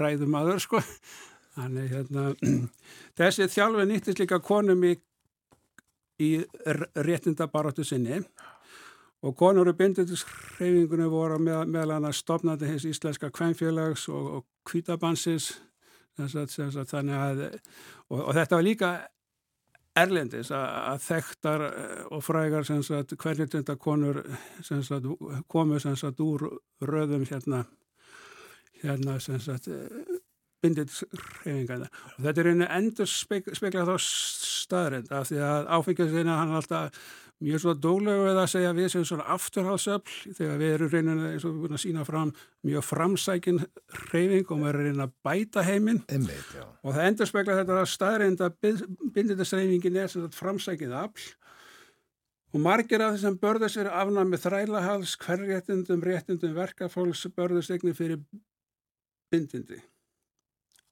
[0.00, 0.82] ræðumadur sko.
[1.58, 2.28] Þannig hérna,
[3.18, 4.94] þessi þjálfi nýttist líka konum í,
[6.22, 6.30] í
[7.08, 8.20] réttindabaróttu sinni.
[8.20, 8.57] og
[9.38, 15.56] konur og bindindisreifingunni voru með, að stopnaði hins íslenska kvænfélags og, og kvítabansis
[16.18, 17.42] þannig að
[18.08, 18.92] og, og þetta var líka
[19.98, 21.66] erlendis að, að þekktar
[22.14, 22.66] og frægar
[23.18, 24.22] hverjitunda konur
[24.62, 25.10] sagt,
[25.50, 26.48] komu sagt, úr
[26.82, 27.64] röðum hérna
[28.82, 29.68] hérna sem sagt
[30.62, 37.02] bindindisreifingarna og þetta er einu endur spekla þá staðrind af því að áfengjast hann alltaf
[37.44, 41.76] mjög svo dólegu við að segja við sem svona afturhalsöfl þegar við erum við búin
[41.76, 42.32] að sína fram
[42.66, 43.60] mjög framsækin
[44.10, 48.42] reyfing og við erum reyninu að bæta heiminn og það endur spekla þetta að staðrind
[48.42, 48.56] að
[49.14, 51.28] bindindisreifingin er svona framsækið afl
[52.48, 58.22] og margir af þessum börðus eru afnamið þrælahals, hverréttindum, réttindum verkafólks börðus egni fyrir
[59.30, 59.78] bindindi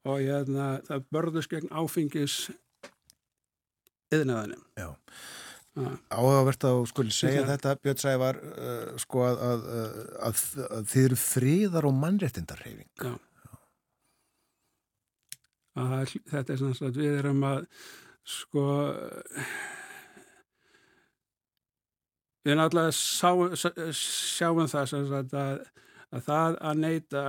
[0.06, 2.36] og hérna, það börðus gegn áfengis
[4.14, 4.62] yðnaðanum.
[4.78, 4.92] Já.
[5.76, 7.46] Áhugavert að skuli segja ja.
[7.50, 9.64] þetta Björn Sævar uh, sko að, að,
[10.28, 13.16] að, að þið eru fríðar og mannréttindarhefing Já
[15.76, 17.66] Þetta er svona að við erum að
[18.26, 18.62] sko
[22.46, 27.24] við erum alltaf að sá, sjáum það að það að neyta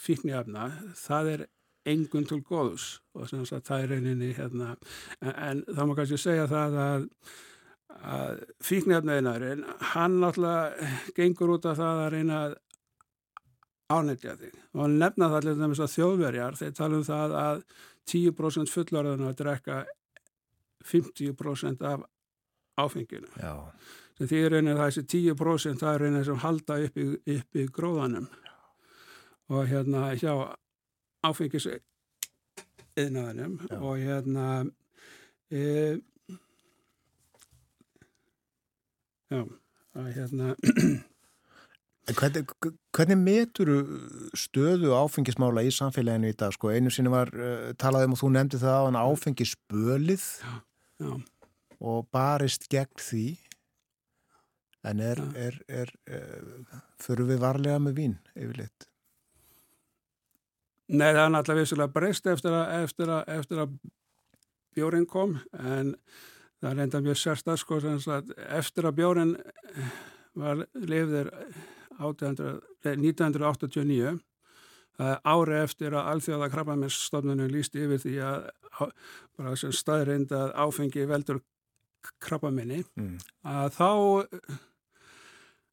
[0.00, 1.44] fíknjafna það er
[1.90, 4.72] engun til góðus og það er reyninni hérna
[5.20, 7.08] en, en þá má kannski segja það að
[8.00, 12.56] að fíknefnaðinarinn hann náttúrulega gengur út af það að reyna að
[13.90, 14.58] ánætja þig.
[14.74, 17.64] Og hann nefna það allir þess að þjóðverjar þeir tala um það að
[18.10, 19.80] 10% fullorðan að drekka
[20.90, 22.06] 50% af
[22.80, 23.28] áfenginu.
[24.20, 27.06] Því er reyna þessi 10% það reyna sem halda upp í,
[27.36, 28.28] upp í gróðanum.
[29.50, 30.34] Og hérna hjá
[31.26, 31.66] áfengis
[32.98, 34.46] eðnaðanum og hérna
[35.50, 35.98] e,
[39.30, 39.44] Já,
[39.98, 40.54] að hérna...
[42.10, 42.48] Hvernig,
[42.96, 43.68] hvernig metur
[44.34, 46.50] stöðu áfengismála í samfélaginu í dag?
[46.56, 50.54] Sko, einu sinni var uh, talað um og þú nefndi það á hann áfengisbölið já,
[51.04, 51.12] já.
[51.78, 53.26] og barist gegn því
[54.90, 58.88] en er, er, er, er uh, fyrir við varlega með vín yfirleitt?
[60.90, 63.78] Nei, það er náttúrulega vissulega breyst eftir að, að, að
[64.74, 65.94] bjóring kom en
[66.60, 69.32] það er enda mjög sérsta sko eftir að bjórin
[70.38, 71.28] var lifðir
[72.00, 74.18] 1989
[75.00, 78.36] ári eftir að alþjóða krabbaminsstofnunum líst yfir því að
[79.76, 81.38] staðrind að áfengi veldur
[82.20, 83.16] krabbaminni mm.
[83.48, 83.90] að þá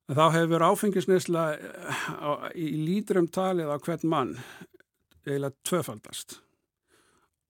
[0.07, 1.43] að þá hefur áfengisnesla
[2.55, 4.33] í lítrum talið á hvern mann
[5.27, 6.29] eiginlega tvöfaldast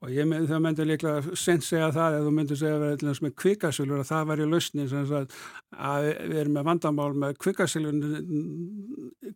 [0.06, 3.14] Og ég með það myndi líklega sent segja það eða þú myndi segja að vera
[3.26, 7.32] með kvikasölur að það var í lausni að við erum með vandamál með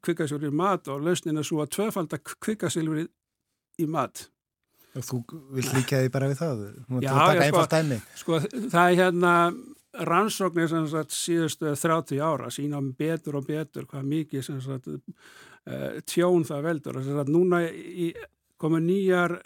[0.05, 3.05] kvikasölur í mat og lausnin er svo að tvöfalda kvikasölur í,
[3.81, 4.15] í mat.
[4.91, 5.17] Og þú
[5.55, 6.55] vil líka því bara við það?
[7.01, 7.65] Já, já sko,
[8.21, 8.33] sko,
[8.69, 9.33] það er hérna
[9.91, 15.99] rannsóknir sem sagt síðustu 30 ára sína betur og betur hvað mikið sem sagt uh,
[16.07, 18.11] tjón það veldur og sem sagt núna í,
[18.61, 19.39] komu nýjar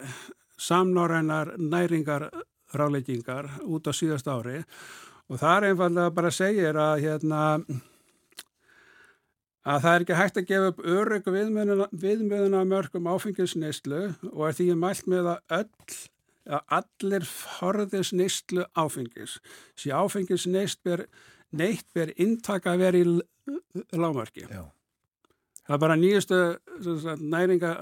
[0.56, 2.30] samnorrænar næringar
[2.76, 4.62] ráleikingar út á síðast ári
[5.28, 7.40] og það er einfallega bara að segja að, hérna,
[9.66, 11.30] að það er ekki hægt að gefa upp örygg
[12.02, 14.02] viðmjöðuna mörgum áfengisneislu
[14.32, 16.04] og er því mælt með að öll
[16.46, 19.40] að allir forðis neistlu áfengis.
[19.78, 21.06] Sér áfengis neist ber,
[21.50, 23.06] neitt ber inntaka að vera í
[23.96, 24.46] lámarki.
[24.46, 24.62] Já.
[25.66, 26.38] Það er bara nýjastu
[27.26, 27.72] næringa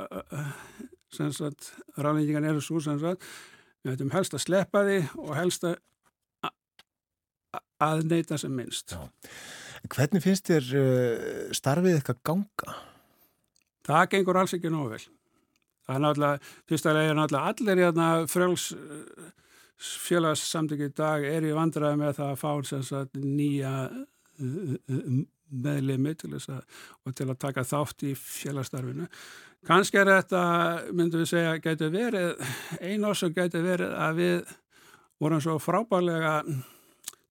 [1.20, 3.02] ráðningan eru svo sagt
[3.84, 5.76] við ættum helst að sleppa því og helst að
[7.84, 8.94] aðneita sem minnst.
[8.94, 9.02] Já.
[9.92, 12.76] Hvernig finnst þér uh, starfið eitthvað ganga?
[13.84, 15.02] Það gengur alls ekki nógu vel.
[15.84, 19.30] Það er náttúrulega, fyrsta leið er náttúrulega allir í þarna frjáls uh,
[19.84, 25.24] félagssamtöki í dag er í vandraði með það að fá sagt, nýja uh,
[25.54, 26.62] meðlemi til þess að,
[27.04, 29.10] og til að taka þátt í félagsstarfinu.
[29.64, 30.40] Kanski er þetta,
[30.92, 32.40] myndum við segja, getur verið,
[32.84, 34.50] einn ás og getur verið að við
[35.22, 36.34] vorum svo frábælega,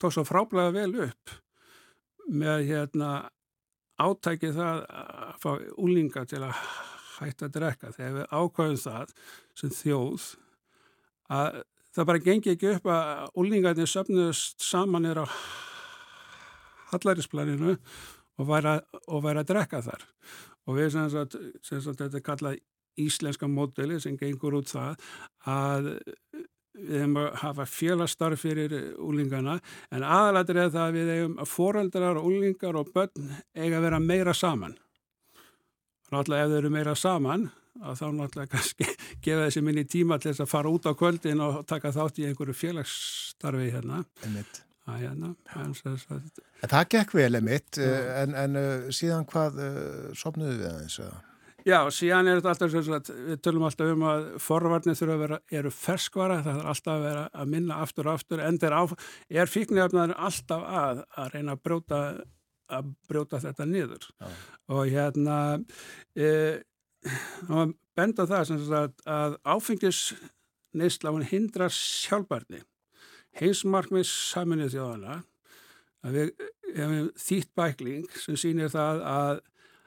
[0.01, 1.33] tók svo frábælega vel upp
[2.33, 3.09] með hérna
[4.01, 5.51] átækið það að fá
[5.83, 6.63] úlinga til að
[7.19, 7.91] hætta að drekka.
[7.93, 9.13] Þegar við ákvæðum það
[9.59, 10.25] sem þjóð
[11.37, 11.61] að
[11.93, 15.25] það bara gengi ekki upp að úlingarnir söfnuðust saman er á
[16.93, 17.77] hallarinsplaninu
[18.41, 18.81] og væri að,
[19.37, 20.07] að drekka þar
[20.67, 22.59] og við sem sagt, sem sagt þetta er kallað
[23.03, 24.99] íslenska módeli sem gengur út það
[25.49, 25.89] að
[26.73, 29.59] við hefum að hafa félagstarf fyrir úlingana
[29.93, 33.99] en aðalatir er það að við hefum að foreldrar úlingar og börn eiga að vera
[34.01, 34.77] meira saman.
[36.13, 37.47] Náttúrulega ef þau eru meira saman
[37.81, 38.89] að þá náttúrulega kannski
[39.25, 42.27] gefa þessi minni tíma til þess að fara út á kvöldin og taka þátt í
[42.29, 44.03] einhverju félagsstarfi hérna.
[44.25, 44.61] Einmitt.
[44.83, 48.57] Að, hérna en, en það gekk vel einmitt en, en
[48.91, 49.61] síðan hvað
[50.19, 51.13] sopnuðu við aðeins að
[51.63, 55.21] Já, síðan er þetta alltaf svo að við tölum alltaf um að forvarnir þurfa að
[55.21, 58.75] vera, eru ferskvara, það er alltaf að vera að minna aftur og aftur, en er,
[59.31, 62.01] er fíknefnaður alltaf að, að reyna að brjóta,
[62.67, 64.09] að brjóta þetta niður.
[64.19, 64.27] Já.
[64.75, 65.37] Og hérna,
[66.19, 66.33] e,
[67.95, 72.59] benda það sem sagt að áfengisneisla hún hindrar sjálfbarni.
[73.39, 75.21] Heimsmarkmið saminnið þjóðana,
[76.03, 76.29] að við
[76.73, 79.41] hefum þýtt bækling sem sýnir það að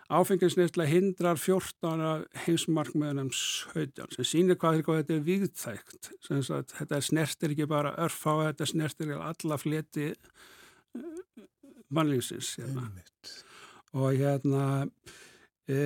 [0.06, 6.10] Áfenginsneisla hindrar 14 heimsmarkmiðunum 17 sem sýnir hvað, þetta er viðtækt.
[6.46, 10.12] Sagt, þetta snertir ekki bara örfá, þetta snertir alla fleti
[11.90, 12.52] mannlýsins.
[12.60, 12.86] Hérna.
[13.98, 14.62] Og hérna,
[15.66, 15.80] e,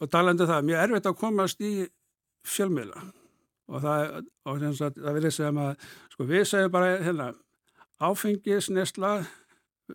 [0.00, 1.72] og talandi um það, mjög erfitt að komast í
[2.44, 3.06] fjölmiðla
[3.70, 4.16] og það,
[4.50, 5.84] og sagt, það vil ég segja að,
[6.14, 7.28] sko við segjum bara hérna,
[8.02, 9.12] áfengisneisla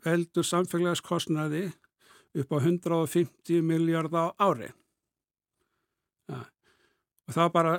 [0.06, 1.66] heldur samfélagskostnaði
[2.36, 4.72] upp á 150 miljardar á ári.
[6.32, 6.42] Ja.
[7.28, 7.76] Og það bara,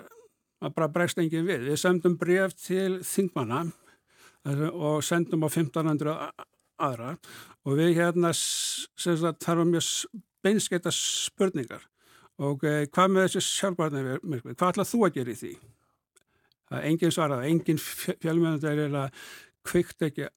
[0.68, 1.66] bara bregst engin við.
[1.70, 3.66] Við sendum bref til þingmanna
[4.72, 6.16] og sendum á 1500
[6.86, 7.16] aðra
[7.66, 9.88] og við hérna þarfum mjög
[10.44, 11.86] beinskeita spurningar
[12.36, 15.52] og eh, hvað með þessi sjálfbarnir hvað ætlað þú að gera í því?
[16.66, 19.28] Það er engin svarað, engin fjölmjöndur er að
[19.66, 20.28] kvikt ekki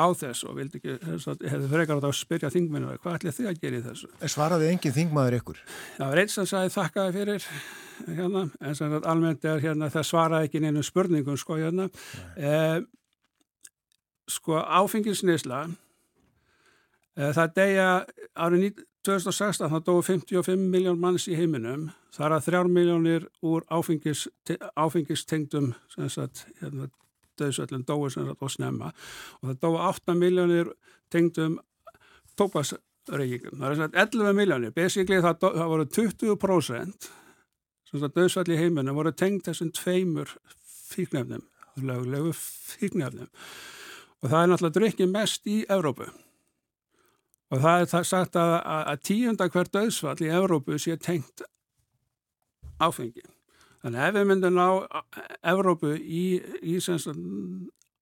[0.00, 0.94] á þess og vildi ekki,
[1.44, 4.08] hefði frekar átt að spyrja þingmennu, hvað ætli þið að gera í þessu?
[4.32, 5.60] Svaraði engin þingmaður ykkur?
[5.98, 7.48] Það var eins sem sagði þakkaði fyrir
[8.06, 11.90] hérna, en sem almennt er hérna, það svaraði ekki neina spurningum sko hérna
[12.36, 12.80] eh,
[14.30, 17.90] sko áfengisnisla eh, það degja
[18.40, 18.64] árið
[19.06, 24.26] 2016 það dói 55 miljón manns í heiminum þar að þrjár miljónir úr áfengis,
[24.76, 26.90] áfengistengdum sagt hérna
[27.40, 28.92] döðsöllum dói var snemma
[29.40, 30.72] og það dói 8 miljónir
[31.10, 31.58] tengdum
[32.38, 33.58] tópasreikingum.
[33.58, 34.74] Það er svona 11 miljónir.
[34.76, 37.10] Basically það, það voru 20%
[37.90, 40.36] sem það döðsöll í heiminu voru tengd þessum tveimur
[40.90, 41.42] fíknefnum,
[41.82, 43.30] löglegu fíknefnum.
[44.20, 46.10] Og það er náttúrulega drikkið mest í Evrópu.
[47.50, 51.42] Og það er það sagt að, að, tíunda hver döðsfall í Evrópu sé tengt
[52.80, 53.24] áfengi.
[53.82, 54.66] Þannig ef við myndum ná
[55.50, 56.24] Evrópu í,
[56.62, 56.76] í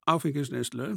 [0.08, 0.90] áfengisneislu,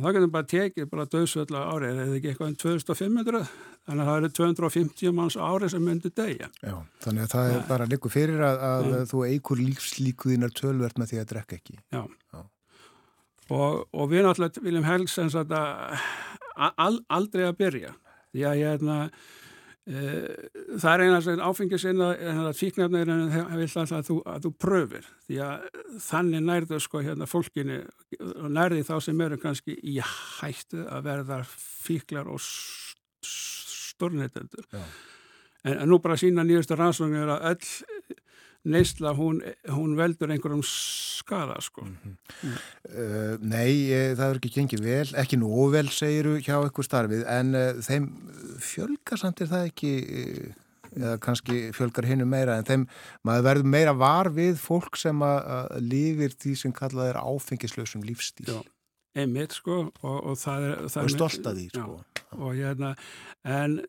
[0.00, 3.42] þá getum bara tekið bara döðsvöldla árið, eða ekki eitthvað um 2500,
[3.88, 6.48] þannig að það eru 250 manns árið sem myndir degja.
[6.64, 11.12] Já, þannig að það er bara líku fyrir að, að þú eigur lífslíkuðinar tölvert með
[11.12, 11.78] því að drekka ekki.
[11.92, 12.42] Já, Já.
[13.52, 15.56] Og, og við náttúrulega viljum helst að
[16.56, 17.94] aldrei að byrja,
[18.32, 18.98] því að ég er hérna,
[19.82, 25.08] Eh, það er eina áfengisinn að fíknarnir vil alltaf að þú, að þú pröfir.
[25.26, 25.64] Því að
[26.04, 27.80] þannig nærðu sko hérna fólkinu
[28.20, 32.38] og nærði þá sem eru kannski í hættu að verða fíklar og
[33.26, 37.91] stórnættendur en, en nú bara sína nýjastu rannsóknir að öll
[38.64, 39.40] neysla hún,
[39.74, 42.16] hún veldur einhverjum skada sko mm -hmm.
[42.42, 42.58] mm.
[42.92, 47.24] Uh, Nei, e, það er ekki gengið vel, ekki nú vel segiru hjá eitthvað starfið
[47.26, 48.10] en uh, þeim
[48.58, 49.92] fjölgar samt er það ekki
[50.96, 52.86] eða kannski fjölgar hinnu meira en þeim,
[53.24, 58.48] maður verður meira var við fólk sem að, lifir því sem kallað er áfengislausum lífstíl
[58.50, 58.60] Já.
[59.14, 61.98] einmitt sko og, og það er, það og er stolt að því sko.
[62.38, 62.94] og hérna
[63.42, 63.80] en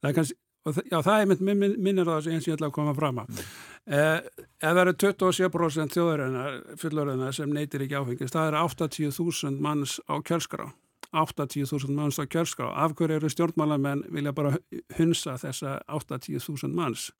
[0.00, 0.38] það er kannski
[0.68, 3.22] það, já, það er mynd minn, minnir þessu eins og ég ætla að koma fram
[3.22, 3.50] að eh,
[3.86, 4.26] ef
[4.60, 10.68] það eru 27% þjóðarinnar fullorðina sem neytir ekki áfengist það eru 80.000 manns á kjölskrá
[11.12, 14.54] 80.000 manns á kjölskrá af hverju eru stjórnmálamenn vilja bara
[14.98, 17.10] hunsa þessa 80.000 manns?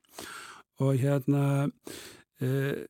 [0.81, 1.69] Og hérna
[2.41, 2.87] eh,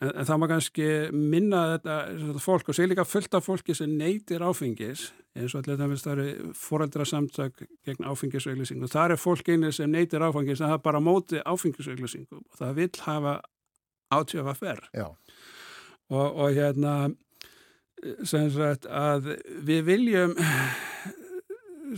[0.00, 3.76] En, en það má kannski minna þetta, þetta fólk og sé líka fullt af fólki
[3.76, 8.88] sem neytir áfengis eins og allir það finnst það eru foreldra samtök gegn áfengisauðlýsingu.
[8.90, 12.90] Það er fólk einnig sem neytir áfengis en það bara móti áfengisauðlýsingu og það vil
[13.04, 13.34] hafa
[14.10, 14.86] átjöfa ferr.
[16.10, 16.94] Og, og hérna
[18.26, 19.34] sem sagt að
[19.66, 20.34] við viljum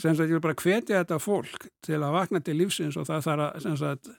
[0.00, 3.26] sem sagt ég vil bara hvetja þetta fólk til að vakna til lífsins og það
[3.28, 4.12] þarf að sem sagt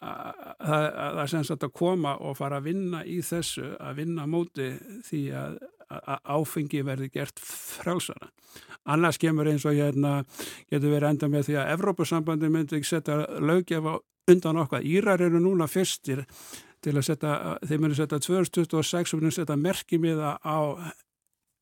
[0.00, 4.70] það er sem sagt að koma og fara að vinna í þessu, að vinna móti
[5.06, 5.58] því að,
[5.90, 8.30] að áfengi verði gert frálsara.
[8.90, 10.22] Annars kemur eins og hérna
[10.70, 13.98] getur verið enda með því að Evrópusambandi myndi ekki setja löggefa
[14.30, 14.86] undan okkar.
[14.86, 16.24] Írar eru núna fyrstir
[16.80, 17.34] til að setja,
[17.68, 20.58] þeir myndi setja 2026 og myndi setja merkimiða á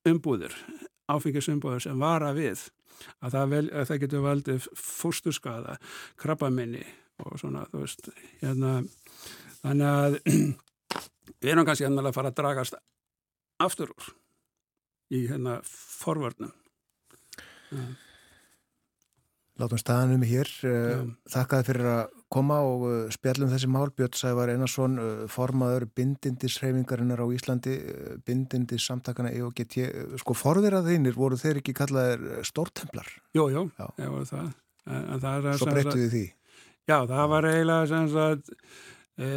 [0.09, 0.55] umbúðir,
[1.11, 2.69] áfengisumbúðir sem vara við
[3.23, 5.77] að það, vel, að það getur valdið fósturskaða,
[6.19, 6.87] krabbaminni
[7.25, 8.11] og svona, þú veist,
[8.43, 8.75] hérna,
[9.63, 10.19] þannig að
[11.43, 12.79] við erum kannski hérna að fara að dragast
[13.63, 14.13] aftur úr
[15.15, 16.53] í hérna forvörnum.
[17.73, 17.89] Ja.
[19.59, 20.47] Látum staðanum hér.
[20.63, 21.01] Já.
[21.33, 23.89] Þakkaði fyrir að koma og spjallum þessi mál.
[23.91, 24.95] Björn Sævar Einarsson,
[25.33, 27.75] formaður bindindisreifingarinnar á Íslandi,
[28.29, 29.81] bindindis samtakana EOGT.
[30.23, 33.11] Sko, forverað þínir voru þeir ekki kallaðir stórtemplar?
[33.35, 33.89] Jú, Já.
[33.99, 34.53] ég voru það.
[34.87, 36.25] Það Svo breyttu þið því?
[36.89, 38.53] Já, það var eiginlega sem sagt,
[39.21, 39.29] e,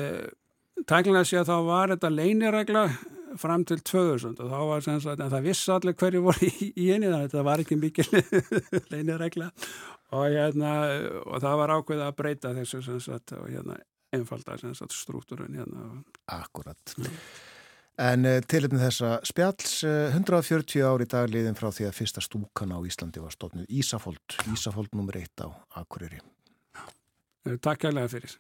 [0.88, 2.86] tæknilega sé að þá var þetta leiniregla
[3.40, 6.72] fram til 2000 og þá var sem sagt, en það vissi allir hverju voru í,
[6.72, 8.08] í eini þannig að það var ekki mikil
[8.94, 9.52] leiniregla
[10.12, 10.74] og hérna,
[11.24, 13.78] og það var ákveð að breyta þessu sem sagt, og hérna,
[14.16, 15.88] einfalda sem sagt struktúrun hérna.
[16.36, 16.96] Akkurat.
[18.02, 22.76] En uh, tilipnið þessa spjalls, uh, 140 ári dag liðin frá því að fyrsta stúkan
[22.76, 25.24] á Íslandi var stofnuð Ísafold, Ísafold nr.
[25.24, 25.50] 1 á
[25.84, 26.22] Akureyri.
[27.46, 28.38] Takk kærlega fyrir.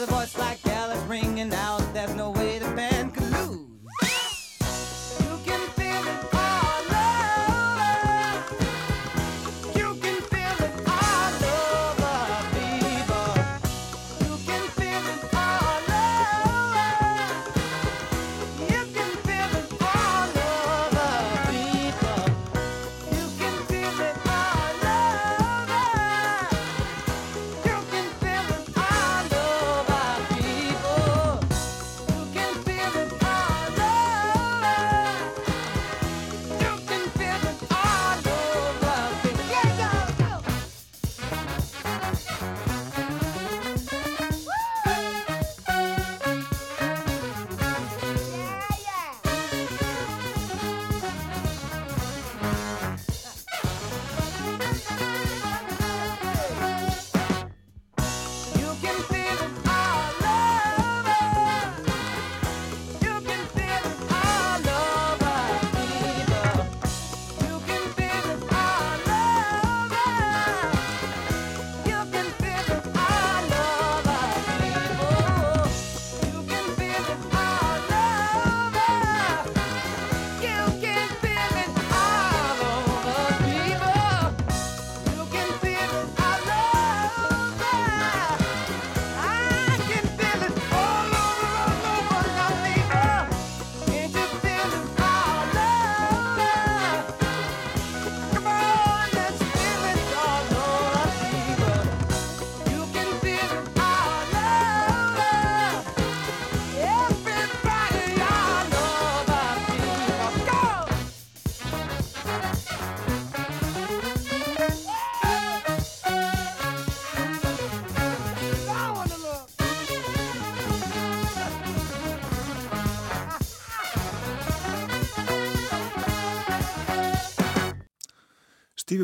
[0.00, 1.73] A voice like Alice ringing out,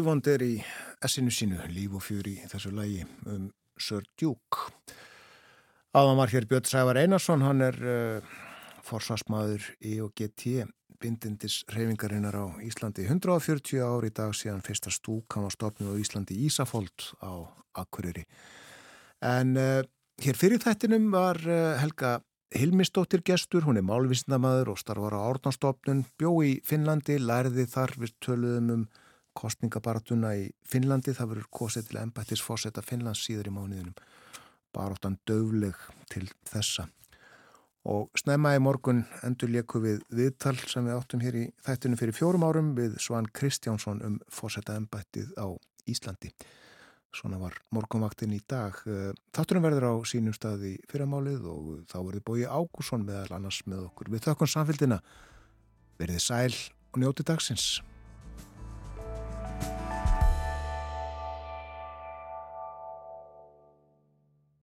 [0.01, 0.55] Stevie Wonder í
[1.05, 4.71] essinu sínu, líf og fjör í þessu lægi um Sir Duke.
[5.93, 8.31] Áðan var hér Björn Sævar Einarsson, hann er uh,
[8.87, 10.65] forsvarsmaður í og GT
[11.05, 16.01] bindindis reyfingarinnar á Íslandi 140 ári í dag síðan fyrsta stúk hann var stopnið á
[16.01, 17.45] Íslandi Ísafold á
[17.85, 18.25] Akureyri.
[19.21, 19.83] En uh,
[20.25, 22.23] hér fyrir þættinum var uh, Helga
[22.57, 28.17] Hilmisdóttir gestur, hún er málvísindamæður og starfar á Árnastofnun, bjó í Finnlandi, lærði þar við
[28.25, 28.89] töluðum um
[29.39, 33.99] kostningabaratuna í Finnlandi, það verður kosið til ennbættis fórsetta Finnlands síður í mánuðinum,
[34.75, 35.77] baróttan döfleg
[36.13, 36.89] til þessa.
[37.89, 42.17] Og snemma í morgun endur leiku við viðtal sem við áttum hér í þættinu fyrir
[42.17, 45.49] fjórum árum við Svan Kristjánsson um fórsetta ennbættið á
[45.89, 46.35] Íslandi.
[47.17, 48.77] Svona var morgunvaktin í dag.
[49.35, 54.13] Þátturum verður á sínum staði fyrramálið og þá verður bói Ágússon meðal annars með okkur.
[54.13, 55.01] Við þökkum samfélgina.
[55.99, 56.53] Verðið sæl
[56.93, 57.81] og njóti dagsins.